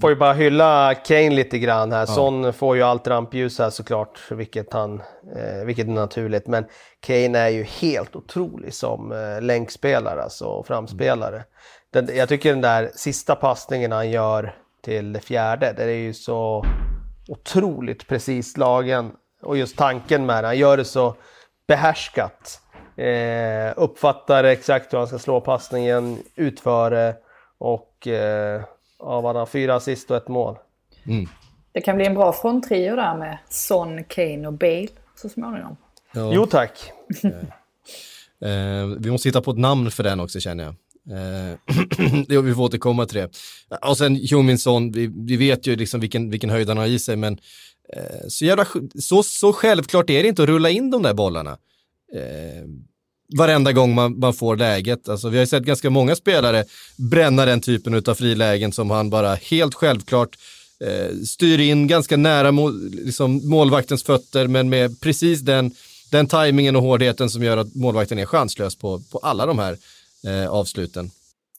Får 0.00 0.10
ju 0.10 0.16
bara 0.16 0.32
hylla 0.32 0.94
Kane 0.94 1.30
lite 1.30 1.58
grann 1.58 1.92
här. 1.92 2.00
Ja. 2.00 2.06
Son 2.06 2.52
får 2.52 2.76
ju 2.76 2.82
allt 2.82 3.06
rampljus 3.06 3.58
här 3.58 3.70
såklart, 3.70 4.20
vilket, 4.30 4.72
han, 4.72 5.02
eh, 5.36 5.64
vilket 5.64 5.86
är 5.86 5.90
naturligt. 5.90 6.46
Men 6.46 6.64
Kane 7.00 7.38
är 7.38 7.48
ju 7.48 7.62
helt 7.62 8.16
otrolig 8.16 8.74
som 8.74 9.12
eh, 9.12 9.42
länkspelare 9.42 10.22
alltså, 10.22 10.44
och 10.44 10.66
framspelare. 10.66 11.44
Den, 11.92 12.08
jag 12.14 12.28
tycker 12.28 12.50
den 12.50 12.60
där 12.60 12.90
sista 12.94 13.34
passningen 13.34 13.92
han 13.92 14.10
gör 14.10 14.54
till 14.82 15.12
det 15.12 15.20
fjärde, 15.20 15.72
det 15.76 15.82
är 15.82 15.88
ju 15.88 16.14
så 16.14 16.64
otroligt 17.28 18.08
precis 18.08 18.52
slagen. 18.52 19.12
Och 19.42 19.56
just 19.56 19.76
tanken 19.76 20.26
med 20.26 20.44
det, 20.44 20.48
han 20.48 20.58
gör 20.58 20.76
det 20.76 20.84
så 20.84 21.14
behärskat. 21.66 22.60
Eh, 22.96 23.72
uppfattar 23.76 24.44
exakt 24.44 24.92
hur 24.92 24.98
han 24.98 25.06
ska 25.06 25.18
slå 25.18 25.40
passningen, 25.40 26.18
utför 26.36 26.90
det 26.90 27.16
och 27.58 28.06
eh, 28.06 28.62
av 29.00 29.24
har 29.24 29.46
fyra 29.46 29.74
assist 29.74 30.10
och 30.10 30.16
ett 30.16 30.28
mål. 30.28 30.56
Mm. 31.06 31.28
Det 31.72 31.80
kan 31.80 31.96
bli 31.96 32.06
en 32.06 32.14
bra 32.14 32.32
fronttrio 32.32 32.96
där 32.96 33.16
med 33.16 33.38
Son, 33.48 34.04
Kane 34.04 34.46
och 34.46 34.52
Bale 34.52 34.88
så 35.16 35.28
småningom. 35.28 35.76
Ja. 36.12 36.32
Jo 36.34 36.46
tack. 36.46 36.92
eh, 38.44 38.86
vi 38.98 39.10
måste 39.10 39.28
hitta 39.28 39.42
på 39.42 39.50
ett 39.50 39.58
namn 39.58 39.90
för 39.90 40.02
den 40.02 40.20
också 40.20 40.40
känner 40.40 40.64
jag. 40.64 40.74
Eh, 41.10 41.56
vi 42.42 42.54
får 42.54 42.62
återkomma 42.62 43.06
till 43.06 43.16
det. 43.18 43.30
Och 43.88 43.98
sen 43.98 44.20
Humin 44.30 44.58
Son, 44.58 44.92
vi, 44.92 45.06
vi 45.06 45.36
vet 45.36 45.66
ju 45.66 45.76
liksom 45.76 46.00
vilken, 46.00 46.30
vilken 46.30 46.50
höjd 46.50 46.68
han 46.68 46.78
har 46.78 46.86
i 46.86 46.98
sig, 46.98 47.16
men 47.16 47.38
eh, 47.96 48.28
så, 48.28 48.44
jävla, 48.44 48.66
så, 49.00 49.22
så 49.22 49.52
självklart 49.52 50.10
är 50.10 50.22
det 50.22 50.28
inte 50.28 50.42
att 50.42 50.48
rulla 50.48 50.70
in 50.70 50.90
de 50.90 51.02
där 51.02 51.14
bollarna. 51.14 51.58
Eh, 52.14 52.64
varenda 53.38 53.72
gång 53.72 53.94
man, 53.94 54.18
man 54.18 54.34
får 54.34 54.56
läget. 54.56 55.08
Alltså, 55.08 55.28
vi 55.28 55.36
har 55.36 55.42
ju 55.42 55.46
sett 55.46 55.62
ganska 55.62 55.90
många 55.90 56.16
spelare 56.16 56.64
bränna 56.96 57.44
den 57.44 57.60
typen 57.60 58.02
av 58.08 58.14
frilägen 58.14 58.72
som 58.72 58.90
han 58.90 59.10
bara 59.10 59.34
helt 59.34 59.74
självklart 59.74 60.38
eh, 60.84 61.16
styr 61.26 61.60
in 61.60 61.86
ganska 61.86 62.16
nära 62.16 62.52
mål, 62.52 62.90
liksom 62.90 63.48
målvaktens 63.50 64.04
fötter 64.04 64.46
men 64.46 64.68
med 64.68 65.00
precis 65.00 65.40
den, 65.40 65.70
den 66.10 66.26
tajmingen 66.26 66.76
och 66.76 66.82
hårdheten 66.82 67.30
som 67.30 67.42
gör 67.42 67.56
att 67.56 67.74
målvakten 67.74 68.18
är 68.18 68.26
chanslös 68.26 68.76
på, 68.76 69.00
på 69.12 69.18
alla 69.18 69.46
de 69.46 69.58
här 69.58 69.76
eh, 70.26 70.50
avsluten. 70.50 71.10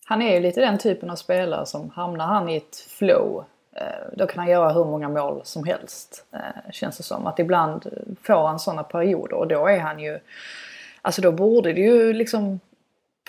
Han 0.06 0.22
är 0.22 0.34
ju 0.34 0.40
lite 0.40 0.62
den 0.62 0.78
typen 0.78 1.10
av 1.10 1.16
spelare 1.16 1.66
som 1.66 1.90
hamnar 1.90 2.26
han 2.28 2.50
i 2.50 2.58
ett 2.58 2.86
flow 2.90 3.46
eh, 3.76 4.18
då 4.18 4.28
kan 4.28 4.40
han 4.40 4.50
göra 4.50 4.74
hur 4.74 4.86
många 4.86 5.10
mål 5.10 5.42
som 5.44 5.64
helst. 5.64 6.26
Eh, 6.34 6.72
känns 6.72 6.98
det 6.98 7.04
som. 7.04 7.28
Att 7.28 7.40
ibland 7.40 7.88
får 8.24 8.48
han 8.48 8.60
sådana 8.60 8.84
perioder 8.84 9.34
och 9.34 9.48
då 9.48 9.68
är 9.68 9.80
han 9.80 10.00
ju 10.00 10.20
Alltså 11.02 11.22
då 11.22 11.32
borde 11.32 11.74
det 11.74 11.82
ju 11.82 12.14
liksom 12.14 12.60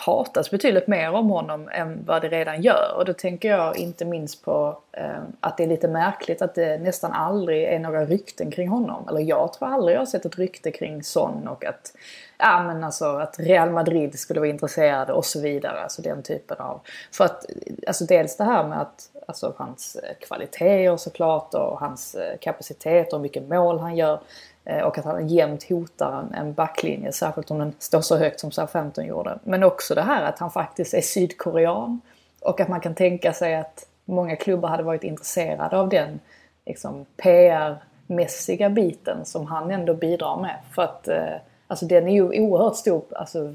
pratas 0.04 0.50
betydligt 0.50 0.86
mer 0.86 1.12
om 1.12 1.30
honom 1.30 1.68
än 1.72 2.04
vad 2.06 2.22
det 2.22 2.28
redan 2.28 2.62
gör. 2.62 2.94
Och 2.96 3.04
då 3.04 3.12
tänker 3.12 3.48
jag 3.48 3.76
inte 3.76 4.04
minst 4.04 4.44
på 4.44 4.78
eh, 4.92 5.22
att 5.40 5.56
det 5.56 5.62
är 5.62 5.68
lite 5.68 5.88
märkligt 5.88 6.42
att 6.42 6.54
det 6.54 6.78
nästan 6.78 7.12
aldrig 7.12 7.64
är 7.64 7.78
några 7.78 8.04
rykten 8.04 8.50
kring 8.50 8.68
honom. 8.68 9.08
Eller 9.08 9.20
jag 9.20 9.52
tror 9.52 9.68
aldrig 9.68 9.94
jag 9.94 10.00
har 10.00 10.06
sett 10.06 10.24
ett 10.24 10.38
rykte 10.38 10.70
kring 10.70 11.02
Son 11.02 11.48
och 11.48 11.64
att, 11.64 11.94
ja, 12.38 12.62
men 12.62 12.84
alltså, 12.84 13.04
att 13.04 13.38
Real 13.38 13.70
Madrid 13.70 14.18
skulle 14.18 14.40
vara 14.40 14.50
intresserade 14.50 15.12
och 15.12 15.24
så 15.24 15.40
vidare. 15.40 15.80
Alltså 15.80 16.02
den 16.02 16.22
typen 16.22 16.58
av... 16.58 16.80
För 17.12 17.24
att 17.24 17.46
alltså 17.86 18.04
dels 18.04 18.36
det 18.36 18.44
här 18.44 18.68
med 18.68 18.80
att 18.80 19.10
alltså, 19.26 19.54
hans 19.56 19.96
kvaliteter 20.20 20.96
såklart 20.96 21.54
och 21.54 21.80
hans 21.80 22.14
eh, 22.14 22.38
kapacitet 22.40 23.12
och 23.12 23.20
mycket 23.20 23.48
mål 23.48 23.78
han 23.78 23.96
gör. 23.96 24.20
Eh, 24.64 24.82
och 24.82 24.98
att 24.98 25.04
han 25.04 25.28
jämt 25.28 25.68
hotar 25.68 26.24
en 26.34 26.54
backlinje, 26.54 27.12
särskilt 27.12 27.50
om 27.50 27.58
den 27.58 27.74
står 27.78 28.00
så 28.00 28.16
högt 28.16 28.40
som 28.40 28.50
Southampton 28.50 29.06
gjorde. 29.06 29.38
Men 29.44 29.62
också 29.62 29.94
det 29.94 30.02
här 30.02 30.22
att 30.22 30.38
han 30.38 30.50
faktiskt 30.50 30.94
är 30.94 31.00
sydkorean. 31.00 32.00
Och 32.40 32.60
att 32.60 32.68
man 32.68 32.80
kan 32.80 32.94
tänka 32.94 33.32
sig 33.32 33.54
att 33.54 33.86
många 34.04 34.36
klubbar 34.36 34.68
hade 34.68 34.82
varit 34.82 35.04
intresserade 35.04 35.78
av 35.78 35.88
den 35.88 36.20
liksom, 36.66 37.06
PR-mässiga 37.16 38.70
biten 38.70 39.24
som 39.24 39.46
han 39.46 39.70
ändå 39.70 39.94
bidrar 39.94 40.40
med. 40.40 40.56
För 40.74 40.82
att 40.82 41.08
eh, 41.08 41.34
alltså, 41.66 41.86
den 41.86 42.08
är 42.08 42.12
ju 42.12 42.40
oerhört 42.40 42.76
stor 42.76 43.02
alltså, 43.12 43.54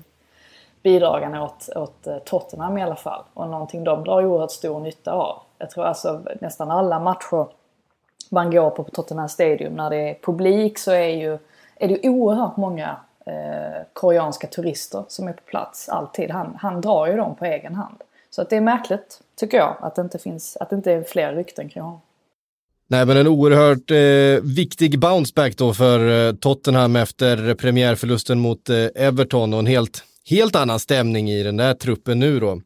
bidragande 0.84 1.40
åt, 1.40 1.70
åt 1.76 2.08
eh, 2.08 2.18
Tottenham 2.18 2.78
i 2.78 2.84
alla 2.84 2.96
fall. 2.96 3.24
Och 3.34 3.50
någonting 3.50 3.84
de 3.84 4.04
drar 4.04 4.26
oerhört 4.26 4.52
stor 4.52 4.80
nytta 4.80 5.12
av. 5.12 5.42
Jag 5.58 5.70
tror 5.70 5.86
alltså 5.86 6.22
nästan 6.42 6.72
alla 6.72 7.00
matcher 7.00 7.48
man 8.30 8.52
går 8.52 8.70
på, 8.70 8.84
på 8.84 8.92
Tottenham 8.92 9.30
Stadium 9.30 9.74
när 9.74 9.90
det 9.90 10.10
är 10.10 10.18
publik 10.22 10.78
så 10.78 10.92
är 10.92 11.08
ju 11.08 11.38
är 11.80 11.88
det 11.88 12.10
oerhört 12.10 12.58
många 12.58 12.98
eh, 13.26 13.82
koreanska 13.94 14.48
turister 14.48 15.06
som 15.08 15.28
är 15.28 15.34
på 15.34 15.44
plats 15.44 15.90
alltid. 15.90 16.32
Han, 16.32 16.58
han 16.62 16.82
drar 16.82 17.08
ju 17.08 17.18
dem 17.18 17.36
på 17.36 17.46
egen 17.46 17.76
hand. 17.76 17.98
Så 18.30 18.42
att 18.42 18.50
det 18.50 18.56
är 18.56 18.62
märkligt, 18.62 19.20
tycker 19.36 19.58
jag, 19.58 19.78
att 19.80 19.96
det 19.96 20.02
inte, 20.02 20.20
finns, 20.20 20.58
att 20.58 20.70
det 20.70 20.76
inte 20.76 20.92
är 20.92 21.04
fler 21.04 21.34
rykten 21.34 21.70
kring 21.70 21.84
honom. 21.84 22.02
Nej, 22.90 23.06
men 23.06 23.18
en 23.18 23.28
oerhört 23.28 23.92
eh, 23.92 24.56
viktig 24.56 25.00
bounceback 25.00 25.58
då 25.58 25.74
för 25.74 26.28
eh, 26.28 26.36
Tottenham 26.36 26.96
efter 26.96 27.54
premiärförlusten 27.56 28.40
mot 28.40 28.70
eh, 28.70 28.86
Everton 28.96 29.54
och 29.54 29.60
en 29.60 29.66
helt, 29.66 30.04
helt 30.30 30.56
annan 30.56 30.80
stämning 30.80 31.30
i 31.30 31.44
den 31.44 31.58
där 31.58 31.74
truppen 31.74 32.20
nu 32.20 32.40
då 32.40 32.62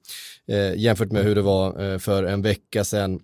eh, 0.48 0.76
jämfört 0.76 1.12
med 1.12 1.24
hur 1.24 1.36
det 1.36 1.42
var 1.42 1.92
eh, 1.92 1.98
för 1.98 2.24
en 2.24 2.42
vecka 2.42 2.84
sedan. 2.84 3.20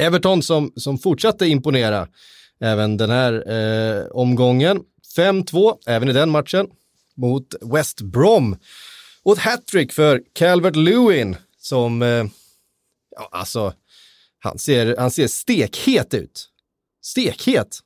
Everton 0.00 0.42
som, 0.42 0.72
som 0.76 0.98
fortsatte 0.98 1.46
imponera 1.46 2.08
även 2.60 2.96
den 2.96 3.10
här 3.10 3.50
eh, 3.52 4.06
omgången. 4.06 4.80
5-2 5.16 5.78
även 5.86 6.08
i 6.08 6.12
den 6.12 6.30
matchen 6.30 6.66
mot 7.16 7.54
West 7.60 8.00
Brom. 8.00 8.56
Och 9.22 9.32
ett 9.32 9.38
hattrick 9.38 9.92
för 9.92 10.22
Calvert 10.32 10.76
Lewin 10.76 11.36
som, 11.58 12.02
eh, 12.02 12.24
ja 13.16 13.28
alltså, 13.30 13.72
han 14.38 14.58
ser, 14.58 14.96
han 14.96 15.10
ser 15.10 15.26
stekhet 15.26 16.14
ut. 16.14 16.48
Stekhet. 17.02 17.78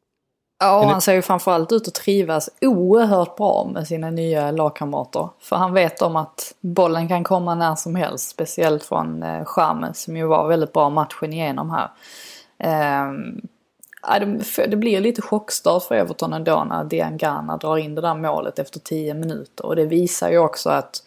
Ja, 0.58 0.78
och 0.78 0.90
han 0.90 1.00
ser 1.00 1.14
ju 1.14 1.22
framförallt 1.22 1.72
ut 1.72 1.88
att 1.88 1.94
trivas 1.94 2.50
oerhört 2.60 3.36
bra 3.36 3.70
med 3.74 3.86
sina 3.86 4.10
nya 4.10 4.50
lagkamrater. 4.50 5.28
För 5.40 5.56
han 5.56 5.74
vet 5.74 6.02
om 6.02 6.16
att 6.16 6.54
bollen 6.60 7.08
kan 7.08 7.24
komma 7.24 7.54
när 7.54 7.74
som 7.74 7.94
helst, 7.94 8.30
speciellt 8.30 8.84
från 8.84 9.22
eh, 9.22 9.92
som 9.92 10.16
ju 10.16 10.26
var 10.26 10.48
väldigt 10.48 10.72
bra 10.72 10.90
matchen 10.90 11.32
igenom 11.32 11.70
här. 11.70 11.90
Ja, 14.08 14.18
det, 14.18 14.66
det, 14.66 14.76
blir 14.76 15.00
lite 15.00 15.22
chockstart 15.22 15.82
för 15.82 15.94
Everton 15.94 16.32
ändå 16.32 16.64
när 16.64 16.84
Diangana 16.84 17.56
drar 17.56 17.76
in 17.76 17.94
det 17.94 18.00
där 18.00 18.14
målet 18.14 18.58
efter 18.58 18.80
10 18.80 19.14
minuter. 19.14 19.66
Och 19.66 19.76
det 19.76 19.86
visar 19.86 20.30
ju 20.30 20.38
också 20.38 20.70
att 20.70 21.02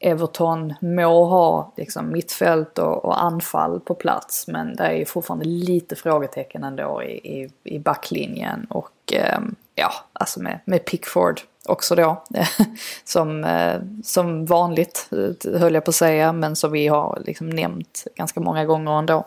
Everton 0.00 0.74
må 0.80 1.24
ha 1.24 1.72
liksom, 1.76 2.12
mittfält 2.12 2.78
och, 2.78 3.04
och, 3.04 3.22
anfall 3.22 3.80
på 3.80 3.94
plats 3.94 4.48
men 4.48 4.76
det 4.76 4.84
är 4.84 4.92
ju 4.92 5.04
fortfarande 5.04 5.44
lite 5.44 5.96
frågetecken 5.96 6.64
ändå 6.64 7.02
i, 7.02 7.40
i, 7.40 7.50
i 7.64 7.78
backlinjen 7.78 8.66
och 8.70 9.12
eh, 9.12 9.38
ja, 9.74 9.92
alltså 10.12 10.42
med, 10.42 10.60
med 10.64 10.84
Pickford 10.84 11.40
också 11.68 11.94
då. 11.94 12.22
som, 13.04 13.44
eh, 13.44 13.80
som 14.04 14.46
vanligt 14.46 15.10
eh, 15.12 15.60
höll 15.60 15.74
jag 15.74 15.84
på 15.84 15.88
att 15.88 15.94
säga 15.94 16.32
men 16.32 16.56
som 16.56 16.72
vi 16.72 16.88
har 16.88 17.22
liksom 17.26 17.50
nämnt 17.50 18.06
ganska 18.14 18.40
många 18.40 18.64
gånger 18.64 18.98
ändå. 18.98 19.26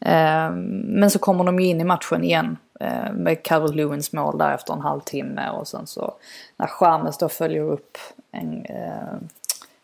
Eh, 0.00 0.50
men 0.84 1.10
så 1.10 1.18
kommer 1.18 1.44
de 1.44 1.58
in 1.58 1.80
i 1.80 1.84
matchen 1.84 2.24
igen 2.24 2.56
eh, 2.80 3.12
med 3.12 3.42
Carol 3.42 3.74
Lewins 3.74 4.12
mål 4.12 4.38
där 4.38 4.54
efter 4.54 4.72
en 4.72 4.80
halvtimme 4.80 5.50
och 5.50 5.68
sen 5.68 5.86
så 5.86 6.14
när 6.56 6.66
Chamez 6.66 7.18
då 7.18 7.28
följer 7.28 7.62
upp 7.62 7.98
en 8.32 8.64
eh, 8.64 9.14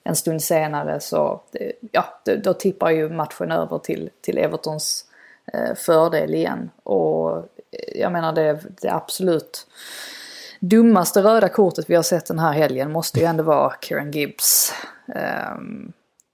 en 0.06 0.16
stund 0.16 0.42
senare 0.42 1.00
så 1.00 1.40
ja, 1.92 2.04
då 2.44 2.54
tippar 2.54 2.90
ju 2.90 3.08
matchen 3.08 3.52
över 3.52 3.78
till, 3.78 4.10
till 4.20 4.38
Evertons 4.38 5.04
eh, 5.52 5.74
fördel 5.74 6.34
igen. 6.34 6.70
Och 6.82 7.36
eh, 7.36 8.00
jag 8.00 8.12
menar 8.12 8.32
det, 8.32 8.60
det 8.82 8.88
absolut 8.88 9.66
dummaste 10.60 11.22
röda 11.22 11.48
kortet 11.48 11.90
vi 11.90 11.94
har 11.94 12.02
sett 12.02 12.26
den 12.26 12.38
här 12.38 12.52
helgen 12.52 12.92
måste 12.92 13.20
ju 13.20 13.26
ändå 13.26 13.42
vara 13.42 13.72
Kieran 13.80 14.10
Gibbs. 14.10 14.72
Um, 15.56 15.92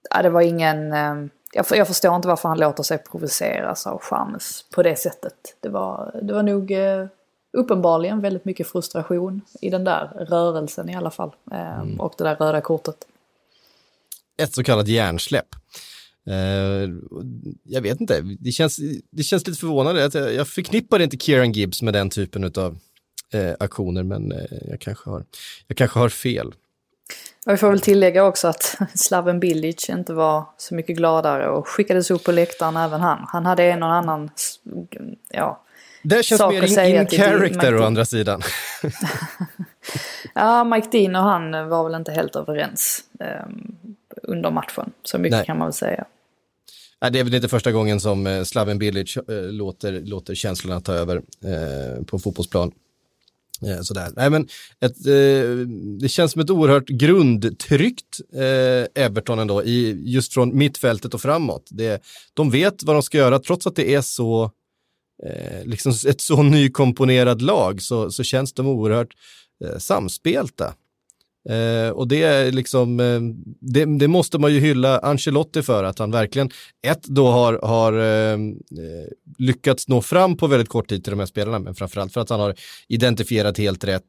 ja, 0.09 0.21
det 0.21 0.29
var 0.29 0.41
ingen... 0.41 0.93
Um, 0.93 1.29
jag, 1.55 1.65
jag, 1.71 1.87
förstår 1.87 2.15
inte 2.15 2.27
varför 2.27 2.49
han 2.49 2.59
låter 2.59 2.83
sig 2.83 2.97
provoceras 2.97 3.87
av 3.87 4.01
Chamez 4.01 4.65
på 4.75 4.83
det 4.83 4.95
sättet. 4.95 5.55
Det 5.59 5.69
var, 5.69 6.19
det 6.23 6.33
var 6.33 6.43
nog 6.43 6.71
uh, 6.71 7.05
uppenbarligen 7.57 8.21
väldigt 8.21 8.45
mycket 8.45 8.67
frustration 8.67 9.41
i 9.61 9.69
den 9.69 9.83
där 9.83 10.25
rörelsen 10.29 10.89
i 10.89 10.95
alla 10.95 11.11
fall. 11.11 11.35
Um, 11.45 11.57
mm. 11.57 11.99
Och 11.99 12.13
det 12.17 12.23
där 12.23 12.35
röda 12.35 12.61
kortet 12.61 13.05
ett 14.41 14.53
så 14.53 14.63
kallat 14.63 14.87
hjärnsläpp. 14.87 15.47
Uh, 16.29 16.89
jag 17.63 17.81
vet 17.81 18.01
inte, 18.01 18.21
det 18.39 18.51
känns, 18.51 18.79
det 19.11 19.23
känns 19.23 19.47
lite 19.47 19.59
förvånande. 19.59 20.05
Att 20.05 20.13
jag, 20.13 20.33
jag 20.33 20.47
förknippar 20.47 20.99
inte 20.99 21.17
Kieran 21.17 21.51
Gibbs 21.51 21.81
med 21.81 21.93
den 21.93 22.09
typen 22.09 22.43
av 22.43 22.77
uh, 23.35 23.53
aktioner, 23.59 24.03
men 24.03 24.31
uh, 24.31 24.39
jag, 24.69 24.81
kanske 24.81 25.09
har, 25.09 25.25
jag 25.67 25.77
kanske 25.77 25.99
har 25.99 26.09
fel. 26.09 26.53
Vi 27.45 27.57
får 27.57 27.69
väl 27.69 27.79
tillägga 27.79 28.25
också 28.25 28.47
att 28.47 28.77
Slaven 28.95 29.39
Bilic 29.39 29.89
inte 29.89 30.13
var 30.13 30.45
så 30.57 30.75
mycket 30.75 30.97
gladare 30.97 31.49
och 31.49 31.67
skickades 31.67 32.11
upp 32.11 32.23
på 32.23 32.31
läktaren 32.31 32.77
även 32.77 33.01
han. 33.01 33.25
Han 33.27 33.45
hade 33.45 33.63
en 33.63 33.83
och 33.83 33.93
annan, 33.93 34.29
ja, 35.29 35.63
Det 36.03 36.23
känns 36.25 36.41
mer 36.41 36.87
in, 36.87 37.01
in 37.01 37.07
character 37.07 37.75
å 37.75 37.83
andra 37.83 38.05
sidan. 38.05 38.41
ja, 40.33 40.63
Mike 40.63 40.87
Dean 40.91 41.15
och 41.15 41.23
han 41.23 41.69
var 41.69 41.83
väl 41.83 41.95
inte 41.95 42.11
helt 42.11 42.35
överens. 42.35 43.03
Um, 43.19 43.75
under 44.23 44.51
matchen. 44.51 44.91
Så 45.03 45.17
mycket 45.17 45.37
Nej. 45.37 45.45
kan 45.45 45.57
man 45.57 45.67
väl 45.67 45.73
säga. 45.73 46.05
Nej, 47.01 47.11
det 47.11 47.19
är 47.19 47.23
väl 47.23 47.33
inte 47.33 47.47
första 47.47 47.71
gången 47.71 47.99
som 47.99 48.27
eh, 48.27 48.43
Slaven 48.43 48.79
Bilic 48.79 49.17
eh, 49.17 49.43
låter, 49.43 50.01
låter 50.01 50.35
känslorna 50.35 50.81
ta 50.81 50.93
över 50.93 51.15
eh, 51.17 52.03
på 52.05 52.19
fotbollsplan. 52.19 52.71
Eh, 53.67 53.81
sådär. 53.81 54.11
Nej, 54.15 54.29
men 54.29 54.47
ett, 54.79 55.07
eh, 55.07 55.67
det 55.99 56.09
känns 56.09 56.31
som 56.31 56.41
ett 56.41 56.49
oerhört 56.49 56.87
grundtryckt 56.87 58.19
eh, 58.33 59.03
Everton 59.03 59.39
ändå, 59.39 59.63
i, 59.63 60.03
just 60.05 60.33
från 60.33 60.57
mittfältet 60.57 61.13
och 61.13 61.21
framåt. 61.21 61.67
Det, 61.71 62.03
de 62.33 62.49
vet 62.49 62.83
vad 62.83 62.95
de 62.95 63.03
ska 63.03 63.17
göra, 63.17 63.39
trots 63.39 63.67
att 63.67 63.75
det 63.75 63.93
är 63.93 64.01
så, 64.01 64.51
eh, 65.25 65.65
liksom 65.65 65.91
ett 66.07 66.21
så 66.21 66.43
nykomponerat 66.43 67.41
lag, 67.41 67.81
så, 67.81 68.11
så 68.11 68.23
känns 68.23 68.53
de 68.53 68.67
oerhört 68.67 69.13
samspelta. 69.77 70.73
Eh, 71.49 71.89
och 71.89 72.07
det 72.07 72.23
är 72.23 72.51
liksom, 72.51 72.99
eh, 72.99 73.19
det, 73.59 73.85
det, 73.85 74.07
måste 74.07 74.39
man 74.39 74.53
ju 74.53 74.59
hylla 74.59 74.99
Ancelotti 74.99 75.61
för, 75.61 75.83
att 75.83 75.99
han 75.99 76.11
verkligen, 76.11 76.49
ett 76.87 77.03
då 77.03 77.27
har, 77.27 77.59
har 77.63 77.93
eh, 77.93 78.33
eh, 78.33 79.07
lyckats 79.37 79.87
nå 79.87 80.01
fram 80.01 80.37
på 80.37 80.47
väldigt 80.47 80.69
kort 80.69 80.89
tid 80.89 81.03
till 81.03 81.11
de 81.11 81.19
här 81.19 81.25
spelarna, 81.25 81.59
men 81.59 81.75
framförallt 81.75 82.13
för 82.13 82.21
att 82.21 82.29
han 82.29 82.39
har 82.39 82.55
identifierat 82.87 83.57
helt 83.57 83.83
rätt, 83.83 84.07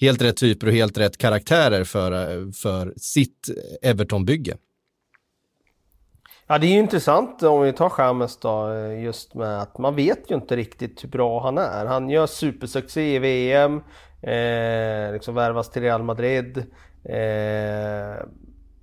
helt 0.00 0.22
rätt 0.22 0.36
typer 0.36 0.66
och 0.66 0.72
helt 0.72 0.98
rätt 0.98 1.18
karaktärer 1.18 1.84
för, 1.84 2.12
eh, 2.12 2.50
för 2.52 2.94
sitt 2.96 3.50
Everton-bygge. 3.82 4.56
Ja, 6.46 6.58
det 6.58 6.66
är 6.66 6.70
ju 6.70 6.78
intressant 6.78 7.42
om 7.42 7.62
vi 7.62 7.72
tar 7.72 7.88
Chamez 7.88 8.36
då, 8.36 8.72
eh, 8.72 9.02
just 9.02 9.34
med 9.34 9.62
att 9.62 9.78
man 9.78 9.94
vet 9.94 10.30
ju 10.30 10.34
inte 10.34 10.56
riktigt 10.56 11.04
hur 11.04 11.08
bra 11.08 11.42
han 11.42 11.58
är. 11.58 11.86
Han 11.86 12.10
gör 12.10 12.26
supersuccé 12.26 13.14
i 13.14 13.18
VM, 13.18 13.80
eh, 14.22 15.12
liksom 15.12 15.34
värvas 15.34 15.70
till 15.70 15.82
Real 15.82 16.02
Madrid. 16.02 16.64
Eh, 17.04 18.16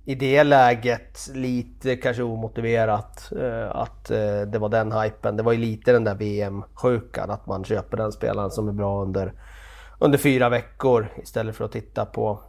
I 0.04 0.14
det 0.14 0.44
läget 0.44 1.30
lite 1.34 1.96
kanske 1.96 2.22
omotiverat 2.22 3.32
eh, 3.40 3.76
att 3.76 4.10
eh, 4.10 4.40
det 4.40 4.58
var 4.58 4.68
den 4.68 4.92
hypen. 4.92 5.36
Det 5.36 5.42
var 5.42 5.52
ju 5.52 5.58
lite 5.58 5.92
den 5.92 6.04
där 6.04 6.14
VM-sjukan, 6.14 7.30
att 7.30 7.46
man 7.46 7.64
köper 7.64 7.96
den 7.96 8.12
spelaren 8.12 8.50
som 8.50 8.68
är 8.68 8.72
bra 8.72 9.02
under, 9.02 9.32
under 9.98 10.18
fyra 10.18 10.48
veckor 10.48 11.08
istället 11.22 11.56
för 11.56 11.64
att 11.64 11.72
titta 11.72 12.04
på 12.04 12.40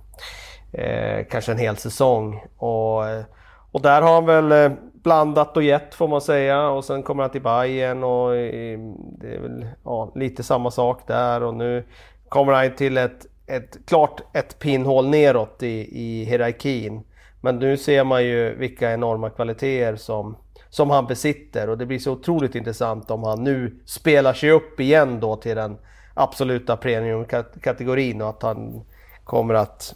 eh, 0.71 1.25
kanske 1.31 1.51
en 1.51 1.57
hel 1.57 1.77
säsong. 1.77 2.43
Och, 2.57 3.07
eh, 3.07 3.23
och 3.71 3.81
där 3.81 4.01
har 4.01 4.13
han 4.13 4.25
väl 4.25 4.51
eh, 4.51 4.77
blandat 5.03 5.57
och 5.57 5.63
gett 5.63 5.95
får 5.95 6.07
man 6.07 6.21
säga 6.21 6.69
och 6.69 6.85
sen 6.85 7.03
kommer 7.03 7.23
han 7.23 7.31
till 7.31 7.41
Bayern 7.41 8.03
och 8.03 8.35
eh, 8.35 8.79
det 9.19 9.35
är 9.35 9.39
väl 9.39 9.67
ja, 9.83 10.11
lite 10.15 10.43
samma 10.43 10.71
sak 10.71 11.07
där 11.07 11.43
och 11.43 11.53
nu 11.53 11.85
kommer 12.32 12.53
han 12.53 12.75
till 12.75 12.97
ett, 12.97 13.25
ett 13.47 13.77
klart 13.86 14.21
ett 14.34 14.59
pinnhål 14.59 15.09
neråt 15.09 15.63
i, 15.63 16.01
i 16.01 16.23
hierarkin. 16.23 17.03
Men 17.41 17.59
nu 17.59 17.77
ser 17.77 18.03
man 18.03 18.23
ju 18.23 18.55
vilka 18.55 18.93
enorma 18.93 19.29
kvaliteter 19.29 19.95
som, 19.95 20.38
som 20.69 20.89
han 20.89 21.05
besitter 21.05 21.69
och 21.69 21.77
det 21.77 21.86
blir 21.86 21.99
så 21.99 22.11
otroligt 22.11 22.55
intressant 22.55 23.11
om 23.11 23.23
han 23.23 23.43
nu 23.43 23.79
spelar 23.86 24.34
sig 24.34 24.51
upp 24.51 24.79
igen 24.79 25.19
då 25.19 25.36
till 25.36 25.55
den 25.55 25.77
absoluta 26.13 26.77
premiumkategorin 26.77 28.21
och 28.21 28.29
att 28.29 28.41
han 28.41 28.84
kommer 29.23 29.53
att 29.53 29.95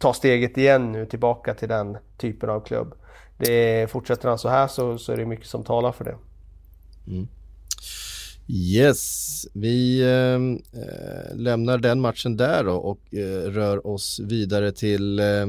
ta 0.00 0.12
steget 0.12 0.58
igen 0.58 0.92
nu 0.92 1.06
tillbaka 1.06 1.54
till 1.54 1.68
den 1.68 1.98
typen 2.16 2.50
av 2.50 2.60
klubb. 2.60 2.94
Det, 3.36 3.90
fortsätter 3.90 4.28
han 4.28 4.38
så 4.38 4.48
här 4.48 4.66
så, 4.66 4.98
så 4.98 5.12
är 5.12 5.16
det 5.16 5.26
mycket 5.26 5.46
som 5.46 5.64
talar 5.64 5.92
för 5.92 6.04
det. 6.04 6.16
Mm. 7.06 7.28
Yes, 8.48 9.46
vi 9.54 10.00
eh, 10.02 10.38
lämnar 11.36 11.78
den 11.78 12.00
matchen 12.00 12.36
där 12.36 12.64
då 12.64 12.74
och 12.74 13.14
eh, 13.14 13.50
rör 13.50 13.86
oss 13.86 14.20
vidare 14.24 14.72
till 14.72 15.18
eh, 15.18 15.46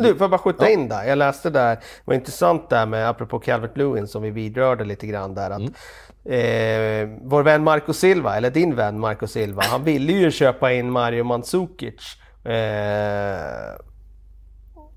du, 0.00 0.08
får 0.08 0.20
jag 0.20 0.30
bara 0.30 0.38
skjuta 0.38 0.64
ja. 0.64 0.70
in 0.70 0.88
där? 0.88 1.04
Jag 1.04 1.18
läste 1.18 1.50
där, 1.50 1.76
det 1.76 1.82
var 2.04 2.14
intressant 2.14 2.70
där 2.70 2.86
med, 2.86 3.08
apropå 3.08 3.38
Calvert 3.38 3.76
Lewin 3.76 4.08
som 4.08 4.22
vi 4.22 4.30
vidrörde 4.30 4.84
lite 4.84 5.06
grann 5.06 5.34
där, 5.34 5.50
att 5.50 5.60
mm. 5.60 5.72
eh, 6.24 7.18
vår 7.22 7.42
vän 7.42 7.64
Marco 7.64 7.92
Silva, 7.92 8.36
eller 8.36 8.50
din 8.50 8.76
vän 8.76 9.00
Marco 9.00 9.26
Silva, 9.26 9.62
han 9.62 9.84
ville 9.84 10.12
ju 10.12 10.30
köpa 10.30 10.72
in 10.72 10.90
Mario 10.90 11.24
Mandzukic. 11.24 12.16
Eh, 12.44 13.80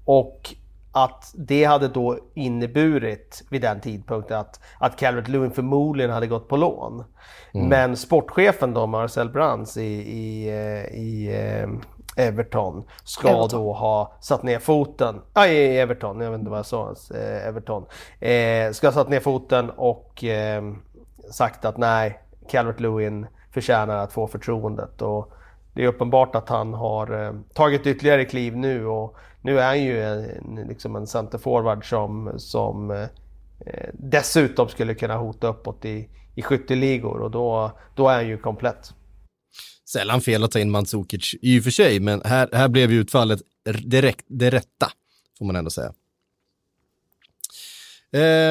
och 0.06 0.56
att 0.96 1.34
det 1.36 1.64
hade 1.64 1.88
då 1.88 2.18
inneburit 2.34 3.44
vid 3.50 3.62
den 3.62 3.82
tidpunkten 3.82 4.40
att, 4.40 4.60
att 4.80 5.00
Calvert 5.00 5.28
Lewin 5.28 5.52
förmodligen 5.52 6.12
hade 6.12 6.28
gått 6.28 6.48
på 6.48 6.58
lån. 6.58 7.04
Mm. 7.54 7.68
Men 7.68 7.98
sportchefen 7.98 8.74
då, 8.74 8.88
Marcel 8.88 9.30
Brands 9.30 9.78
i, 9.78 9.82
i, 9.84 10.48
eh, 10.50 11.00
i 11.00 11.36
eh, 11.36 11.70
Everton, 12.28 12.84
ska 13.04 13.30
Everton. 13.30 13.50
då 13.50 13.74
ha 13.74 14.14
satt 14.22 14.44
ner 14.44 14.60
foten. 14.60 15.22
I 15.48 15.78
Everton, 15.78 16.22
jag 16.22 16.32
vet 16.32 16.40
inte 16.40 16.52
vad 16.52 16.60
jag 16.60 16.66
sa. 16.66 16.96
Eh, 17.14 17.48
Everton. 17.48 17.86
Eh, 18.20 18.72
ska 18.72 18.88
ha 18.88 18.92
satt 18.92 19.10
ner 19.10 19.20
foten 19.20 19.70
och 19.70 20.24
eh, 20.24 20.64
sagt 21.32 21.66
att 21.66 21.78
nej, 21.78 22.20
Calvert 22.50 22.80
Lewin 22.80 23.28
förtjänar 23.52 23.98
att 23.98 24.14
få 24.14 24.28
förtroendet. 24.28 25.02
Och 25.02 25.34
det 25.74 25.84
är 25.84 25.88
uppenbart 25.88 26.36
att 26.36 26.50
han 26.50 26.74
har 26.74 27.26
eh, 27.26 27.34
tagit 27.54 27.88
ytterligare 27.88 28.26
kliv 28.26 28.58
nu 28.58 28.88
och 28.88 29.18
nu 29.46 29.60
är 29.60 29.68
han 29.68 29.84
ju 29.84 30.04
en, 30.04 30.68
liksom 30.68 30.96
en 30.96 31.08
centerforward 31.08 31.90
som, 31.90 32.34
som 32.38 32.92
eh, 32.92 33.08
dessutom 33.94 34.70
skulle 34.70 34.96
kunna 34.96 35.18
hota 35.18 35.48
uppåt 35.48 35.86
i, 35.86 36.10
i 36.36 36.42
skytteligor 36.42 37.22
och 37.22 37.32
då, 37.32 37.72
då 37.96 38.10
är 38.10 38.16
han 38.16 38.28
ju 38.28 38.38
komplett. 38.38 38.94
Sällan 39.90 40.22
fel 40.22 40.44
att 40.44 40.52
ta 40.52 40.60
in 40.60 40.72
Mandzukic 40.72 41.36
i 41.42 41.60
och 41.60 41.64
för 41.64 41.72
sig, 41.72 42.00
men 42.00 42.22
här, 42.26 42.50
här 42.54 42.68
blev 42.68 42.92
ju 42.92 43.00
utfallet 43.00 43.42
direkt 43.84 44.26
det 44.28 44.50
rätta, 44.50 44.92
får 45.38 45.46
man 45.46 45.56
ändå 45.56 45.70
säga. 45.70 45.94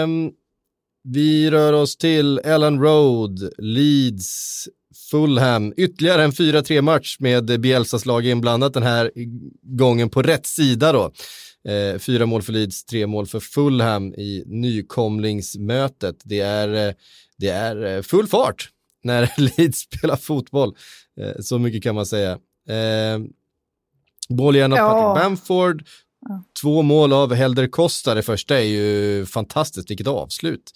Um, 0.03 0.32
vi 1.03 1.51
rör 1.51 1.72
oss 1.72 1.97
till 1.97 2.38
Ellen 2.38 2.80
Road, 2.80 3.53
Leeds, 3.59 4.68
Fulham. 5.14 5.72
Ytterligare 5.76 6.24
en 6.24 6.32
4-3 6.32 6.80
match 6.80 7.16
med 7.20 7.60
Bielsas 7.60 8.06
lag 8.06 8.26
inblandat 8.26 8.74
den 8.74 8.82
här 8.82 9.10
gången 9.62 10.10
på 10.10 10.22
rätt 10.22 10.46
sida 10.46 10.92
då. 10.92 11.12
Eh, 11.70 11.98
fyra 11.98 12.26
mål 12.26 12.42
för 12.42 12.52
Leeds, 12.52 12.84
tre 12.84 13.06
mål 13.06 13.26
för 13.26 13.40
Fulham 13.40 14.14
i 14.14 14.44
nykomlingsmötet. 14.46 16.16
Det 16.24 16.40
är, 16.40 16.88
eh, 16.88 16.94
det 17.38 17.48
är 17.48 17.84
eh, 17.84 18.02
full 18.02 18.26
fart 18.26 18.68
när 19.04 19.32
Leeds 19.56 19.78
spelar 19.78 20.16
fotboll. 20.16 20.76
Eh, 21.20 21.40
så 21.40 21.58
mycket 21.58 21.82
kan 21.82 21.94
man 21.94 22.06
säga. 22.06 22.32
Eh, 22.68 23.20
av 24.72 24.78
ja. 24.78 25.14
Patrick 25.14 25.24
Bamford, 25.24 25.84
Två 26.62 26.82
mål 26.82 27.12
av 27.12 27.34
Helder 27.34 27.66
Costa, 27.66 28.14
det 28.14 28.22
första 28.22 28.58
är 28.58 28.64
ju 28.64 29.26
fantastiskt, 29.26 29.90
vilket 29.90 30.06
avslut. 30.06 30.72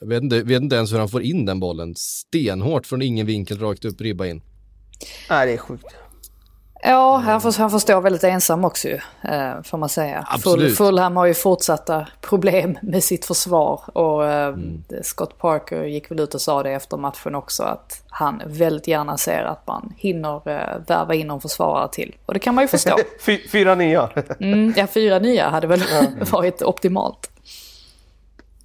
Vet 0.00 0.22
inte, 0.22 0.42
vet 0.42 0.62
inte 0.62 0.76
ens 0.76 0.92
hur 0.92 0.98
han 0.98 1.08
får 1.08 1.22
in 1.22 1.46
den 1.46 1.60
bollen. 1.60 1.94
Stenhårt 1.96 2.86
från 2.86 3.02
ingen 3.02 3.26
vinkel 3.26 3.58
rakt 3.58 3.84
upp, 3.84 4.00
ribba 4.00 4.26
in. 4.26 4.42
Nej, 5.30 5.46
det 5.46 5.52
är 5.52 5.56
sjukt. 5.56 5.86
Ja, 6.82 7.16
han 7.16 7.40
får, 7.40 7.58
han 7.58 7.70
får 7.70 7.78
stå 7.78 8.00
väldigt 8.00 8.24
ensam 8.24 8.64
också 8.64 8.88
ju, 8.88 8.94
eh, 9.22 9.62
får 9.64 9.78
man 9.78 9.88
säga. 9.88 10.26
Absolut. 10.30 10.76
Fulham 10.76 11.16
har 11.16 11.26
ju 11.26 11.34
fortsatta 11.34 12.06
problem 12.20 12.78
med 12.82 13.04
sitt 13.04 13.24
försvar 13.24 13.80
och 13.98 14.26
eh, 14.26 14.48
mm. 14.48 14.82
Scott 15.02 15.38
Parker 15.38 15.84
gick 15.84 16.10
väl 16.10 16.20
ut 16.20 16.34
och 16.34 16.40
sa 16.40 16.62
det 16.62 16.70
efter 16.70 16.96
matchen 16.96 17.34
också 17.34 17.62
att 17.62 18.02
han 18.08 18.42
väldigt 18.46 18.88
gärna 18.88 19.16
ser 19.16 19.42
att 19.42 19.66
man 19.66 19.92
hinner 19.96 20.48
eh, 20.48 20.78
värva 20.86 21.14
in 21.14 21.26
någon 21.26 21.40
försvarare 21.40 21.88
till. 21.92 22.16
Och 22.26 22.34
det 22.34 22.40
kan 22.40 22.54
man 22.54 22.64
ju 22.64 22.68
förstå. 22.68 22.96
fyra 23.52 23.74
nya. 23.74 24.10
mm, 24.40 24.74
ja, 24.76 24.86
fyra 24.86 25.18
nya 25.18 25.48
hade 25.48 25.66
väl 25.66 25.82
varit 26.30 26.62
optimalt. 26.62 27.30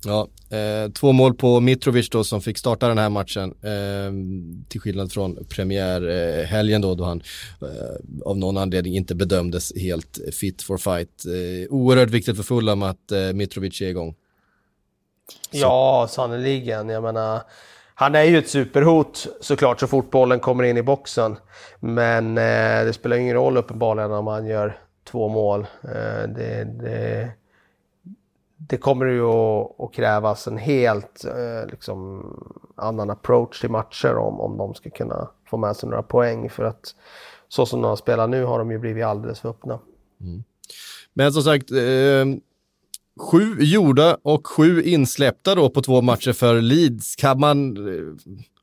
Ja, 0.05 0.27
eh, 0.57 0.91
två 0.91 1.11
mål 1.11 1.33
på 1.33 1.59
Mitrovic 1.59 2.09
då 2.09 2.23
som 2.23 2.41
fick 2.41 2.57
starta 2.57 2.87
den 2.87 2.97
här 2.97 3.09
matchen. 3.09 3.53
Eh, 3.61 4.11
till 4.69 4.81
skillnad 4.81 5.11
från 5.11 5.45
premiärhelgen 5.49 6.83
eh, 6.83 6.89
då, 6.89 6.95
då 6.95 7.03
han 7.03 7.21
eh, 7.61 8.25
av 8.25 8.37
någon 8.37 8.57
anledning 8.57 8.95
inte 8.95 9.15
bedömdes 9.15 9.75
helt 9.75 10.19
fit 10.39 10.61
for 10.61 10.77
fight. 10.77 11.25
Eh, 11.25 11.73
oerhört 11.73 12.09
viktigt 12.09 12.37
för 12.37 12.43
Fulham 12.43 12.83
att 12.83 13.11
eh, 13.11 13.33
Mitrovic 13.33 13.81
är 13.81 13.87
igång. 13.87 14.15
Så. 15.51 15.57
Ja, 15.57 16.07
sannerligen. 16.09 16.89
Jag 16.89 17.03
menar, 17.03 17.41
han 17.95 18.15
är 18.15 18.23
ju 18.23 18.37
ett 18.37 18.49
superhot 18.49 19.27
såklart 19.41 19.79
så 19.79 19.87
fort 19.87 20.11
bollen 20.11 20.39
kommer 20.39 20.63
in 20.63 20.77
i 20.77 20.83
boxen. 20.83 21.35
Men 21.79 22.37
eh, 22.37 22.85
det 22.85 22.93
spelar 22.93 23.17
ingen 23.17 23.35
roll 23.35 23.57
uppenbarligen 23.57 24.11
om 24.11 24.27
han 24.27 24.45
gör 24.45 24.77
två 25.11 25.27
mål. 25.27 25.61
Eh, 25.83 26.29
det, 26.35 26.67
det 26.81 27.31
det 28.67 28.77
kommer 28.77 29.05
ju 29.05 29.25
att, 29.25 29.79
att 29.79 29.93
krävas 29.93 30.47
en 30.47 30.57
helt 30.57 31.25
eh, 31.25 31.71
liksom, 31.71 32.23
annan 32.75 33.09
approach 33.09 33.61
till 33.61 33.69
matcher 33.69 34.15
om, 34.15 34.39
om 34.39 34.57
de 34.57 34.73
ska 34.73 34.89
kunna 34.89 35.29
få 35.49 35.57
med 35.57 35.75
sig 35.75 35.89
några 35.89 36.03
poäng. 36.03 36.49
För 36.49 36.63
att 36.63 36.95
så 37.47 37.65
som 37.65 37.81
de 37.81 37.97
spelar 37.97 38.27
nu 38.27 38.43
har 38.43 38.59
de 38.59 38.71
ju 38.71 38.79
blivit 38.79 39.05
alldeles 39.05 39.39
för 39.39 39.49
öppna. 39.49 39.79
Mm. 40.21 40.43
Men 41.13 41.33
som 41.33 41.43
sagt, 41.43 41.71
eh, 41.71 42.25
sju 43.19 43.55
gjorda 43.59 44.17
och 44.23 44.47
sju 44.47 44.83
insläppta 44.83 45.55
då 45.55 45.69
på 45.69 45.81
två 45.81 46.01
matcher 46.01 46.33
för 46.33 46.61
Leeds. 46.61 47.15
Kan 47.15 47.39
man 47.39 47.77
eh, 47.87 48.03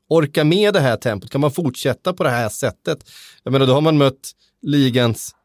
orka 0.07 0.43
med 0.43 0.73
det 0.73 0.79
här 0.79 0.97
tempot? 0.97 1.29
Kan 1.29 1.41
man 1.41 1.51
fortsätta 1.51 2.13
på 2.13 2.23
det 2.23 2.29
här 2.29 2.49
sättet? 2.49 2.99
Jag 3.43 3.51
menar, 3.51 3.67
då 3.67 3.73
har 3.73 3.81
man 3.81 3.97
mött 3.97 4.31
ligans 4.61 5.35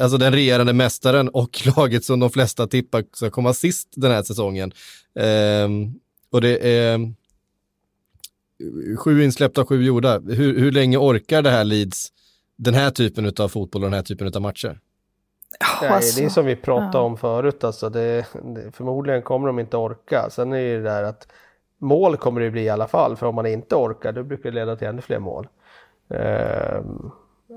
alltså 0.00 0.18
den 0.18 0.32
regerande 0.32 0.72
mästaren 0.72 1.28
och 1.28 1.66
laget 1.76 2.04
som 2.04 2.20
de 2.20 2.30
flesta 2.30 2.66
tippar 2.66 3.04
ska 3.12 3.30
komma 3.30 3.54
sist 3.54 3.88
den 3.96 4.10
här 4.10 4.22
säsongen. 4.22 4.72
Um, 5.14 6.00
och 6.30 6.40
det 6.40 6.76
är 6.76 7.12
sju 8.98 9.24
insläppta, 9.24 9.66
sju 9.66 9.84
gjorda. 9.84 10.18
Hur, 10.18 10.58
hur 10.58 10.72
länge 10.72 10.96
orkar 10.96 11.42
det 11.42 11.50
här 11.50 11.64
Leeds 11.64 12.08
den 12.56 12.74
här 12.74 12.90
typen 12.90 13.32
av 13.38 13.48
fotboll 13.48 13.82
och 13.82 13.90
den 13.90 13.96
här 13.96 14.02
typen 14.02 14.32
av 14.34 14.42
matcher? 14.42 14.78
Nej, 15.80 15.90
alltså, 15.90 16.20
det 16.20 16.26
är 16.26 16.30
som 16.30 16.46
vi 16.46 16.56
pratade 16.56 17.04
om 17.04 17.16
förut, 17.16 17.64
alltså 17.64 17.88
det, 17.88 18.26
det, 18.42 18.72
förmodligen 18.72 19.22
kommer 19.22 19.46
de 19.46 19.58
inte 19.58 19.76
orka. 19.76 20.30
Sen 20.30 20.52
är 20.52 20.56
det 20.56 20.62
ju 20.62 20.76
det 20.76 20.82
där 20.82 21.02
att 21.02 21.28
mål 21.78 22.16
kommer 22.16 22.40
det 22.40 22.50
bli 22.50 22.62
i 22.62 22.68
alla 22.68 22.88
fall, 22.88 23.16
för 23.16 23.26
om 23.26 23.34
man 23.34 23.46
inte 23.46 23.74
orkar 23.74 24.12
då 24.12 24.22
brukar 24.22 24.50
det 24.50 24.54
leda 24.54 24.76
till 24.76 24.88
ännu 24.88 25.02
fler 25.02 25.18
mål. 25.18 25.48
Um, 26.08 27.12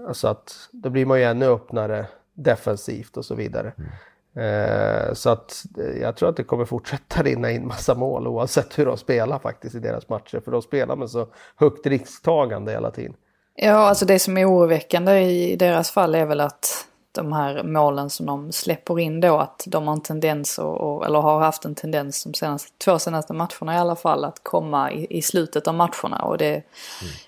Alltså 0.07 0.27
att 0.27 0.69
då 0.71 0.89
blir 0.89 1.05
man 1.05 1.19
ju 1.19 1.23
ännu 1.25 1.45
öppnare 1.45 2.05
defensivt 2.33 3.17
och 3.17 3.25
så 3.25 3.35
vidare. 3.35 3.73
Mm. 3.77 3.89
Eh, 4.37 5.13
så 5.13 5.29
att 5.29 5.65
eh, 5.77 6.01
jag 6.01 6.15
tror 6.15 6.29
att 6.29 6.37
det 6.37 6.43
kommer 6.43 6.65
fortsätta 6.65 7.23
rinna 7.23 7.51
in 7.51 7.67
massa 7.67 7.95
mål 7.95 8.27
oavsett 8.27 8.79
hur 8.79 8.85
de 8.85 8.97
spelar 8.97 9.39
faktiskt 9.39 9.75
i 9.75 9.79
deras 9.79 10.09
matcher. 10.09 10.41
För 10.45 10.51
de 10.51 10.61
spelar 10.61 10.95
med 10.95 11.09
så 11.09 11.27
högt 11.55 11.85
risktagande 11.85 12.71
hela 12.71 12.91
tiden. 12.91 13.13
Ja, 13.55 13.73
alltså 13.73 14.05
det 14.05 14.19
som 14.19 14.37
är 14.37 14.49
oroväckande 14.49 15.19
i 15.19 15.55
deras 15.55 15.91
fall 15.91 16.15
är 16.15 16.25
väl 16.25 16.41
att 16.41 16.87
de 17.15 17.33
här 17.33 17.63
målen 17.63 18.09
som 18.09 18.25
de 18.25 18.51
släpper 18.51 18.99
in 18.99 19.19
då, 19.21 19.37
att 19.37 19.63
de 19.67 19.87
har 19.87 19.93
en 19.93 20.01
tendens, 20.01 20.59
och, 20.59 21.05
eller 21.05 21.19
har 21.19 21.39
haft 21.39 21.65
en 21.65 21.75
tendens 21.75 22.23
de 22.23 22.33
senaste, 22.33 22.71
två 22.85 22.99
senaste 22.99 23.33
matcherna 23.33 23.75
i 23.75 23.77
alla 23.77 23.95
fall, 23.95 24.25
att 24.25 24.39
komma 24.43 24.91
i, 24.91 25.07
i 25.17 25.21
slutet 25.21 25.67
av 25.67 25.73
matcherna. 25.73 26.17
Och 26.23 26.37
det 26.37 26.51
mm. 26.51 26.63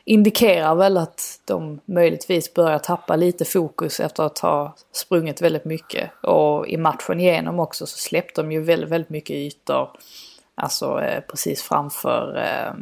indikerar 0.04 0.76
väl 0.76 0.98
att 0.98 1.40
de 1.46 1.80
möjligtvis 1.86 2.54
börjar 2.54 2.80
tappa 2.80 3.16
lite 3.16 3.46
fokus 3.46 4.00
efter 4.00 4.24
att 4.24 4.40
ha 4.40 4.76
sprungit 4.92 5.42
väldigt 5.42 5.66
mycket. 5.66 6.12
Och 6.24 6.68
i 6.68 6.78
matchen 6.78 7.20
igenom 7.20 7.60
också 7.60 7.86
så 7.86 7.98
släppte 7.98 8.42
de 8.42 8.52
ju 8.52 8.62
väldigt, 8.62 8.90
väldigt 8.90 9.10
mycket 9.10 9.36
ytor. 9.36 9.90
Alltså 10.56 11.02
eh, 11.02 11.22
precis 11.22 11.62
framför 11.62 12.38
eh, 12.38 12.74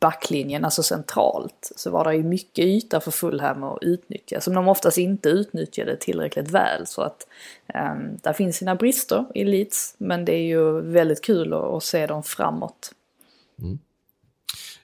backlinjen, 0.00 0.64
alltså 0.64 0.82
centralt, 0.82 1.72
så 1.76 1.90
var 1.90 2.04
det 2.04 2.16
ju 2.16 2.22
mycket 2.22 2.64
yta 2.64 3.00
för 3.00 3.10
Fulham 3.10 3.64
att 3.64 3.78
utnyttja 3.82 4.40
som 4.40 4.54
de 4.54 4.68
oftast 4.68 4.98
inte 4.98 5.28
utnyttjade 5.28 5.96
tillräckligt 5.96 6.50
väl. 6.50 6.86
Så 6.86 7.02
att 7.02 7.26
um, 7.74 8.18
där 8.22 8.32
finns 8.32 8.56
sina 8.56 8.74
brister 8.74 9.24
i 9.34 9.44
Leeds, 9.44 9.94
men 9.98 10.24
det 10.24 10.34
är 10.34 10.42
ju 10.42 10.80
väldigt 10.80 11.24
kul 11.24 11.52
att, 11.52 11.64
att 11.64 11.84
se 11.84 12.06
dem 12.06 12.22
framåt. 12.22 12.92
Mm. 13.58 13.78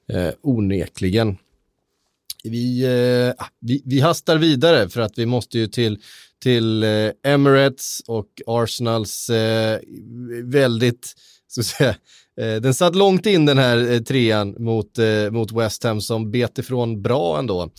Eh, 0.07 0.34
onekligen. 0.40 1.38
Vi, 2.45 2.84
eh, 2.84 3.45
ah, 3.45 3.49
vi, 3.59 3.82
vi 3.84 4.01
hastar 4.01 4.36
vidare 4.36 4.88
för 4.88 5.01
att 5.01 5.18
vi 5.18 5.26
måste 5.26 5.59
ju 5.59 5.66
till, 5.66 5.99
till 6.38 6.82
eh, 6.82 7.11
Emirates 7.22 8.01
och 8.07 8.43
Arsenals 8.47 9.30
eh, 9.30 9.80
väldigt 10.45 11.14
så 11.49 11.61
att 11.61 11.66
säga, 11.66 11.95
Eh, 12.41 12.61
den 12.61 12.74
satt 12.74 12.97
långt 12.97 13.26
in 13.26 13.47
den 13.47 13.59
här 13.59 13.93
eh, 13.93 14.01
trean 14.01 14.55
mot, 14.59 14.99
eh, 14.99 15.30
mot 15.30 15.53
West 15.53 15.85
Ham 15.85 16.01
som 16.01 16.30
bet 16.30 16.59
ifrån 16.59 17.03
bra 17.03 17.39
ändå. 17.39 17.70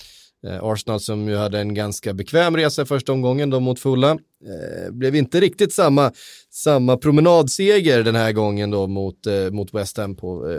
Eh, 0.48 0.64
Arsenal 0.64 1.00
som 1.00 1.30
ju 1.30 1.36
hade 1.36 1.60
en 1.60 1.74
ganska 1.74 2.14
bekväm 2.14 2.58
resa 2.58 2.86
första 2.86 3.12
omgången 3.12 3.50
då 3.50 3.60
mot 3.60 3.80
fulla. 3.80 4.12
Eh, 4.12 4.92
blev 4.92 5.16
inte 5.16 5.40
riktigt 5.40 5.74
samma, 5.74 6.12
samma 6.50 6.98
promenadseger 6.98 8.04
den 8.04 8.16
här 8.16 8.32
gången 8.32 8.72
då 8.72 8.88
mot, 8.88 9.28
mot 9.52 9.74
West 9.74 9.98
Ham 9.98 10.16
på, 10.16 10.58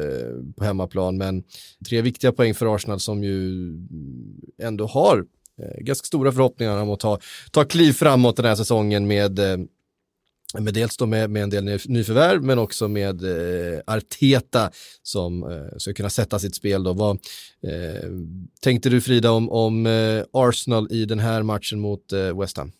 på 0.56 0.64
hemmaplan. 0.64 1.16
Men 1.16 1.42
tre 1.88 2.02
viktiga 2.02 2.32
poäng 2.32 2.54
för 2.54 2.74
Arsenal 2.74 3.00
som 3.00 3.24
ju 3.24 3.72
ändå 4.62 4.86
har 4.86 5.24
ganska 5.78 6.06
stora 6.06 6.32
förhoppningar 6.32 6.82
om 6.82 6.90
att 6.90 7.00
ta, 7.00 7.18
ta 7.50 7.64
kliv 7.64 7.92
framåt 7.92 8.36
den 8.36 8.46
här 8.46 8.54
säsongen 8.54 9.06
med 9.06 9.40
med 10.60 10.74
dels 10.74 10.96
då 10.96 11.06
med, 11.06 11.30
med 11.30 11.42
en 11.42 11.50
del 11.50 11.64
nyförvärv 11.64 12.42
men 12.42 12.58
också 12.58 12.88
med 12.88 13.22
eh, 13.22 13.80
Arteta 13.86 14.70
som 15.02 15.52
eh, 15.52 15.76
ska 15.76 15.92
kunna 15.92 16.10
sätta 16.10 16.38
sitt 16.38 16.54
spel 16.54 16.84
då. 16.84 16.92
Vad 16.92 17.18
eh, 17.62 18.10
tänkte 18.62 18.88
du 18.88 19.00
Frida 19.00 19.30
om, 19.30 19.50
om 19.50 19.86
eh, 19.86 20.24
Arsenal 20.32 20.88
i 20.90 21.04
den 21.04 21.18
här 21.18 21.42
matchen 21.42 21.80
mot 21.80 22.12
eh, 22.12 22.40
West 22.40 22.56
Ham? 22.56 22.72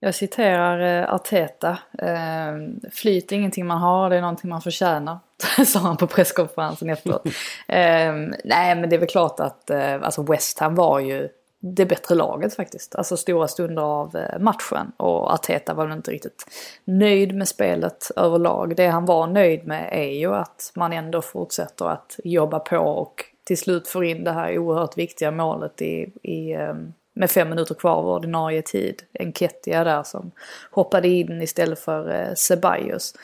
Jag 0.00 0.14
citerar 0.14 1.02
eh, 1.02 1.14
Arteta. 1.14 1.78
Eh, 1.98 2.88
flyt 2.92 3.32
är 3.32 3.36
ingenting 3.36 3.66
man 3.66 3.78
har, 3.78 4.10
det 4.10 4.16
är 4.16 4.20
någonting 4.20 4.50
man 4.50 4.62
förtjänar. 4.62 5.18
Sa 5.66 5.78
han 5.78 5.96
på 5.96 6.06
presskonferensen 6.06 6.90
efteråt. 6.90 7.26
eh, 7.68 8.12
nej 8.44 8.76
men 8.76 8.88
det 8.88 8.96
är 8.96 9.00
väl 9.00 9.08
klart 9.08 9.40
att 9.40 9.70
alltså 9.70 10.22
West 10.22 10.58
Ham 10.58 10.74
var 10.74 11.00
ju 11.00 11.28
det 11.74 11.86
bättre 11.86 12.14
laget 12.14 12.54
faktiskt. 12.54 12.94
Alltså 12.94 13.16
stora 13.16 13.48
stunder 13.48 13.82
av 13.82 14.16
eh, 14.16 14.38
matchen. 14.38 14.92
Och 14.96 15.32
Arteta 15.34 15.74
var 15.74 15.86
väl 15.86 15.96
inte 15.96 16.10
riktigt 16.10 16.46
nöjd 16.84 17.34
med 17.34 17.48
spelet 17.48 18.10
överlag. 18.16 18.76
Det 18.76 18.86
han 18.86 19.04
var 19.04 19.26
nöjd 19.26 19.66
med 19.66 19.88
är 19.92 20.12
ju 20.12 20.34
att 20.34 20.72
man 20.74 20.92
ändå 20.92 21.22
fortsätter 21.22 21.84
att 21.84 22.20
jobba 22.24 22.58
på 22.58 22.78
och 22.78 23.24
till 23.44 23.58
slut 23.58 23.88
får 23.88 24.04
in 24.04 24.24
det 24.24 24.32
här 24.32 24.58
oerhört 24.58 24.98
viktiga 24.98 25.30
målet 25.30 25.82
i, 25.82 26.12
i 26.22 26.52
ehm, 26.52 26.92
med 27.14 27.30
fem 27.30 27.48
minuter 27.48 27.74
kvar 27.74 27.94
av 27.94 28.08
ordinarie 28.08 28.62
tid. 28.62 29.02
En 29.12 29.32
Kettia 29.32 29.84
där 29.84 30.02
som 30.02 30.30
hoppade 30.70 31.08
in 31.08 31.42
istället 31.42 31.78
för 31.78 32.10
eh, 32.10 32.34
Ceballos. 32.34 33.14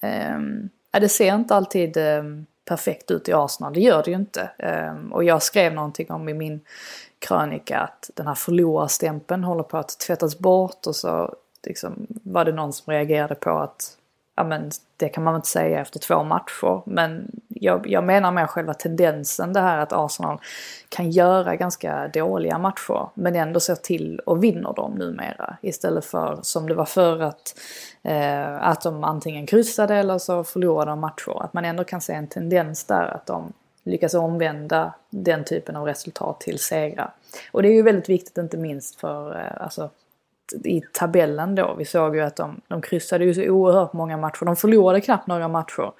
Ehm, 0.00 0.68
det 1.00 1.08
ser 1.08 1.34
inte 1.34 1.54
alltid 1.54 1.96
ehm, 1.96 2.46
perfekt 2.64 3.10
ut 3.10 3.28
i 3.28 3.32
Arsenal, 3.32 3.72
det 3.72 3.80
gör 3.80 4.02
det 4.02 4.10
ju 4.10 4.16
inte. 4.16 4.50
Och 5.10 5.24
jag 5.24 5.42
skrev 5.42 5.74
någonting 5.74 6.10
om 6.10 6.28
i 6.28 6.34
min 6.34 6.60
krönika 7.18 7.78
att 7.78 8.10
den 8.14 8.26
här 8.26 8.34
förlorarstämpeln 8.34 9.44
håller 9.44 9.62
på 9.62 9.78
att 9.78 9.98
tvättas 9.98 10.38
bort 10.38 10.86
och 10.86 10.96
så 10.96 11.34
liksom, 11.66 12.06
var 12.08 12.44
det 12.44 12.52
någon 12.52 12.72
som 12.72 12.92
reagerade 12.92 13.34
på 13.34 13.50
att 13.50 13.96
ja 14.36 14.44
men 14.44 14.70
det 14.96 15.08
kan 15.08 15.24
man 15.24 15.32
väl 15.32 15.38
inte 15.38 15.48
säga 15.48 15.80
efter 15.80 15.98
två 15.98 16.22
matcher. 16.22 16.82
Men 16.86 17.30
jag, 17.48 17.86
jag 17.86 18.04
menar 18.04 18.32
med 18.32 18.50
själva 18.50 18.74
tendensen 18.74 19.52
det 19.52 19.60
här 19.60 19.78
att 19.78 19.92
Arsenal 19.92 20.40
kan 20.88 21.10
göra 21.10 21.56
ganska 21.56 22.08
dåliga 22.08 22.58
matcher 22.58 23.08
men 23.14 23.36
ändå 23.36 23.60
ser 23.60 23.74
till 23.74 24.18
och 24.18 24.44
vinner 24.44 24.72
dem 24.72 24.92
numera. 24.92 25.56
Istället 25.62 26.04
för 26.04 26.38
som 26.42 26.68
det 26.68 26.74
var 26.74 26.84
förr 26.84 27.22
att, 27.22 27.54
eh, 28.02 28.68
att 28.68 28.80
de 28.80 29.04
antingen 29.04 29.46
kryssade 29.46 29.94
eller 29.94 30.18
så 30.18 30.44
förlorade 30.44 30.90
de 30.90 31.00
matcher. 31.00 31.42
Att 31.42 31.52
man 31.52 31.64
ändå 31.64 31.84
kan 31.84 32.00
se 32.00 32.12
en 32.12 32.26
tendens 32.26 32.84
där 32.84 33.04
att 33.04 33.26
de 33.26 33.52
lyckas 33.86 34.14
omvända 34.14 34.94
den 35.10 35.44
typen 35.44 35.76
av 35.76 35.86
resultat 35.86 36.40
till 36.40 36.58
segrar. 36.58 37.10
Och 37.52 37.62
det 37.62 37.68
är 37.68 37.72
ju 37.72 37.82
väldigt 37.82 38.08
viktigt 38.08 38.38
inte 38.38 38.56
minst 38.56 39.00
för 39.00 39.36
eh, 39.36 39.62
alltså, 39.62 39.90
i 40.64 40.80
tabellen 40.92 41.54
då. 41.54 41.74
Vi 41.78 41.84
såg 41.84 42.16
ju 42.16 42.22
att 42.22 42.36
de, 42.36 42.60
de 42.68 42.82
kryssade 42.82 43.24
ju 43.24 43.34
så 43.34 43.42
oerhört 43.42 43.92
många 43.92 44.16
matcher. 44.16 44.44
De 44.44 44.56
förlorade 44.56 45.00
knappt 45.00 45.26
några 45.26 45.48
matcher 45.48 45.92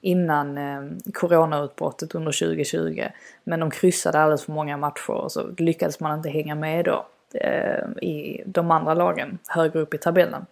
innan 0.00 0.58
eh, 0.58 0.82
coronautbrottet 1.14 2.14
under 2.14 2.32
2020. 2.32 3.04
Men 3.44 3.60
de 3.60 3.70
kryssade 3.70 4.20
alldeles 4.20 4.44
för 4.44 4.52
många 4.52 4.76
matcher 4.76 5.10
och 5.10 5.32
så 5.32 5.50
lyckades 5.58 6.00
man 6.00 6.16
inte 6.18 6.28
hänga 6.28 6.54
med 6.54 6.84
då 6.84 7.06
eh, 7.34 8.02
i 8.02 8.42
de 8.46 8.70
andra 8.70 8.94
lagen 8.94 9.38
högre 9.48 9.80
upp 9.80 9.94
i 9.94 9.98
tabellen. 9.98 10.46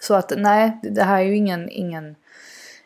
Så 0.00 0.14
att 0.14 0.32
nej, 0.36 0.78
det 0.82 1.02
här 1.02 1.18
är 1.18 1.24
ju 1.24 1.36
ingen, 1.36 1.68
ingen, 1.68 2.16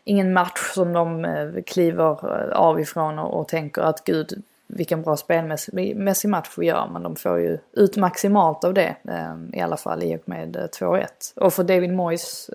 ingen 0.05 0.33
match 0.33 0.73
som 0.75 0.93
de 0.93 1.25
eh, 1.25 1.63
kliver 1.67 2.11
eh, 2.11 2.59
av 2.59 2.81
ifrån 2.81 3.19
och, 3.19 3.41
och 3.41 3.49
tänker 3.49 3.83
att 3.83 4.05
gud, 4.05 4.43
vilken 4.67 5.03
bra 5.03 5.17
spelmässig 5.17 6.29
match 6.29 6.51
vi 6.57 6.67
gör. 6.67 6.89
Men 6.93 7.03
de 7.03 7.17
får 7.17 7.39
ju 7.39 7.59
ut 7.73 7.97
maximalt 7.97 8.65
av 8.65 8.75
det 8.75 8.97
eh, 9.09 9.59
i 9.59 9.61
alla 9.61 9.77
fall 9.77 10.03
i 10.03 10.17
och 10.17 10.29
med 10.29 10.57
2-1. 10.57 11.07
Och 11.37 11.55
för 11.55 11.65
David 11.65 11.93
Moyes, 11.93 12.51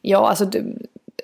ja 0.00 0.28
alltså 0.28 0.50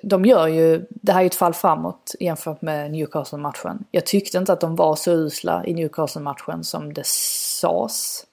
de, 0.01 0.25
gör 0.25 0.47
ju, 0.47 0.85
det 0.89 1.11
här 1.11 1.19
är 1.19 1.23
ju 1.23 1.27
ett 1.27 1.35
fall 1.35 1.53
framåt 1.53 2.15
jämfört 2.19 2.61
med 2.61 2.91
Newcastle-matchen. 2.91 3.83
Jag 3.91 4.05
tyckte 4.05 4.37
inte 4.37 4.53
att 4.53 4.61
de 4.61 4.75
var 4.75 4.95
så 4.95 5.11
usla 5.11 5.65
i 5.65 5.73
Newcastle-matchen 5.73 6.63
som 6.63 6.93
det 6.93 7.05
sades. 7.05 8.25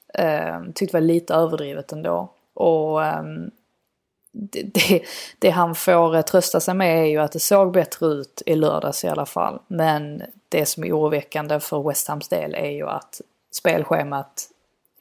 Tyckte 0.75 0.85
det 0.85 0.93
var 0.93 1.01
lite 1.01 1.35
överdrivet 1.35 1.93
ändå. 1.93 2.31
Och 2.55 3.05
ehm, 3.05 3.51
det, 4.33 4.63
det, 4.63 5.03
det, 5.39 5.51
han 5.51 5.75
får 5.75 6.23
trösta 6.23 6.61
sig 6.61 6.75
med 6.75 7.03
är 7.03 7.07
ju 7.07 7.19
att 7.19 7.33
det 7.33 7.41
såg 7.41 7.73
bättre 7.73 8.07
ut 8.07 8.43
i 8.47 8.55
lördags 8.55 9.05
i 9.05 9.09
alla 9.09 9.27
fall. 9.27 9.59
Men 9.69 10.23
det 10.49 10.67
som 10.67 10.85
är 10.85 10.93
oroväckande 10.93 11.61
för 11.61 11.89
West 11.89 12.09
Hams 12.09 12.29
del 12.29 12.55
är 12.55 12.71
ju 12.71 12.89
att 12.89 13.21
spelschemat 13.53 14.49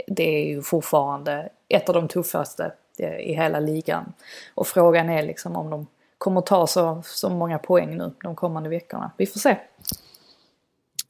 det 0.08 0.24
är 0.24 0.48
ju 0.48 0.62
fortfarande 0.62 1.50
ett 1.70 1.90
av 1.90 1.96
de 1.96 2.08
tuffaste 2.08 2.72
i 3.20 3.34
hela 3.34 3.60
ligan. 3.60 4.14
Och 4.56 4.68
frågan 4.68 5.10
är 5.10 5.24
liksom 5.24 5.56
om 5.56 5.70
de 5.70 5.88
kommer 6.18 6.42
ta 6.42 6.68
så, 6.68 7.02
så 7.06 7.30
många 7.30 7.60
poäng 7.60 7.98
nu 7.98 8.12
de 8.24 8.36
kommande 8.36 8.70
veckorna. 8.70 9.12
Vi 9.18 9.26
får 9.26 9.40
se. 9.40 9.58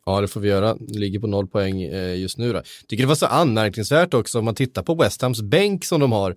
Ja, 0.06 0.22
det 0.22 0.28
får 0.28 0.40
vi 0.40 0.50
göra. 0.50 0.74
Det 0.74 1.00
Ligger 1.00 1.20
på 1.20 1.28
noll 1.28 1.48
poäng 1.48 1.82
eh, 1.82 2.16
just 2.16 2.38
nu 2.38 2.54
då. 2.54 2.62
Tycker 2.88 3.04
det 3.04 3.08
var 3.08 3.16
så 3.16 3.26
anmärkningsvärt 3.26 4.14
också 4.14 4.40
om 4.40 4.46
man 4.46 4.56
tittar 4.56 4.84
på 4.84 4.96
West 4.96 5.22
Hams 5.22 5.42
bänk 5.42 5.86
som 5.86 6.00
de 6.00 6.12
har 6.12 6.36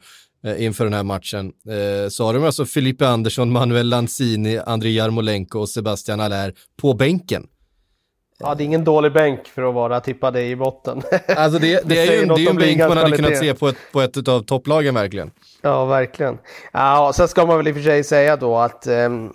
inför 0.59 0.85
den 0.85 0.95
här 0.95 1.03
matchen. 1.03 1.53
Eh, 1.69 2.09
så 2.09 2.27
har 2.27 2.35
de 2.35 2.45
alltså 2.45 2.65
Filippe 2.65 3.09
Andersson, 3.09 3.53
Manuel 3.53 3.89
Lanzini, 3.89 4.59
Andrei 4.67 4.97
Jarmolenko 4.97 5.59
och 5.59 5.69
Sebastian 5.69 6.21
Allaire 6.21 6.53
på 6.77 6.95
bänken. 6.95 7.47
Ja, 8.43 8.55
det 8.55 8.63
är 8.63 8.65
ingen 8.65 8.85
dålig 8.85 9.13
bänk 9.13 9.47
för 9.47 9.63
att 9.63 9.75
vara 9.75 10.01
tippade 10.01 10.43
i 10.43 10.57
botten. 10.57 11.03
Alltså 11.37 11.59
det, 11.59 11.75
det, 11.75 11.95
det 11.95 12.01
är 12.01 12.21
ju 12.21 12.27
det 12.27 12.45
är 12.45 12.51
en 12.51 12.57
bänk 12.57 12.79
man 12.79 12.97
hade 12.97 13.17
kunnat 13.17 13.39
se 13.39 13.55
på 13.55 13.69
ett, 13.69 13.77
på 13.93 14.01
ett 14.01 14.29
av 14.29 14.43
topplagen 14.43 14.95
verkligen. 14.95 15.31
Ja, 15.63 15.85
verkligen. 15.85 16.39
Ja, 16.73 17.13
sen 17.15 17.29
ska 17.29 17.47
man 17.47 17.57
väl 17.57 17.69
i 17.69 17.71
och 17.71 17.75
för 17.75 17.83
sig 17.83 18.05
säga 18.05 18.37
då 18.37 18.57
att 18.57 18.87
um, 18.87 19.33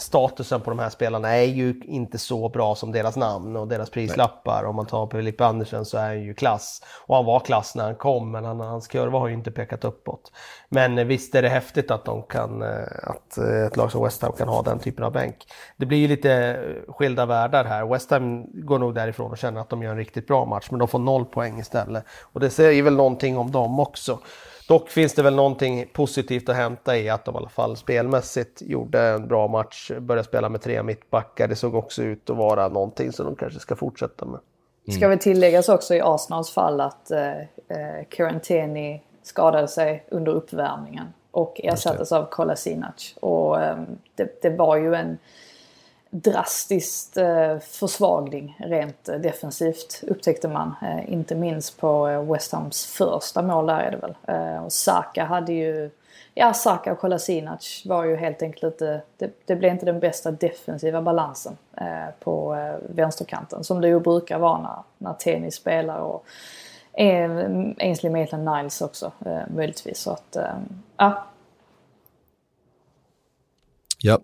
statusen 0.00 0.60
på 0.60 0.70
de 0.70 0.78
här 0.78 0.90
spelarna 0.90 1.28
är 1.28 1.44
ju 1.44 1.80
inte 1.84 2.18
så 2.18 2.48
bra 2.48 2.74
som 2.74 2.92
deras 2.92 3.16
namn 3.16 3.56
och 3.56 3.68
deras 3.68 3.90
prislappar. 3.90 4.62
Nej. 4.62 4.68
Om 4.68 4.76
man 4.76 4.86
tar 4.86 5.06
Filip 5.06 5.40
Andersen 5.40 5.84
så 5.84 5.98
är 5.98 6.06
han 6.06 6.22
ju 6.22 6.34
klass. 6.34 6.82
Och 7.06 7.16
han 7.16 7.24
var 7.24 7.40
klass 7.40 7.74
när 7.74 7.84
han 7.84 7.94
kom 7.94 8.30
men 8.30 8.44
han, 8.44 8.60
hans 8.60 8.88
kurva 8.88 9.18
har 9.18 9.28
ju 9.28 9.34
inte 9.34 9.50
pekat 9.50 9.84
uppåt. 9.84 10.32
Men 10.68 11.08
visst 11.08 11.34
är 11.34 11.42
det 11.42 11.48
häftigt 11.48 11.90
att, 11.90 12.04
de 12.04 12.22
kan, 12.22 12.62
eh, 12.62 12.68
att 13.02 13.38
eh, 13.38 13.66
ett 13.66 13.76
lag 13.76 13.92
som 13.92 14.04
West 14.04 14.22
Ham 14.22 14.32
kan 14.32 14.48
ha 14.48 14.62
den 14.62 14.78
typen 14.78 15.04
av 15.04 15.12
bänk. 15.12 15.36
Det 15.76 15.86
blir 15.86 15.98
ju 15.98 16.08
lite 16.08 16.58
skilda 16.88 17.26
världar 17.26 17.64
här. 17.64 17.86
West 17.86 18.10
Ham 18.10 18.46
går 18.66 18.78
nog 18.78 18.94
därifrån 18.94 19.30
och 19.30 19.38
känner 19.38 19.60
att 19.60 19.68
de 19.68 19.82
gör 19.82 19.90
en 19.90 19.96
riktigt 19.96 20.26
bra 20.26 20.44
match 20.44 20.66
men 20.70 20.78
de 20.78 20.88
får 20.88 20.98
noll 20.98 21.24
poäng 21.24 21.60
istället. 21.60 22.04
Och 22.32 22.40
det 22.40 22.50
säger 22.50 22.82
väl 22.82 22.96
någonting 22.96 23.38
om 23.38 23.50
dem 23.50 23.80
också. 23.80 24.18
Dock 24.68 24.88
finns 24.88 25.14
det 25.14 25.22
väl 25.22 25.34
någonting 25.34 25.90
positivt 25.92 26.48
att 26.48 26.56
hämta 26.56 26.96
i 26.96 27.08
att 27.08 27.24
de 27.24 27.34
i 27.34 27.38
alla 27.38 27.48
fall 27.48 27.76
spelmässigt 27.76 28.62
gjorde 28.62 29.00
en 29.00 29.28
bra 29.28 29.48
match, 29.48 29.90
började 30.00 30.28
spela 30.28 30.48
med 30.48 30.62
tre 30.62 30.82
mittbackar. 30.82 31.48
Det 31.48 31.56
såg 31.56 31.74
också 31.74 32.02
ut 32.02 32.30
att 32.30 32.36
vara 32.36 32.68
någonting 32.68 33.12
som 33.12 33.26
de 33.26 33.36
kanske 33.36 33.60
ska 33.60 33.76
fortsätta 33.76 34.24
med. 34.24 34.40
Mm. 34.88 34.98
Ska 34.98 35.08
väl 35.08 35.18
tilläggas 35.18 35.68
också 35.68 35.94
i 35.94 36.00
Arsenals 36.00 36.50
fall 36.50 36.80
att 36.80 37.10
eh, 37.10 37.38
eh 37.38 39.00
skadade 39.22 39.68
sig 39.68 40.04
under 40.08 40.32
uppvärmningen 40.32 41.06
och 41.30 41.60
ersattes 41.64 42.12
av 42.12 42.26
Kolasinac. 42.30 43.14
Och 43.20 43.60
eh, 43.62 43.78
det, 44.14 44.42
det 44.42 44.50
var 44.50 44.76
ju 44.76 44.94
en 44.94 45.18
drastisk 46.22 47.16
eh, 47.16 47.58
försvagning 47.58 48.56
rent 48.60 49.08
eh, 49.08 49.16
defensivt 49.16 50.04
upptäckte 50.06 50.48
man. 50.48 50.74
Eh, 50.82 51.12
inte 51.12 51.34
minst 51.34 51.80
på 51.80 52.08
eh, 52.08 52.32
West 52.32 52.52
Hams 52.52 52.86
första 52.86 53.42
mål 53.42 53.66
där 53.66 53.80
är 53.80 53.90
det 53.90 53.96
väl. 53.96 54.14
Eh, 54.26 54.64
och 54.64 54.72
Saka 54.72 55.24
hade 55.24 55.52
ju, 55.52 55.90
ja 56.34 56.54
Saka 56.54 56.92
och 56.92 56.98
Kolasinac 56.98 57.82
var 57.86 58.04
ju 58.04 58.16
helt 58.16 58.42
enkelt 58.42 58.72
inte, 58.72 59.02
det, 59.16 59.30
det 59.44 59.56
blev 59.56 59.72
inte 59.72 59.86
den 59.86 60.00
bästa 60.00 60.30
defensiva 60.30 61.02
balansen 61.02 61.56
eh, 61.76 62.14
på 62.20 62.54
eh, 62.54 62.94
vänsterkanten. 62.94 63.64
Som 63.64 63.80
det 63.80 63.88
ju 63.88 64.00
brukar 64.00 64.38
vara 64.38 64.62
när, 64.62 64.82
när 64.98 65.12
tennis 65.14 65.54
spelar 65.54 65.98
och 65.98 66.24
eh, 66.92 67.30
Ainsley 67.78 68.12
Maitland-Niles 68.12 68.84
också 68.84 69.12
eh, 69.26 69.42
möjligtvis. 69.54 69.98
Så 69.98 70.10
att, 70.10 70.36
ja. 70.96 71.26
Ja. 73.98 74.18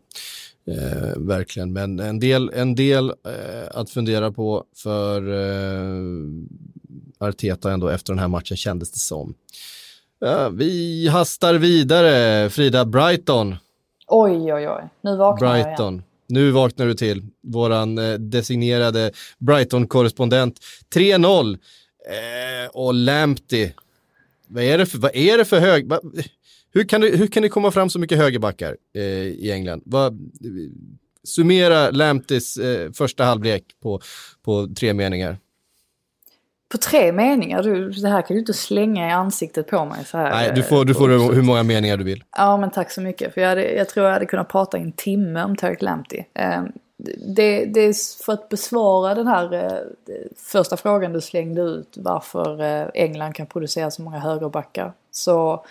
Eh, 0.66 1.12
verkligen, 1.16 1.72
men 1.72 2.00
en 2.00 2.20
del, 2.20 2.50
en 2.54 2.74
del 2.74 3.08
eh, 3.08 3.68
att 3.70 3.90
fundera 3.90 4.32
på 4.32 4.64
för 4.76 5.28
eh, 5.28 5.96
Arteta 7.18 7.72
ändå 7.72 7.88
efter 7.88 8.12
den 8.12 8.18
här 8.18 8.28
matchen 8.28 8.56
kändes 8.56 8.90
det 8.90 8.98
som. 8.98 9.34
Ja, 10.18 10.48
vi 10.48 11.08
hastar 11.08 11.54
vidare, 11.54 12.50
Frida 12.50 12.84
Brighton. 12.84 13.56
Oj, 14.06 14.52
oj, 14.52 14.68
oj, 14.68 14.88
nu 15.00 15.16
vaknar 15.16 15.52
Brighton. 15.52 15.84
jag 15.84 15.92
igen. 15.92 16.02
Nu 16.28 16.50
vaknar 16.50 16.86
du 16.86 16.94
till, 16.94 17.26
våran 17.42 17.98
eh, 17.98 18.14
designerade 18.14 19.12
Brighton-korrespondent. 19.38 20.60
3-0 20.94 21.58
eh, 22.08 22.70
och 22.72 22.94
Lamptey. 22.94 23.72
Vad 24.46 24.64
är 24.64 24.78
det 24.78 24.86
för, 24.86 24.98
vad 24.98 25.16
är 25.16 25.38
det 25.38 25.44
för 25.44 25.60
hög... 25.60 25.88
Va, 25.88 26.00
hur 26.72 26.84
kan, 26.84 27.00
det, 27.00 27.16
hur 27.16 27.26
kan 27.26 27.42
det 27.42 27.48
komma 27.48 27.70
fram 27.70 27.90
så 27.90 27.98
mycket 27.98 28.18
högerbackar 28.18 28.76
eh, 28.94 29.02
i 29.02 29.50
England? 29.52 29.82
Vad, 29.84 30.18
summera 31.24 31.90
Lampteys 31.90 32.56
eh, 32.56 32.92
första 32.92 33.24
halvlek 33.24 33.64
på, 33.82 34.00
på 34.42 34.68
tre 34.76 34.94
meningar. 34.94 35.38
På 36.68 36.78
tre 36.78 37.12
meningar? 37.12 37.62
Du, 37.62 37.90
det 37.90 38.08
här 38.08 38.22
kan 38.22 38.34
du 38.34 38.40
inte 38.40 38.54
slänga 38.54 39.08
i 39.08 39.10
ansiktet 39.10 39.66
på 39.66 39.84
mig 39.84 40.04
så 40.04 40.18
här. 40.18 40.30
Nej, 40.30 40.52
du 40.54 40.62
får, 40.62 40.84
du 40.84 40.94
får 40.94 41.08
hur, 41.08 41.32
hur 41.32 41.42
många 41.42 41.62
meningar 41.62 41.96
du 41.96 42.04
vill. 42.04 42.24
Ja, 42.36 42.56
men 42.56 42.70
tack 42.70 42.90
så 42.90 43.00
mycket. 43.00 43.34
För 43.34 43.40
jag, 43.40 43.48
hade, 43.48 43.72
jag 43.72 43.88
tror 43.88 44.06
jag 44.06 44.12
hade 44.12 44.26
kunnat 44.26 44.48
prata 44.48 44.78
i 44.78 44.80
en 44.80 44.92
timme 44.92 45.44
om 45.44 45.56
Tarek 45.56 45.82
Lamptey. 45.82 46.24
Eh, 46.34 46.62
det, 47.36 47.64
det 47.64 47.80
är 47.80 48.24
för 48.24 48.32
att 48.32 48.48
besvara 48.48 49.14
den 49.14 49.26
här 49.26 49.54
eh, 49.54 49.78
första 50.36 50.76
frågan 50.76 51.12
du 51.12 51.20
slängde 51.20 51.62
ut 51.62 51.94
varför 51.96 52.62
eh, 52.62 52.86
England 52.94 53.32
kan 53.32 53.46
producera 53.46 53.90
så 53.90 54.02
många 54.02 54.18
högerbackar 54.18 54.92
så 55.10 55.64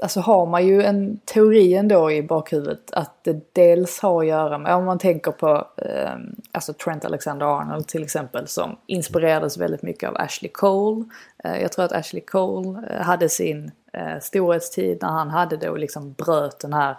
alltså 0.00 0.20
har 0.20 0.46
man 0.46 0.66
ju 0.66 0.82
en 0.82 1.18
teori 1.24 1.74
ändå 1.74 2.10
i 2.10 2.22
bakhuvudet 2.22 2.90
att 2.92 3.24
det 3.24 3.54
dels 3.54 4.00
har 4.00 4.20
att 4.22 4.28
göra 4.28 4.58
med, 4.58 4.74
om 4.74 4.84
man 4.84 4.98
tänker 4.98 5.32
på 5.32 5.66
eh, 5.76 6.14
alltså 6.52 6.72
Trent 6.72 7.04
Alexander-Arnold 7.04 7.86
till 7.86 8.02
exempel 8.02 8.48
som 8.48 8.76
inspirerades 8.86 9.58
väldigt 9.58 9.82
mycket 9.82 10.08
av 10.08 10.16
Ashley 10.16 10.50
Cole. 10.50 11.04
Eh, 11.44 11.62
jag 11.62 11.72
tror 11.72 11.84
att 11.84 11.92
Ashley 11.92 12.22
Cole 12.22 12.82
eh, 12.90 13.02
hade 13.02 13.28
sin 13.28 13.70
eh, 13.92 14.20
storhetstid 14.20 14.98
när 15.02 15.08
han 15.08 15.30
hade 15.30 15.56
då 15.56 15.76
liksom 15.76 16.12
bröt 16.12 16.58
den 16.58 16.72
här 16.72 16.96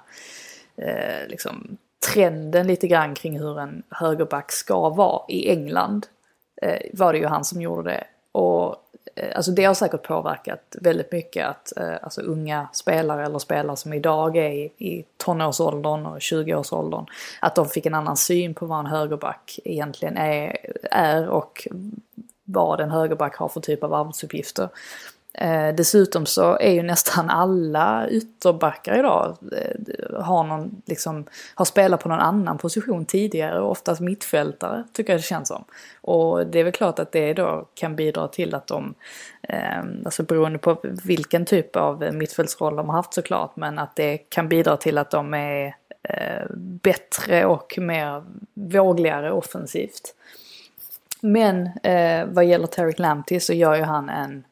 eh, 0.77 1.27
liksom 1.27 1.77
trenden 2.13 2.67
lite 2.67 2.87
grann 2.87 3.15
kring 3.15 3.39
hur 3.39 3.59
en 3.59 3.83
högerback 3.89 4.51
ska 4.51 4.89
vara 4.89 5.21
i 5.27 5.49
England. 5.49 6.07
Eh, 6.61 6.81
var 6.93 7.13
det 7.13 7.19
ju 7.19 7.25
han 7.25 7.45
som 7.45 7.61
gjorde 7.61 7.89
det. 7.89 8.03
Och 8.31 8.75
Eh, 9.17 9.29
alltså 9.35 9.51
det 9.51 9.63
har 9.63 9.73
säkert 9.73 10.03
påverkat 10.03 10.75
väldigt 10.81 11.11
mycket 11.11 11.47
att 11.47 11.77
eh, 11.77 11.95
alltså 12.01 12.21
unga 12.21 12.67
spelare 12.73 13.25
eller 13.25 13.39
spelare 13.39 13.77
som 13.77 13.93
idag 13.93 14.37
är 14.37 14.49
i, 14.49 14.71
i 14.77 15.05
tonårsåldern 15.17 16.05
och 16.05 16.17
20-årsåldern, 16.17 17.05
att 17.41 17.55
de 17.55 17.69
fick 17.69 17.85
en 17.85 17.93
annan 17.93 18.17
syn 18.17 18.53
på 18.53 18.65
vad 18.65 18.79
en 18.79 18.85
högerback 18.85 19.59
egentligen 19.63 20.17
är, 20.17 20.57
är 20.91 21.27
och 21.27 21.67
vad 22.43 22.81
en 22.81 22.91
högerback 22.91 23.35
har 23.35 23.47
för 23.47 23.61
typ 23.61 23.83
av 23.83 23.93
arbetsuppgifter. 23.93 24.69
Eh, 25.37 25.75
dessutom 25.75 26.25
så 26.25 26.57
är 26.59 26.71
ju 26.71 26.83
nästan 26.83 27.29
alla 27.29 28.09
ytterbackar 28.09 28.99
idag 28.99 29.37
eh, 29.51 30.21
har, 30.23 30.43
någon, 30.43 30.81
liksom, 30.85 31.25
har 31.55 31.65
spelat 31.65 32.03
på 32.03 32.09
någon 32.09 32.19
annan 32.19 32.57
position 32.57 33.05
tidigare, 33.05 33.61
oftast 33.61 34.01
mittfältare 34.01 34.83
tycker 34.93 35.13
jag 35.13 35.19
det 35.19 35.23
känns 35.23 35.47
som. 35.47 35.63
Och 36.01 36.47
det 36.47 36.59
är 36.59 36.63
väl 36.63 36.73
klart 36.73 36.99
att 36.99 37.11
det 37.11 37.33
då 37.33 37.67
kan 37.73 37.95
bidra 37.95 38.27
till 38.27 38.55
att 38.55 38.67
de, 38.67 38.93
eh, 39.41 39.79
alltså 40.05 40.23
beroende 40.23 40.59
på 40.59 40.79
vilken 40.83 41.45
typ 41.45 41.75
av 41.75 42.13
mittfältsroll 42.13 42.75
de 42.75 42.89
har 42.89 42.95
haft 42.95 43.13
såklart, 43.13 43.55
men 43.55 43.79
att 43.79 43.95
det 43.95 44.17
kan 44.17 44.49
bidra 44.49 44.77
till 44.77 44.97
att 44.97 45.11
de 45.11 45.33
är 45.33 45.75
eh, 46.03 46.45
bättre 46.57 47.45
och 47.45 47.73
mer 47.77 48.23
vågligare 48.53 49.31
offensivt. 49.31 50.13
Men 51.21 51.69
eh, 51.83 52.25
vad 52.27 52.45
gäller 52.45 52.67
Tarek 52.67 52.99
Lamptey 52.99 53.39
så 53.39 53.53
gör 53.53 53.75
ju 53.75 53.83
han 53.83 54.09
en 54.09 54.43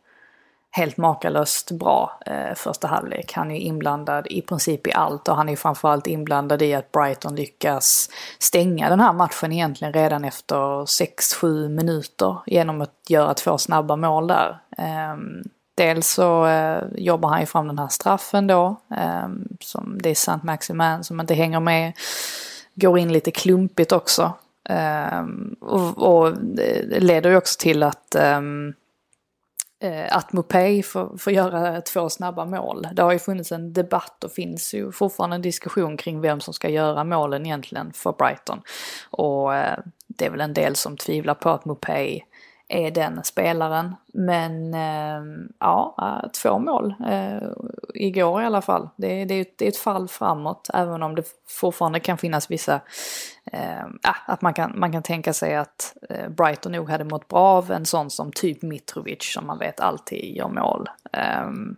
helt 0.76 0.97
makalöst 0.97 1.71
bra 1.71 2.19
eh, 2.26 2.55
första 2.55 2.88
halvlek. 2.88 3.34
Han 3.34 3.51
är 3.51 3.59
inblandad 3.59 4.28
i 4.28 4.41
princip 4.41 4.88
i 4.88 4.93
allt 4.93 5.28
och 5.28 5.36
han 5.36 5.49
är 5.49 5.55
framförallt 5.55 6.07
inblandad 6.07 6.61
i 6.61 6.73
att 6.73 6.91
Brighton 6.91 7.36
lyckas 7.36 8.09
stänga 8.39 8.89
den 8.89 8.99
här 8.99 9.13
matchen 9.13 9.51
egentligen 9.51 9.93
redan 9.93 10.26
efter 10.26 10.55
6-7 10.86 11.69
minuter 11.69 12.38
genom 12.45 12.82
att 12.82 12.93
göra 13.07 13.34
två 13.34 13.57
snabba 13.57 13.95
mål 13.95 14.28
där. 14.28 14.59
Eh, 14.78 15.15
dels 15.76 16.07
så 16.07 16.45
eh, 16.45 16.84
jobbar 16.95 17.30
han 17.30 17.39
ju 17.39 17.45
fram 17.45 17.67
den 17.67 17.80
här 17.80 17.88
straffen 17.88 18.47
då, 18.47 18.76
ehm, 18.95 19.47
som 19.59 19.97
det 20.01 20.09
är 20.09 20.15
Sant 20.15 20.43
Maximan 20.43 21.03
som 21.03 21.19
inte 21.19 21.34
hänger 21.34 21.59
med. 21.59 21.93
Går 22.73 22.99
in 22.99 23.13
lite 23.13 23.32
klumpigt 23.32 23.91
också. 23.91 24.34
Ehm, 24.69 25.55
och, 25.61 25.97
och 25.97 26.38
det 26.38 26.99
leder 26.99 27.30
ju 27.30 27.38
också 27.38 27.59
till 27.59 27.84
att 27.84 28.15
ehm, 28.15 28.73
eh, 29.80 30.17
att 30.17 30.34
Mopey 30.34 30.84
får, 30.84 31.17
får 31.17 31.34
göra 31.34 31.82
två 31.82 32.09
snabba 32.09 32.45
mål. 32.45 32.88
Det 32.93 33.01
har 33.01 33.11
ju 33.11 33.19
funnits 33.19 33.51
en 33.51 33.73
debatt 33.73 34.23
och 34.23 34.32
finns 34.32 34.73
ju 34.73 34.91
fortfarande 34.91 35.36
en 35.36 35.41
diskussion 35.41 35.97
kring 35.97 36.21
vem 36.21 36.39
som 36.39 36.53
ska 36.53 36.69
göra 36.69 37.03
målen 37.03 37.45
egentligen 37.45 37.93
för 37.93 38.11
Brighton. 38.11 38.61
Och 39.09 39.55
eh, 39.55 39.80
det 40.07 40.26
är 40.26 40.30
väl 40.30 40.41
en 40.41 40.53
del 40.53 40.76
som 40.76 40.97
tvivlar 40.97 41.34
på 41.34 41.49
att 41.49 41.65
Mopay 41.65 42.21
är 42.68 42.91
den 42.91 43.24
spelaren. 43.24 43.95
Men 44.13 44.74
ehm, 44.74 45.41
eh, 45.41 45.49
ja, 45.59 46.30
två 46.41 46.59
mål 46.59 46.95
eh, 47.07 47.49
igår 47.93 48.41
i 48.41 48.45
alla 48.45 48.61
fall. 48.61 48.89
Det, 48.95 49.26
det, 49.26 49.57
det, 49.57 49.66
är 49.66 49.70
ett 49.70 49.78
fall 49.78 50.07
framåt 50.07 50.70
även 50.74 51.03
om 51.03 51.16
det 51.16 51.24
fortfarande 51.47 51.99
kan 51.99 52.18
finnas 52.18 52.51
vissa, 52.51 52.82
eh, 53.51 53.86
att 54.26 54.41
man 54.41 54.53
kan, 54.53 54.80
man 54.80 54.91
kan 54.91 55.03
tänka 55.03 55.34
sig 55.34 55.55
att 55.55 55.95
eh, 56.09 56.30
Brighton 56.30 56.72
nog 56.72 56.89
hade 56.89 57.03
mått 57.03 57.28
bra 57.28 57.39
av 57.39 57.72
en 57.72 57.86
sån 57.86 58.09
som 58.09 58.32
typ 58.32 58.61
Mitrovic 58.61 59.34
som 59.34 59.47
man 59.47 59.59
vet 59.59 59.80
alltid 59.80 60.36
gör 60.36 60.49
mål. 60.49 60.89
Ehm, 61.11 61.76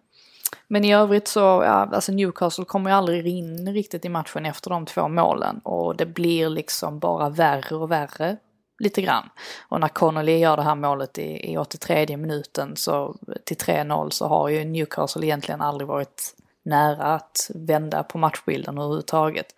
men 0.68 0.86
i 0.86 0.94
övrigt 0.94 1.28
så, 1.28 1.40
ja, 1.40 1.90
alltså 1.94 2.12
Newcastle 2.12 2.66
kommer 2.66 2.90
ju 2.90 2.96
aldrig 2.96 3.28
in 3.28 3.74
riktigt 3.74 4.06
i 4.06 4.10
matchen 4.10 4.46
efter 4.46 4.70
de 4.70 4.86
två 4.86 5.08
målen 5.08 5.60
och 5.64 5.96
det 5.96 6.06
blir 6.06 6.50
liksom 6.50 7.00
bara 7.00 7.30
värre 7.30 7.76
och 7.76 7.92
värre 7.92 8.38
lite 8.80 9.02
grann. 9.02 9.30
Och 9.70 9.80
när 9.80 9.88
Connolly 9.88 10.38
gör 10.38 10.58
det 10.58 10.64
här 10.64 10.76
målet 10.76 11.18
i, 11.18 11.52
i 11.52 11.58
83 11.58 12.18
minuten 12.18 12.76
så 12.76 13.16
till 13.44 13.58
3-0 13.58 14.10
så 14.10 14.28
har 14.28 14.50
ju 14.50 14.66
Newcastle 14.66 15.26
egentligen 15.26 15.62
aldrig 15.62 15.88
varit 15.88 16.34
nära 16.64 17.04
att 17.04 17.52
vända 17.56 18.04
på 18.04 18.18
matchbilden 18.18 18.78
överhuvudtaget. 18.78 19.56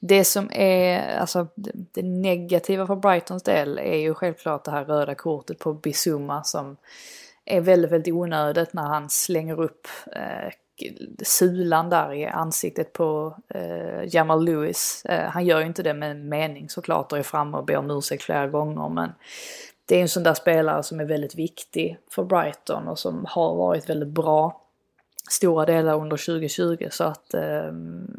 Det 0.00 0.24
som 0.24 0.50
är, 0.52 1.16
alltså 1.18 1.46
det 1.94 2.02
negativa 2.02 2.86
för 2.86 2.96
Brightons 2.96 3.42
del 3.42 3.78
är 3.78 3.96
ju 3.96 4.14
självklart 4.14 4.64
det 4.64 4.70
här 4.70 4.84
röda 4.84 5.14
kortet 5.14 5.58
på 5.58 5.72
Bizuma 5.74 6.44
som 6.44 6.76
är 7.44 7.60
väldigt, 7.60 7.90
väldigt 7.90 8.14
onödigt 8.14 8.72
när 8.72 8.82
han 8.82 9.10
slänger 9.10 9.60
upp 9.60 9.88
eh, 10.16 10.52
sulan 11.22 11.90
där 11.90 12.12
i 12.12 12.26
ansiktet 12.26 12.92
på 12.92 13.36
eh, 13.48 14.14
Jamal 14.14 14.44
Lewis. 14.44 15.04
Eh, 15.04 15.30
han 15.30 15.46
gör 15.46 15.60
ju 15.60 15.66
inte 15.66 15.82
det 15.82 15.94
med 15.94 16.16
mening 16.16 16.68
såklart 16.68 17.12
och 17.12 17.18
är 17.18 17.22
framme 17.22 17.56
och 17.56 17.64
ber 17.64 17.76
om 17.76 17.90
ursäkt 17.90 18.22
flera 18.22 18.46
gånger 18.46 18.88
men 18.88 19.12
det 19.86 19.96
är 19.96 20.02
en 20.02 20.08
sån 20.08 20.22
där 20.22 20.34
spelare 20.34 20.82
som 20.82 21.00
är 21.00 21.04
väldigt 21.04 21.34
viktig 21.34 21.98
för 22.10 22.24
Brighton 22.24 22.88
och 22.88 22.98
som 22.98 23.24
har 23.28 23.56
varit 23.56 23.90
väldigt 23.90 24.08
bra 24.08 24.62
stora 25.30 25.66
delar 25.66 26.00
under 26.00 26.16
2020 26.16 26.88
så 26.90 27.04
att 27.04 27.34
eh, 27.34 27.72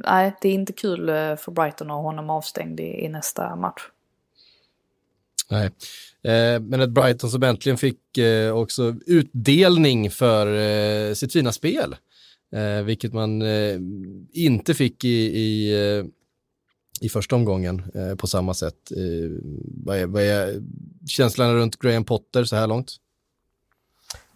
nej, 0.06 0.34
det 0.42 0.50
är 0.50 0.54
inte 0.54 0.74
kul 0.74 1.10
eh, 1.10 1.36
för 1.36 1.52
Brighton 1.52 1.92
att 1.92 1.96
ha 1.96 2.02
honom 2.02 2.30
avstängd 2.30 2.80
i, 2.80 3.06
i 3.06 3.10
nästa 3.10 3.56
match. 3.56 3.82
Nej, 5.50 5.66
eh, 6.24 6.62
men 6.62 6.82
ett 6.82 6.90
Brighton 6.90 7.30
som 7.30 7.44
äntligen 7.44 7.78
fick 7.78 8.18
eh, 8.18 8.56
också 8.56 8.96
utdelning 9.06 10.12
för 10.12 10.56
eh, 10.56 11.14
sitt 11.14 11.34
fina 11.34 11.52
spel. 11.52 11.96
Eh, 12.54 12.84
vilket 12.84 13.14
man 13.14 13.42
eh, 13.42 13.80
inte 14.34 14.74
fick 14.74 15.04
i, 15.04 15.40
i, 15.40 15.74
eh, 16.00 16.06
i 17.02 17.10
första 17.10 17.36
omgången 17.36 17.84
eh, 17.96 18.16
på 18.16 18.28
samma 18.28 18.54
sätt. 18.54 18.92
Eh, 18.92 19.32
vad, 19.86 19.98
är, 19.98 20.06
vad 20.06 20.24
är 20.24 20.62
känslan 21.08 21.56
runt 21.56 21.80
Graham 21.80 22.06
Potter 22.06 22.44
så 22.44 22.56
här 22.56 22.68
långt? 22.68 22.98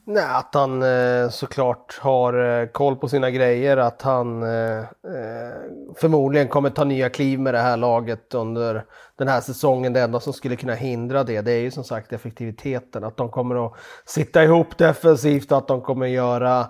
Nej, 0.10 0.24
att 0.24 0.54
han 0.54 0.84
eh, 0.84 1.30
såklart 1.30 2.00
har 2.02 2.62
eh, 2.62 2.68
koll 2.68 2.96
på 2.96 3.10
sina 3.10 3.32
grejer, 3.32 3.78
att 3.78 4.02
han 4.02 4.44
eh, 4.44 4.80
eh, 4.80 5.56
förmodligen 5.96 6.48
kommer 6.48 6.70
ta 6.70 6.84
nya 6.84 7.10
kliv 7.10 7.40
med 7.40 7.54
det 7.54 7.60
här 7.60 7.78
laget 7.78 8.34
under 8.34 8.86
den 9.18 9.28
här 9.28 9.42
säsongen. 9.42 9.94
Det 9.94 10.02
enda 10.02 10.20
som 10.20 10.34
skulle 10.34 10.56
kunna 10.56 10.74
hindra 10.74 11.24
det, 11.24 11.42
det 11.42 11.52
är 11.52 11.60
ju 11.60 11.72
som 11.72 11.84
sagt 11.84 12.14
effektiviteten. 12.14 13.04
Att 13.04 13.18
de 13.18 13.30
kommer 13.30 13.66
att 13.66 13.74
sitta 14.06 14.44
ihop 14.44 14.78
defensivt, 14.78 15.52
att 15.52 15.68
de 15.68 15.82
kommer 15.82 16.06
göra 16.06 16.68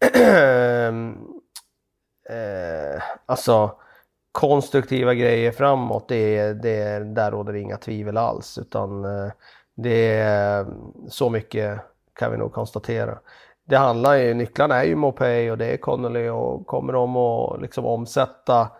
Ehm, 0.00 1.16
eh, 2.30 3.02
alltså 3.26 3.72
konstruktiva 4.32 5.14
grejer 5.14 5.52
framåt, 5.52 6.08
det, 6.08 6.52
det, 6.52 7.04
där 7.14 7.30
råder 7.30 7.56
inga 7.56 7.76
tvivel 7.76 8.16
alls. 8.16 8.58
Utan 8.58 9.04
eh, 9.04 9.32
det 9.76 10.12
är 10.18 10.66
så 11.08 11.30
mycket 11.30 11.80
kan 12.14 12.32
vi 12.32 12.38
nog 12.38 12.52
konstatera. 12.52 13.18
Det 13.64 13.76
handlar 13.76 14.14
ju, 14.14 14.34
nycklarna 14.34 14.76
är 14.76 14.84
ju 14.84 14.96
Mopay 14.96 15.50
och 15.50 15.58
det 15.58 15.66
är 15.66 15.76
Connolly 15.76 16.28
och 16.28 16.66
kommer 16.66 16.92
de 16.92 17.16
att 17.16 17.62
liksom 17.62 17.86
omsätta 17.86 18.70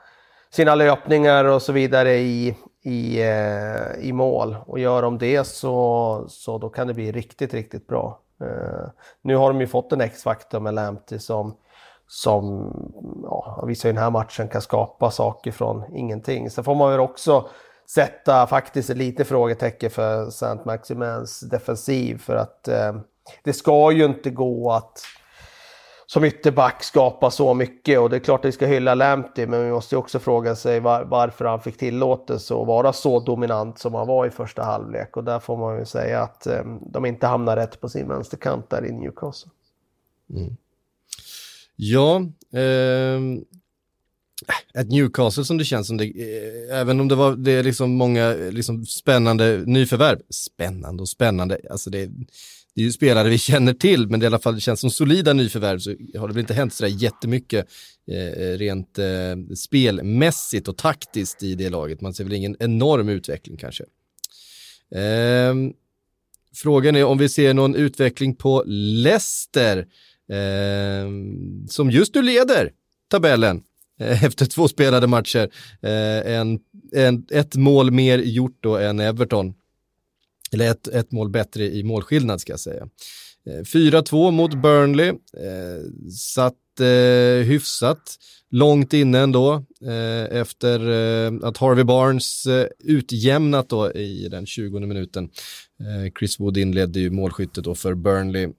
sina 0.50 0.74
löpningar 0.74 1.44
och 1.44 1.62
så 1.62 1.72
vidare 1.72 2.12
i, 2.16 2.56
i, 2.82 3.22
eh, 3.22 4.08
i 4.08 4.12
mål. 4.12 4.56
Och 4.66 4.78
gör 4.78 5.02
de 5.02 5.18
det 5.18 5.44
så, 5.44 6.24
så 6.28 6.58
då 6.58 6.68
kan 6.68 6.86
det 6.86 6.94
bli 6.94 7.12
riktigt, 7.12 7.54
riktigt 7.54 7.86
bra. 7.86 8.20
Uh, 8.42 8.88
nu 9.22 9.36
har 9.36 9.48
de 9.48 9.60
ju 9.60 9.66
fått 9.66 9.92
en 9.92 10.00
X-faktor 10.00 10.60
med 10.60 10.74
Lamptey 10.74 11.18
som, 11.18 11.56
som 12.06 12.72
ja, 13.22 13.64
visar 13.66 13.88
i 13.88 13.92
den 13.92 14.02
här 14.02 14.10
matchen 14.10 14.48
kan 14.48 14.62
skapa 14.62 15.10
saker 15.10 15.52
från 15.52 15.96
ingenting. 15.96 16.50
Sen 16.50 16.64
får 16.64 16.74
man 16.74 16.90
väl 16.90 17.00
också 17.00 17.48
sätta 17.94 18.46
faktiskt 18.46 18.88
lite 18.88 19.24
frågetecken 19.24 19.90
för 19.90 20.30
Saint 20.30 20.64
Maximens 20.64 21.40
defensiv 21.40 22.18
för 22.18 22.36
att 22.36 22.68
uh, 22.68 23.00
det 23.44 23.52
ska 23.52 23.92
ju 23.92 24.04
inte 24.04 24.30
gå 24.30 24.72
att 24.72 25.02
som 26.12 26.24
ytterback 26.24 26.82
skapa 26.82 27.30
så 27.30 27.54
mycket 27.54 27.98
och 27.98 28.10
det 28.10 28.16
är 28.16 28.20
klart 28.20 28.40
att 28.40 28.48
vi 28.48 28.52
ska 28.52 28.66
hylla 28.66 28.94
Lamptey 28.94 29.46
men 29.46 29.64
vi 29.64 29.70
måste 29.70 29.96
också 29.96 30.18
fråga 30.18 30.56
sig 30.56 30.80
var, 30.80 31.04
varför 31.04 31.44
han 31.44 31.60
fick 31.60 31.76
tillåtelse 31.76 32.54
att 32.54 32.66
vara 32.66 32.92
så 32.92 33.20
dominant 33.20 33.78
som 33.78 33.94
han 33.94 34.06
var 34.06 34.26
i 34.26 34.30
första 34.30 34.62
halvlek 34.62 35.16
och 35.16 35.24
där 35.24 35.40
får 35.40 35.56
man 35.56 35.78
ju 35.78 35.84
säga 35.84 36.20
att 36.20 36.46
eh, 36.46 36.62
de 36.80 37.06
inte 37.06 37.26
hamnar 37.26 37.56
rätt 37.56 37.80
på 37.80 37.88
sin 37.88 38.08
vänsterkant 38.08 38.70
där 38.70 38.86
i 38.86 38.92
Newcastle. 38.92 39.50
Mm. 40.30 40.56
Ja, 41.76 42.16
eh, 42.52 43.20
ett 44.74 44.88
Newcastle 44.88 45.44
som 45.44 45.58
det 45.58 45.64
känns 45.64 45.86
som 45.86 45.96
det, 45.96 46.04
eh, 46.04 46.80
även 46.80 47.00
om 47.00 47.08
det 47.08 47.14
var 47.14 47.36
det 47.36 47.52
är 47.52 47.62
liksom 47.62 47.90
många 47.90 48.34
eh, 48.34 48.52
liksom 48.52 48.86
spännande 48.86 49.62
nyförvärv, 49.66 50.18
spännande 50.30 51.02
och 51.02 51.08
spännande, 51.08 51.60
alltså 51.70 51.90
det, 51.90 52.10
det 52.80 52.84
är 52.84 52.86
ju 52.86 52.92
spelare 52.92 53.28
vi 53.28 53.38
känner 53.52 53.72
till, 53.72 54.08
men 54.08 54.20
det 54.20 54.24
i 54.24 54.26
alla 54.26 54.38
fall 54.38 54.60
känns 54.60 54.80
som 54.80 54.90
solida 54.90 55.32
nyförvärv 55.32 55.78
så 55.78 55.90
har 56.18 56.28
det 56.28 56.34
väl 56.34 56.40
inte 56.40 56.54
hänt 56.54 56.74
sådär 56.74 56.90
jättemycket 56.90 57.66
eh, 58.10 58.58
rent 58.58 58.98
eh, 58.98 59.54
spelmässigt 59.56 60.68
och 60.68 60.76
taktiskt 60.76 61.42
i 61.42 61.54
det 61.54 61.70
laget. 61.70 62.00
Man 62.00 62.14
ser 62.14 62.24
väl 62.24 62.32
ingen 62.32 62.56
enorm 62.60 63.08
utveckling 63.08 63.56
kanske. 63.56 63.84
Eh, 64.94 65.54
frågan 66.54 66.96
är 66.96 67.04
om 67.04 67.18
vi 67.18 67.28
ser 67.28 67.54
någon 67.54 67.74
utveckling 67.74 68.34
på 68.34 68.64
Leicester 68.66 69.78
eh, 70.28 71.10
som 71.68 71.90
just 71.90 72.14
nu 72.14 72.22
leder 72.22 72.72
tabellen 73.10 73.62
eh, 74.00 74.24
efter 74.24 74.46
två 74.46 74.68
spelade 74.68 75.06
matcher. 75.06 75.50
Eh, 75.82 76.34
en, 76.34 76.58
en, 76.92 77.26
ett 77.30 77.56
mål 77.56 77.90
mer 77.90 78.18
gjort 78.18 78.58
då 78.60 78.76
än 78.76 79.00
Everton 79.00 79.54
eller 80.52 80.70
ett, 80.70 80.88
ett 80.88 81.12
mål 81.12 81.30
bättre 81.30 81.64
i 81.64 81.82
målskillnad 81.82 82.40
ska 82.40 82.52
jag 82.52 82.60
säga. 82.60 82.88
Eh, 83.46 83.62
4-2 83.62 84.30
mot 84.30 84.54
Burnley, 84.54 85.08
eh, 85.08 86.10
satt 86.12 86.80
eh, 86.80 87.46
hyfsat 87.46 88.16
långt 88.50 88.92
inne 88.92 89.18
ändå 89.18 89.64
eh, 89.84 90.36
efter 90.38 90.88
eh, 90.90 91.32
att 91.42 91.56
Harvey 91.56 91.84
Barnes 91.84 92.46
eh, 92.46 92.66
utjämnat 92.78 93.68
då 93.68 93.92
i 93.92 94.28
den 94.28 94.46
20 94.46 94.80
minuten. 94.80 95.30
Eh, 95.80 96.12
Chris 96.18 96.40
Wood 96.40 96.56
inledde 96.56 97.00
ju 97.00 97.10
målskyttet 97.10 97.64
då 97.64 97.74
för 97.74 97.94
Burnley. 97.94 98.44
Eh, 98.44 98.50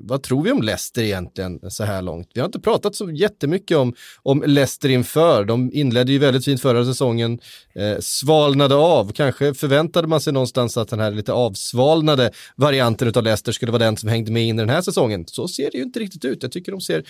vad 0.00 0.22
tror 0.22 0.42
vi 0.42 0.52
om 0.52 0.62
Leicester 0.62 1.02
egentligen 1.02 1.70
så 1.70 1.84
här 1.84 2.02
långt? 2.02 2.30
Vi 2.34 2.40
har 2.40 2.46
inte 2.46 2.60
pratat 2.60 2.94
så 2.94 3.10
jättemycket 3.10 3.76
om, 3.76 3.94
om 4.22 4.42
Leicester 4.46 4.88
inför. 4.88 5.44
De 5.44 5.70
inledde 5.72 6.12
ju 6.12 6.18
väldigt 6.18 6.44
fint 6.44 6.60
förra 6.60 6.84
säsongen, 6.84 7.38
eh, 7.74 7.98
svalnade 8.00 8.74
av. 8.74 9.12
Kanske 9.12 9.54
förväntade 9.54 10.08
man 10.08 10.20
sig 10.20 10.32
någonstans 10.32 10.76
att 10.76 10.88
den 10.88 11.00
här 11.00 11.10
lite 11.10 11.32
avsvalnade 11.32 12.30
varianten 12.56 13.12
av 13.16 13.22
Leicester 13.22 13.52
skulle 13.52 13.72
vara 13.72 13.84
den 13.84 13.96
som 13.96 14.08
hängde 14.08 14.32
med 14.32 14.46
in 14.46 14.58
i 14.58 14.62
den 14.62 14.70
här 14.70 14.82
säsongen. 14.82 15.24
Så 15.26 15.48
ser 15.48 15.70
det 15.70 15.78
ju 15.78 15.84
inte 15.84 16.00
riktigt 16.00 16.24
ut. 16.24 16.42
Jag 16.42 16.52
tycker 16.52 16.72
de 16.72 16.80
ser 16.80 17.04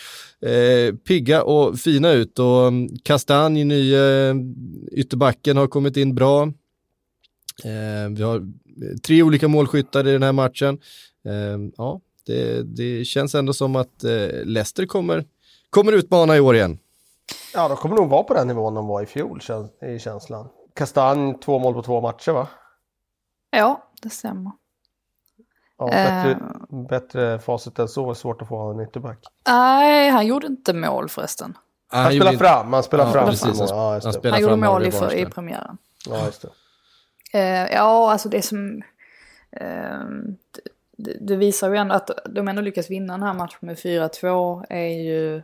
eh, 0.47 0.95
pigga 0.95 1.43
och 1.43 1.79
fina 1.79 2.13
ut 2.13 2.39
och 2.39 2.69
mm, 2.69 2.89
Kastanj, 3.03 3.65
nye 3.65 4.29
eh, 4.29 4.35
ytterbacken, 4.93 5.57
har 5.57 5.67
kommit 5.67 5.97
in 5.97 6.15
bra. 6.15 6.53
Eh, 7.65 8.11
vi 8.11 8.23
har 8.23 8.43
tre 9.07 9.23
olika 9.23 9.49
målskyttar 9.49 10.07
i 10.07 10.13
den 10.13 10.23
här 10.23 10.33
matchen. 10.33 10.79
Eh, 11.25 11.73
ja, 11.77 12.01
det, 12.27 12.63
det, 12.63 13.05
känns 13.05 13.35
ändå 13.35 13.53
som 13.53 13.77
att 13.77 14.05
eh, 14.05 14.45
Leicester 14.45 14.87
kommer, 14.87 15.25
kommer 15.71 15.93
utmana 15.93 16.37
i 16.37 16.41
år 16.41 16.57
igen. 16.57 16.79
Ja, 17.55 17.69
de 17.69 17.77
kommer 17.77 17.97
nog 17.97 18.09
vara 18.09 18.23
på 18.23 18.35
den 18.35 18.49
nivån 18.49 18.75
de 18.75 18.87
var 18.87 19.03
i 19.03 19.07
fjol, 19.07 19.41
i 19.83 19.99
känslan. 19.99 20.49
Kastanj, 20.75 21.35
två 21.45 21.59
mål 21.59 21.75
på 21.75 21.83
två 21.83 22.01
matcher 22.01 22.33
va? 22.33 22.49
Ja, 23.51 23.91
det 24.03 24.11
stämmer. 24.11 24.53
Ja, 25.79 25.87
bättre, 25.87 26.31
uh, 26.31 26.87
bättre 26.89 27.39
facit 27.39 27.79
än 27.79 27.89
så 27.89 28.11
är 28.11 28.15
svårt 28.15 28.43
att 28.43 28.49
få 28.49 28.59
av 28.59 28.81
en 28.81 28.89
ytterback. 28.89 29.19
Nej, 29.49 30.11
han 30.11 30.27
gjorde 30.27 30.47
inte 30.47 30.73
mål 30.73 31.09
förresten. 31.09 31.59
Han, 31.89 32.03
han 32.03 32.13
spelar 32.13 32.33
fram, 32.33 32.73
han 32.73 32.83
spelar 32.83 33.07
ja, 33.07 33.13
fram. 33.13 33.29
Precis, 33.29 33.59
han, 33.59 33.69
ja, 33.69 34.01
han, 34.05 34.33
han 34.33 34.41
gjorde 34.41 34.57
mål 34.57 34.87
i, 34.87 34.91
för, 34.91 35.15
i 35.15 35.27
premiären. 35.27 35.79
Ja, 36.09 36.25
just 36.27 36.43
det. 36.43 36.49
Eh, 37.35 37.72
ja, 37.72 38.12
alltså 38.12 38.28
det 38.28 38.43
som... 38.43 38.82
Eh, 39.51 40.05
det, 40.97 41.16
det, 41.20 41.37
visar 41.37 41.70
ju 41.70 41.76
ändå 41.76 41.95
att 41.95 42.11
de 42.26 42.49
ändå 42.49 42.62
lyckas 42.62 42.91
vinna 42.91 43.12
den 43.12 43.22
här 43.22 43.35
matchen 43.35 43.59
med 43.61 43.76
4-2 43.76 44.64
är 44.68 45.03
ju 45.03 45.37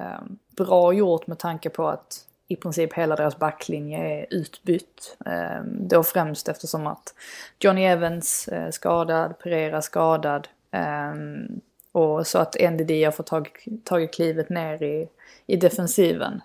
eh, 0.00 0.22
bra 0.56 0.92
gjort 0.92 1.26
med 1.26 1.38
tanke 1.38 1.70
på 1.70 1.88
att 1.88 2.26
i 2.48 2.56
princip 2.56 2.94
hela 2.94 3.16
deras 3.16 3.38
backlinje 3.38 3.98
är 3.98 4.26
utbytt. 4.30 5.16
Ehm, 5.26 5.88
då 5.88 6.02
främst 6.02 6.48
eftersom 6.48 6.86
att 6.86 7.14
Johnny 7.58 7.84
Evans 7.84 8.48
är 8.52 8.70
skadad, 8.70 9.38
Pereira 9.38 9.82
skadad. 9.82 10.48
Ehm, 10.70 11.60
och 11.92 12.26
så 12.26 12.38
att 12.38 12.56
NDD 12.60 12.90
har 12.90 13.10
fått 13.10 13.30
tagit 13.84 14.14
klivet 14.14 14.48
ner 14.48 14.82
i, 14.82 15.08
i 15.46 15.56
defensiven. 15.56 16.40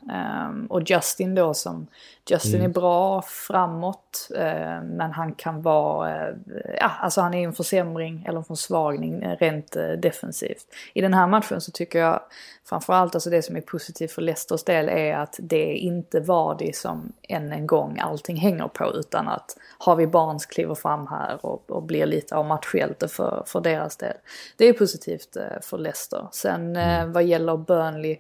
Um, 0.48 0.66
och 0.66 0.82
Justin 0.90 1.36
då 1.36 1.54
som, 1.54 1.88
Justin 2.30 2.56
mm. 2.56 2.70
är 2.72 2.74
bra 2.74 3.22
framåt 3.22 4.30
uh, 4.36 4.84
men 4.84 5.12
han 5.12 5.34
kan 5.34 5.62
vara, 5.62 6.30
uh, 6.30 6.36
ja 6.80 6.92
alltså 7.00 7.22
han 7.22 7.34
är 7.34 7.44
en 7.44 7.54
försämring 7.54 8.26
eller 8.28 8.38
en 8.38 8.44
försvagning 8.44 9.26
uh, 9.26 9.36
rent 9.36 9.72
defensivt. 9.98 10.66
I 10.94 11.02
den 11.02 11.14
här 11.14 11.28
matchen 11.28 11.62
så 11.62 11.72
tycker 11.72 12.00
jag 12.00 12.22
framförallt 12.66 13.16
alltså 13.16 13.30
det 13.30 13.42
som 13.42 13.56
är 13.56 13.62
positivt 13.62 14.12
för 14.12 14.22
Leicesters 14.22 14.64
del 14.64 14.90
är 14.90 15.16
att 15.16 15.36
det 15.40 15.72
är 15.72 15.76
inte 15.76 16.20
Vardy 16.20 16.74
som 16.74 17.12
än 17.30 17.52
en 17.52 17.68
gång 17.68 18.00
allting 18.00 18.38
hänger 18.38 18.68
på 18.68 18.92
utan 18.94 19.28
att 19.28 19.58
har 19.78 19.96
vi 19.96 20.08
Barnes 20.08 20.46
kliver 20.46 20.76
fram 20.76 21.08
här 21.08 21.46
och, 21.46 21.72
och 21.72 21.84
blir 21.84 22.06
lite 22.06 22.36
av 22.36 22.46
matchhjälte 22.46 23.08
för, 23.08 23.44
för 23.46 23.62
deras 23.62 23.98
del. 23.98 24.14
Det 24.58 24.66
är 24.66 24.74
positivt 24.74 25.38
för 25.62 25.78
Leicester. 25.78 26.28
Sen 26.32 26.76
mm. 26.76 27.14
vad 27.14 27.24
gäller 27.24 27.58
Burnley 27.58 28.18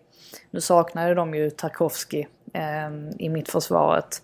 nu 0.52 0.62
saknade 0.62 1.14
de 1.14 1.36
ju 1.36 1.50
Tarkovsky 1.50 2.26
eh, 2.54 2.90
i 3.20 3.30
mittförsvaret. 3.30 4.22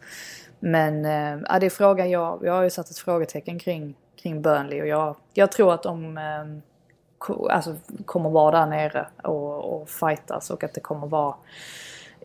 Men 0.59 1.05
eh, 1.05 1.59
det 1.59 1.65
är 1.65 1.69
frågan 1.69 2.09
jag, 2.09 2.39
jag 2.43 2.53
har 2.53 2.63
ju 2.63 2.69
satt 2.69 2.89
ett 2.89 2.97
frågetecken 2.97 3.59
kring, 3.59 3.95
kring 4.21 4.41
Burnley 4.41 4.81
och 4.81 4.87
jag, 4.87 5.15
jag 5.33 5.51
tror 5.51 5.73
att 5.73 5.83
de 5.83 6.17
eh, 6.17 6.45
ko, 7.17 7.47
alltså, 7.47 7.75
kommer 8.05 8.29
vara 8.29 8.59
där 8.59 8.65
nere 8.65 9.07
och, 9.23 9.81
och 9.81 9.89
fightas 9.89 10.49
och 10.49 10.63
att 10.63 10.73
det 10.73 10.81
kommer 10.81 11.07
vara 11.07 11.35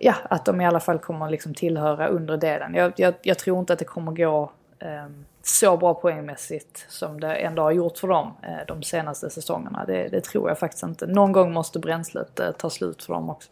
Ja, 0.00 0.14
att 0.30 0.44
de 0.44 0.60
i 0.60 0.66
alla 0.66 0.80
fall 0.80 0.98
kommer 0.98 1.30
liksom 1.30 1.54
tillhöra 1.54 2.08
undre 2.08 2.36
delen. 2.36 2.74
Jag, 2.74 2.92
jag, 2.96 3.14
jag 3.22 3.38
tror 3.38 3.58
inte 3.58 3.72
att 3.72 3.78
det 3.78 3.84
kommer 3.84 4.12
gå 4.12 4.50
eh, 4.78 5.06
så 5.42 5.76
bra 5.76 5.94
poängmässigt 5.94 6.86
som 6.88 7.20
det 7.20 7.34
ändå 7.34 7.62
har 7.62 7.70
gjort 7.70 7.98
för 7.98 8.08
dem 8.08 8.32
eh, 8.42 8.66
de 8.66 8.82
senaste 8.82 9.30
säsongerna. 9.30 9.84
Det, 9.86 10.08
det, 10.08 10.20
tror 10.20 10.48
jag 10.48 10.58
faktiskt 10.58 10.82
inte. 10.82 11.06
Någon 11.06 11.32
gång 11.32 11.52
måste 11.52 11.78
bränslet 11.78 12.40
eh, 12.40 12.50
ta 12.50 12.70
slut 12.70 13.02
för 13.02 13.14
dem 13.14 13.30
också. 13.30 13.50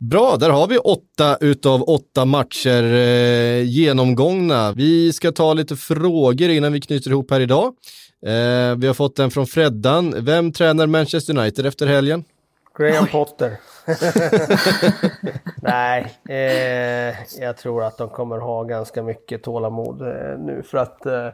Bra, 0.00 0.36
där 0.36 0.50
har 0.50 0.66
vi 0.66 0.78
åtta 0.78 1.36
utav 1.40 1.82
åtta 1.82 2.24
matcher 2.24 2.82
eh, 2.94 3.62
genomgångna. 3.62 4.72
Vi 4.72 5.12
ska 5.12 5.32
ta 5.32 5.54
lite 5.54 5.76
frågor 5.76 6.50
innan 6.50 6.72
vi 6.72 6.80
knyter 6.80 7.10
ihop 7.10 7.30
här 7.30 7.40
idag. 7.40 7.66
Eh, 8.26 8.76
vi 8.76 8.86
har 8.86 8.94
fått 8.94 9.18
en 9.18 9.30
från 9.30 9.46
Freddan. 9.46 10.14
Vem 10.24 10.52
tränar 10.52 10.86
Manchester 10.86 11.38
United 11.38 11.66
efter 11.66 11.86
helgen? 11.86 12.24
Graham 12.78 13.04
Oj. 13.04 13.10
Potter. 13.10 13.60
Nej, 15.62 16.14
eh, 16.28 17.40
jag 17.40 17.56
tror 17.56 17.84
att 17.84 17.98
de 17.98 18.08
kommer 18.08 18.38
ha 18.38 18.64
ganska 18.64 19.02
mycket 19.02 19.42
tålamod 19.42 20.02
eh, 20.02 20.38
nu 20.38 20.62
för 20.62 20.78
att 20.78 21.06
eh, 21.06 21.28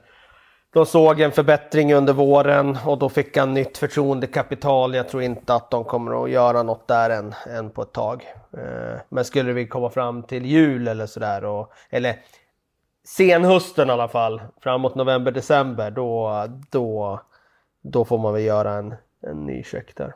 de 0.77 0.87
såg 0.87 1.21
en 1.21 1.33
förbättring 1.33 1.95
under 1.95 2.13
våren 2.13 2.79
och 2.87 2.99
då 2.99 3.09
fick 3.09 3.37
han 3.37 3.55
nytt 3.55 3.79
förtroendekapital. 3.79 4.95
Jag 4.95 5.09
tror 5.09 5.23
inte 5.23 5.55
att 5.55 5.71
de 5.71 5.85
kommer 5.85 6.25
att 6.25 6.31
göra 6.31 6.63
något 6.63 6.89
där 6.89 7.11
än, 7.11 7.35
än 7.47 7.71
på 7.71 7.83
ett 7.83 7.93
tag. 7.93 8.25
Eh, 8.53 9.01
men 9.09 9.25
skulle 9.25 9.53
vi 9.53 9.67
komma 9.67 9.91
fram 9.91 10.23
till 10.23 10.47
jul 10.47 10.89
eller 10.89 11.07
sådär, 11.07 11.67
eller 11.91 12.17
senhösten 13.05 13.89
i 13.89 13.93
alla 13.93 14.09
fall, 14.09 14.43
framåt 14.61 14.95
november, 14.95 15.33
december, 15.33 15.91
då, 15.91 16.45
då, 16.71 17.21
då 17.83 18.05
får 18.05 18.19
man 18.19 18.33
väl 18.35 18.43
göra 18.43 18.73
en, 18.73 18.95
en 19.21 19.47
ny 19.47 19.63
check 19.63 19.97
där. 19.97 20.15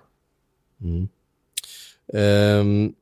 Mm. 0.80 1.08
Um, 2.12 2.94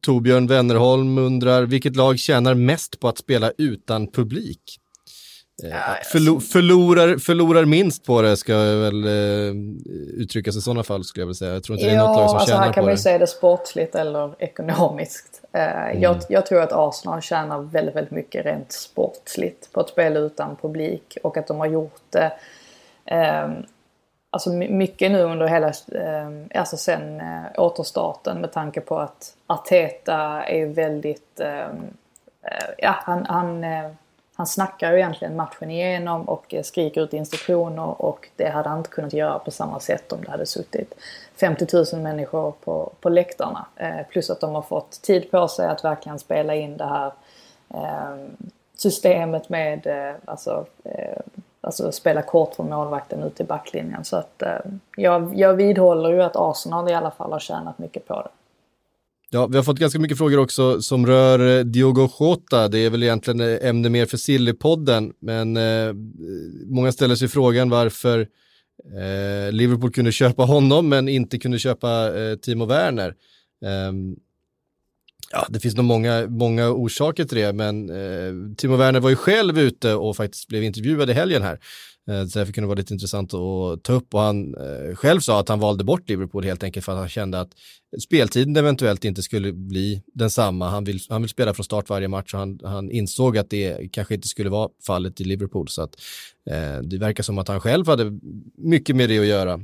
Torbjörn 0.00 0.46
Wennerholm 0.46 1.18
undrar, 1.18 1.62
vilket 1.62 1.96
lag 1.96 2.18
tjänar 2.18 2.54
mest 2.54 3.00
på 3.00 3.08
att 3.08 3.18
spela 3.18 3.52
utan 3.58 4.06
publik? 4.06 4.80
Eh, 5.64 5.70
ja, 5.70 5.96
förlo 6.12 6.40
förlorar, 6.40 7.18
förlorar 7.18 7.64
minst 7.64 8.04
på 8.04 8.22
det 8.22 8.36
ska 8.36 8.52
jag 8.52 8.76
väl 8.76 9.04
eh, 9.04 9.54
uttryckas 10.16 10.56
i 10.56 10.60
sådana 10.60 10.82
fall 10.82 11.04
skulle 11.04 11.22
jag 11.22 11.26
vilja 11.26 11.34
säga. 11.34 11.52
Jag 11.52 11.62
tror 11.62 11.78
inte 11.78 11.86
ja, 11.86 11.92
det 11.92 11.98
är 11.98 12.08
något 12.08 12.16
lag 12.16 12.28
som 12.28 12.38
alltså 12.38 12.52
tjänar 12.52 12.66
här 12.66 12.72
kan 12.72 12.84
man 12.84 12.92
ju 12.92 12.98
säga 12.98 13.18
det 13.18 13.26
sportsligt 13.26 13.94
eller 13.94 14.34
ekonomiskt. 14.38 15.40
Eh, 15.52 15.86
mm. 15.86 16.02
jag, 16.02 16.16
jag, 16.28 16.46
tror 16.46 16.60
att 16.60 16.72
Arsenal 16.72 17.22
tjänar 17.22 17.58
väldigt, 17.58 17.96
väldigt 17.96 18.12
mycket 18.12 18.46
rent 18.46 18.72
sportsligt 18.72 19.72
på 19.72 19.80
att 19.80 19.88
spela 19.88 20.20
utan 20.20 20.56
publik 20.56 21.18
och 21.22 21.36
att 21.36 21.46
de 21.46 21.58
har 21.58 21.66
gjort 21.66 22.02
det 22.10 22.32
eh, 23.04 23.48
alltså 24.30 24.50
mycket 24.50 25.10
nu 25.10 25.22
under 25.22 25.46
hela, 25.46 25.68
eh, 25.68 26.60
alltså 26.60 26.76
sen 26.76 27.20
eh, 27.20 27.42
återstarten 27.56 28.40
med 28.40 28.52
tanke 28.52 28.80
på 28.80 28.98
att 28.98 29.36
Arteta 29.46 30.44
är 30.44 30.66
väldigt, 30.66 31.40
eh, 31.40 31.60
eh 31.60 31.68
ja 32.78 32.94
han, 32.98 33.26
han 33.26 33.64
eh, 33.64 33.90
han 34.36 34.46
snackar 34.46 34.92
ju 34.92 34.98
egentligen 34.98 35.36
matchen 35.36 35.70
igenom 35.70 36.28
och 36.28 36.54
skriker 36.62 37.00
ut 37.00 37.12
instruktioner 37.12 38.02
och 38.02 38.28
det 38.36 38.48
hade 38.48 38.68
han 38.68 38.78
inte 38.78 38.90
kunnat 38.90 39.12
göra 39.12 39.38
på 39.38 39.50
samma 39.50 39.80
sätt 39.80 40.12
om 40.12 40.24
det 40.24 40.30
hade 40.30 40.46
suttit 40.46 40.94
50 41.40 41.66
000 41.92 42.02
människor 42.02 42.52
på, 42.64 42.92
på 43.00 43.08
läktarna. 43.08 43.66
Eh, 43.76 44.06
plus 44.10 44.30
att 44.30 44.40
de 44.40 44.54
har 44.54 44.62
fått 44.62 45.02
tid 45.02 45.30
på 45.30 45.48
sig 45.48 45.68
att 45.68 45.84
verkligen 45.84 46.18
spela 46.18 46.54
in 46.54 46.76
det 46.76 46.84
här 46.84 47.12
eh, 47.74 48.16
systemet 48.76 49.48
med 49.48 49.86
eh, 49.86 50.14
alltså, 50.24 50.66
eh, 50.84 51.20
alltså 51.60 51.92
spela 51.92 52.22
kort 52.22 52.54
från 52.54 52.70
målvakten 52.70 53.22
ut 53.22 53.40
i 53.40 53.44
backlinjen. 53.44 54.04
Så 54.04 54.16
att 54.16 54.42
eh, 54.42 54.58
jag, 54.96 55.34
jag 55.34 55.54
vidhåller 55.54 56.10
ju 56.10 56.22
att 56.22 56.36
Arsenal 56.36 56.90
i 56.90 56.94
alla 56.94 57.10
fall 57.10 57.32
har 57.32 57.40
tjänat 57.40 57.78
mycket 57.78 58.06
på 58.06 58.14
det. 58.22 58.28
Ja, 59.36 59.46
vi 59.46 59.56
har 59.56 59.64
fått 59.64 59.78
ganska 59.78 59.98
mycket 59.98 60.18
frågor 60.18 60.38
också 60.38 60.82
som 60.82 61.06
rör 61.06 61.58
eh, 61.58 61.64
Diogo 61.64 62.08
Jota. 62.20 62.68
Det 62.68 62.78
är 62.78 62.90
väl 62.90 63.02
egentligen 63.02 63.40
eh, 63.40 63.68
ämne 63.68 63.88
mer 63.88 64.06
för 64.06 64.16
Sillypodden, 64.16 65.12
men 65.20 65.56
eh, 65.56 65.92
många 66.66 66.92
ställer 66.92 67.14
sig 67.14 67.28
frågan 67.28 67.70
varför 67.70 68.20
eh, 68.20 69.52
Liverpool 69.52 69.92
kunde 69.92 70.12
köpa 70.12 70.42
honom 70.42 70.88
men 70.88 71.08
inte 71.08 71.38
kunde 71.38 71.58
köpa 71.58 72.20
eh, 72.20 72.36
Timo 72.36 72.64
Werner. 72.66 73.14
Ehm, 73.64 74.16
ja, 75.32 75.46
det 75.48 75.60
finns 75.60 75.76
nog 75.76 75.84
många, 75.84 76.26
många 76.28 76.70
orsaker 76.70 77.24
till 77.24 77.38
det, 77.38 77.52
men 77.52 77.90
eh, 77.90 78.54
Timo 78.56 78.76
Werner 78.76 79.00
var 79.00 79.10
ju 79.10 79.16
själv 79.16 79.58
ute 79.58 79.94
och 79.94 80.16
faktiskt 80.16 80.48
blev 80.48 80.62
intervjuad 80.62 81.10
i 81.10 81.12
helgen 81.12 81.42
här. 81.42 81.58
Eh, 82.08 82.26
så 82.26 82.38
därför 82.38 82.52
kunde 82.52 82.66
det 82.66 82.68
vara 82.68 82.78
lite 82.78 82.94
intressant 82.94 83.34
att 83.34 83.84
ta 83.84 83.92
upp 83.92 84.14
och 84.14 84.20
han 84.20 84.54
eh, 84.54 84.94
själv 84.94 85.20
sa 85.20 85.40
att 85.40 85.48
han 85.48 85.60
valde 85.60 85.84
bort 85.84 86.08
Liverpool 86.08 86.44
helt 86.44 86.62
enkelt 86.62 86.84
för 86.84 86.92
att 86.92 86.98
han 86.98 87.08
kände 87.08 87.40
att 87.40 87.50
speltiden 88.02 88.56
eventuellt 88.56 89.04
inte 89.04 89.22
skulle 89.22 89.52
bli 89.52 90.02
densamma. 90.14 90.68
Han 90.68 90.84
vill, 90.84 91.00
han 91.08 91.22
vill 91.22 91.28
spela 91.28 91.54
från 91.54 91.64
start 91.64 91.88
varje 91.88 92.08
match 92.08 92.34
och 92.34 92.40
han, 92.40 92.60
han 92.64 92.90
insåg 92.90 93.38
att 93.38 93.50
det 93.50 93.92
kanske 93.92 94.14
inte 94.14 94.28
skulle 94.28 94.50
vara 94.50 94.68
fallet 94.86 95.20
i 95.20 95.24
Liverpool. 95.24 95.68
Så 95.68 95.82
att 95.82 95.94
eh, 96.50 96.78
det 96.82 96.98
verkar 96.98 97.22
som 97.22 97.38
att 97.38 97.48
han 97.48 97.60
själv 97.60 97.86
hade 97.86 98.18
mycket 98.56 98.96
med 98.96 99.08
det 99.08 99.18
att 99.18 99.26
göra. 99.26 99.60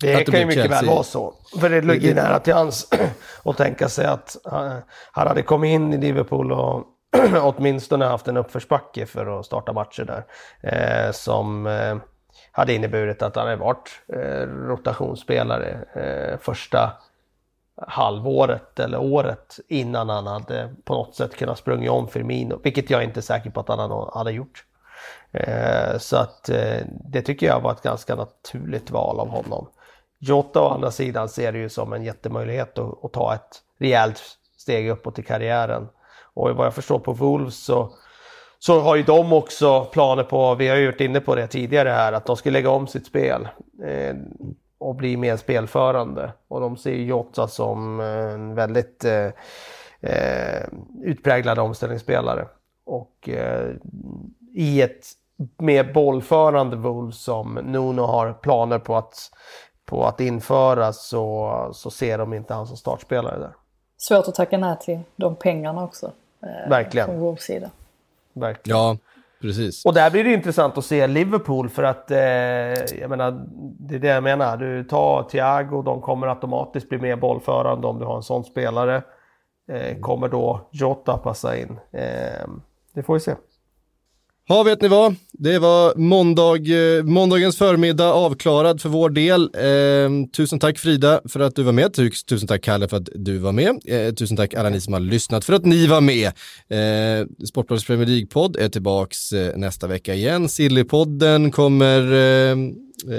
Det, 0.00 0.16
det 0.16 0.24
kan 0.24 0.40
ju 0.40 0.46
mycket 0.46 0.62
Chelsea. 0.62 0.80
väl 0.80 0.88
vara 0.88 1.02
så. 1.02 1.34
För 1.60 1.70
det 1.70 1.82
ligger 1.82 2.14
nära 2.14 2.40
till 2.40 2.54
hans 2.54 2.88
att 3.44 3.56
tänka 3.56 3.88
sig 3.88 4.06
att 4.06 4.36
han 5.12 5.26
hade 5.28 5.42
kommit 5.42 5.68
in 5.68 5.92
i 5.92 5.98
Liverpool 5.98 6.52
och 6.52 6.84
åtminstone 7.40 8.04
haft 8.04 8.28
en 8.28 8.36
uppförsbacke 8.36 9.06
för 9.06 9.40
att 9.40 9.46
starta 9.46 9.72
matcher 9.72 10.04
där. 10.04 10.24
Eh, 10.60 11.12
som 11.12 11.66
eh, 11.66 11.96
hade 12.52 12.74
inneburit 12.74 13.22
att 13.22 13.36
han 13.36 13.46
hade 13.46 13.56
varit 13.56 14.00
eh, 14.08 14.46
rotationsspelare 14.46 15.78
eh, 15.94 16.38
första 16.38 16.92
halvåret 17.76 18.80
eller 18.80 18.98
året 18.98 19.58
innan 19.68 20.08
han 20.08 20.26
hade 20.26 20.74
på 20.84 20.94
något 20.94 21.14
sätt 21.14 21.36
kunnat 21.36 21.58
sprungit 21.58 21.90
om 21.90 22.08
Firmino, 22.08 22.60
vilket 22.62 22.90
jag 22.90 23.04
inte 23.04 23.20
är 23.20 23.22
säker 23.22 23.50
på 23.50 23.60
att 23.60 23.68
han 23.68 24.08
hade 24.14 24.32
gjort. 24.32 24.64
Eh, 25.32 25.98
så 25.98 26.16
att 26.16 26.48
eh, 26.48 26.80
det 26.88 27.22
tycker 27.22 27.46
jag 27.46 27.60
var 27.60 27.72
ett 27.72 27.82
ganska 27.82 28.14
naturligt 28.14 28.90
val 28.90 29.20
av 29.20 29.28
honom. 29.28 29.68
Jota 30.18 30.60
å 30.60 30.68
andra 30.68 30.90
sidan 30.90 31.28
ser 31.28 31.52
det 31.52 31.58
ju 31.58 31.68
som 31.68 31.92
en 31.92 32.04
jättemöjlighet 32.04 32.78
att, 32.78 33.04
att 33.04 33.12
ta 33.12 33.34
ett 33.34 33.62
rejält 33.78 34.22
steg 34.56 34.88
uppåt 34.88 35.18
i 35.18 35.22
karriären. 35.22 35.88
Och 36.34 36.50
vad 36.50 36.66
jag 36.66 36.74
förstår 36.74 36.98
på 36.98 37.12
Wolves 37.12 37.64
så, 37.64 37.92
så 38.58 38.80
har 38.80 38.96
ju 38.96 39.02
de 39.02 39.32
också 39.32 39.84
planer 39.84 40.22
på, 40.22 40.54
vi 40.54 40.68
har 40.68 40.76
ju 40.76 40.86
varit 40.86 41.00
inne 41.00 41.20
på 41.20 41.34
det 41.34 41.46
tidigare 41.46 41.88
här, 41.88 42.12
att 42.12 42.26
de 42.26 42.36
ska 42.36 42.50
lägga 42.50 42.70
om 42.70 42.86
sitt 42.86 43.06
spel 43.06 43.48
eh, 43.84 44.16
och 44.78 44.94
bli 44.94 45.16
mer 45.16 45.36
spelförande. 45.36 46.32
Och 46.48 46.60
de 46.60 46.76
ser 46.76 46.92
ju 46.92 47.04
Jota 47.04 47.48
som 47.48 48.00
eh, 48.00 48.06
en 48.06 48.54
väldigt 48.54 49.04
eh, 49.04 49.30
eh, 50.00 50.68
utpräglad 51.02 51.58
omställningsspelare. 51.58 52.48
Och 52.86 53.28
eh, 53.28 53.70
i 54.54 54.82
ett 54.82 55.06
mer 55.58 55.92
bollförande 55.92 56.76
Wolves 56.76 57.22
som 57.22 57.54
Nuno 57.54 58.02
har 58.02 58.32
planer 58.32 58.78
på 58.78 58.96
att 58.96 59.30
på 59.84 60.04
att 60.04 60.20
införa 60.20 60.92
så, 60.92 61.70
så 61.72 61.90
ser 61.90 62.18
de 62.18 62.34
inte 62.34 62.54
han 62.54 62.66
som 62.66 62.76
startspelare 62.76 63.38
där. 63.38 63.52
Svårt 63.96 64.28
att 64.28 64.34
tacka 64.34 64.58
nej 64.58 64.76
till 64.80 65.00
de 65.16 65.36
pengarna 65.36 65.84
också. 65.84 66.12
Eh, 66.44 66.68
Verkligen. 66.68 67.06
Från 67.06 67.18
vår 67.20 67.36
sida. 67.36 67.70
Verkligen. 68.32 68.78
Ja, 68.78 68.96
precis. 69.40 69.84
Och 69.84 69.94
där 69.94 70.10
blir 70.10 70.24
det 70.24 70.32
intressant 70.32 70.78
att 70.78 70.84
se 70.84 71.06
Liverpool 71.06 71.68
för 71.68 71.82
att, 71.82 72.10
eh, 72.10 72.18
jag 73.00 73.10
menar, 73.10 73.44
det 73.78 73.94
är 73.94 73.98
det 73.98 74.08
jag 74.08 74.22
menar. 74.22 74.56
Du 74.56 74.84
tar 74.84 75.22
Thiago, 75.22 75.82
de 75.82 76.00
kommer 76.00 76.26
automatiskt 76.26 76.88
bli 76.88 76.98
mer 76.98 77.16
bollförande 77.16 77.86
om 77.86 77.98
du 77.98 78.04
har 78.04 78.16
en 78.16 78.22
sån 78.22 78.44
spelare. 78.44 79.02
Eh, 79.72 79.98
kommer 80.00 80.28
då 80.28 80.68
Jota 80.72 81.18
passa 81.18 81.56
in? 81.56 81.78
Eh, 81.92 82.48
det 82.94 83.02
får 83.02 83.14
vi 83.14 83.20
se. 83.20 83.34
Ja, 84.48 84.62
vet 84.62 84.82
ni 84.82 84.88
vad? 84.88 85.14
Det 85.32 85.58
var 85.58 85.94
måndag, 85.96 86.56
eh, 86.56 87.02
måndagens 87.04 87.56
förmiddag 87.58 88.12
avklarad 88.12 88.80
för 88.80 88.88
vår 88.88 89.10
del. 89.10 89.42
Eh, 89.42 90.28
tusen 90.36 90.58
tack 90.58 90.78
Frida 90.78 91.20
för 91.28 91.40
att 91.40 91.56
du 91.56 91.62
var 91.62 91.72
med. 91.72 91.94
Tusen 92.28 92.48
tack 92.48 92.62
Kalle 92.62 92.88
för 92.88 92.96
att 92.96 93.08
du 93.14 93.38
var 93.38 93.52
med. 93.52 93.80
Eh, 93.84 94.14
tusen 94.14 94.36
tack 94.36 94.54
alla 94.54 94.68
ni 94.68 94.80
som 94.80 94.92
har 94.92 95.00
lyssnat 95.00 95.44
för 95.44 95.52
att 95.52 95.64
ni 95.64 95.86
var 95.86 96.00
med. 96.00 96.26
Eh, 96.68 97.26
Sportbladets 97.46 97.86
Premier 97.86 98.06
League-podd 98.06 98.56
är 98.56 98.68
tillbaks 98.68 99.32
eh, 99.32 99.56
nästa 99.56 99.86
vecka 99.86 100.14
igen. 100.14 100.48
Sillypodden 100.48 101.50
kommer 101.50 102.12
Eh, 102.12 102.56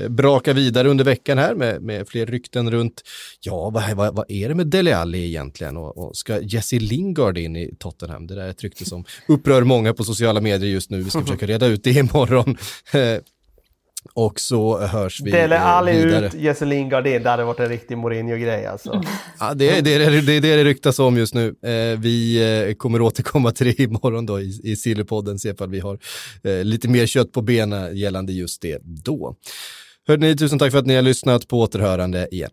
braka 0.09 0.53
vidare 0.53 0.89
under 0.89 1.05
veckan 1.05 1.37
här 1.37 1.55
med, 1.55 1.81
med 1.81 2.07
fler 2.07 2.25
rykten 2.25 2.71
runt, 2.71 3.01
ja 3.39 3.69
vad, 3.69 3.95
vad, 3.95 4.15
vad 4.15 4.31
är 4.31 4.49
det 4.49 4.55
med 4.55 4.67
Dele 4.67 4.97
Alli 4.97 5.25
egentligen 5.25 5.77
och, 5.77 5.97
och, 5.97 6.17
ska 6.17 6.41
Jesse 6.41 6.79
Lingard 6.79 7.37
in 7.37 7.55
i 7.55 7.75
Tottenham? 7.79 8.27
Det 8.27 8.35
där 8.35 8.41
är 8.41 8.49
ett 8.49 8.63
rykte 8.63 8.85
som 8.85 9.05
upprör 9.27 9.63
många 9.63 9.93
på 9.93 10.03
sociala 10.03 10.41
medier 10.41 10.69
just 10.69 10.89
nu, 10.89 11.01
vi 11.01 11.09
ska 11.09 11.21
försöka 11.25 11.45
reda 11.45 11.65
ut 11.65 11.83
det 11.83 11.91
imorgon. 11.91 12.57
Eh, 14.05 14.11
och 14.13 14.39
så 14.39 14.79
hörs 14.79 15.21
vi 15.21 15.31
Dele 15.31 15.59
Alli 15.59 16.01
ut, 16.01 16.33
Jesse 16.33 16.65
Lingard 16.65 17.07
in, 17.07 17.23
det 17.23 17.29
hade 17.29 17.43
varit 17.43 17.59
en 17.59 17.69
riktig 17.69 17.97
Mourinho-grej 17.97 18.65
alltså. 18.65 19.03
Ja, 19.39 19.53
det, 19.53 19.81
det, 19.81 19.97
det, 19.97 20.21
det, 20.21 20.39
det 20.39 20.63
ryktas 20.63 20.99
om 20.99 21.17
just 21.17 21.33
nu. 21.33 21.47
Eh, 21.47 21.99
vi 21.99 22.75
kommer 22.77 23.01
återkomma 23.01 23.51
till 23.51 23.65
det 23.65 23.79
imorgon 23.83 24.25
då 24.25 24.39
i, 24.39 24.59
i 24.63 24.75
Sillypodden, 24.75 25.39
se 25.39 25.49
ifall 25.49 25.69
vi 25.69 25.79
har 25.79 25.99
lite 26.63 26.87
mer 26.87 27.05
kött 27.05 27.31
på 27.31 27.41
benen 27.41 27.97
gällande 27.97 28.33
just 28.33 28.61
det 28.61 28.81
då. 28.83 29.35
Hörde 30.07 30.27
ni, 30.27 30.35
tusen 30.35 30.59
tack 30.59 30.71
för 30.71 30.79
att 30.79 30.85
ni 30.85 30.95
har 30.95 31.01
lyssnat 31.01 31.47
på 31.47 31.59
återhörande 31.59 32.27
igen. 32.31 32.51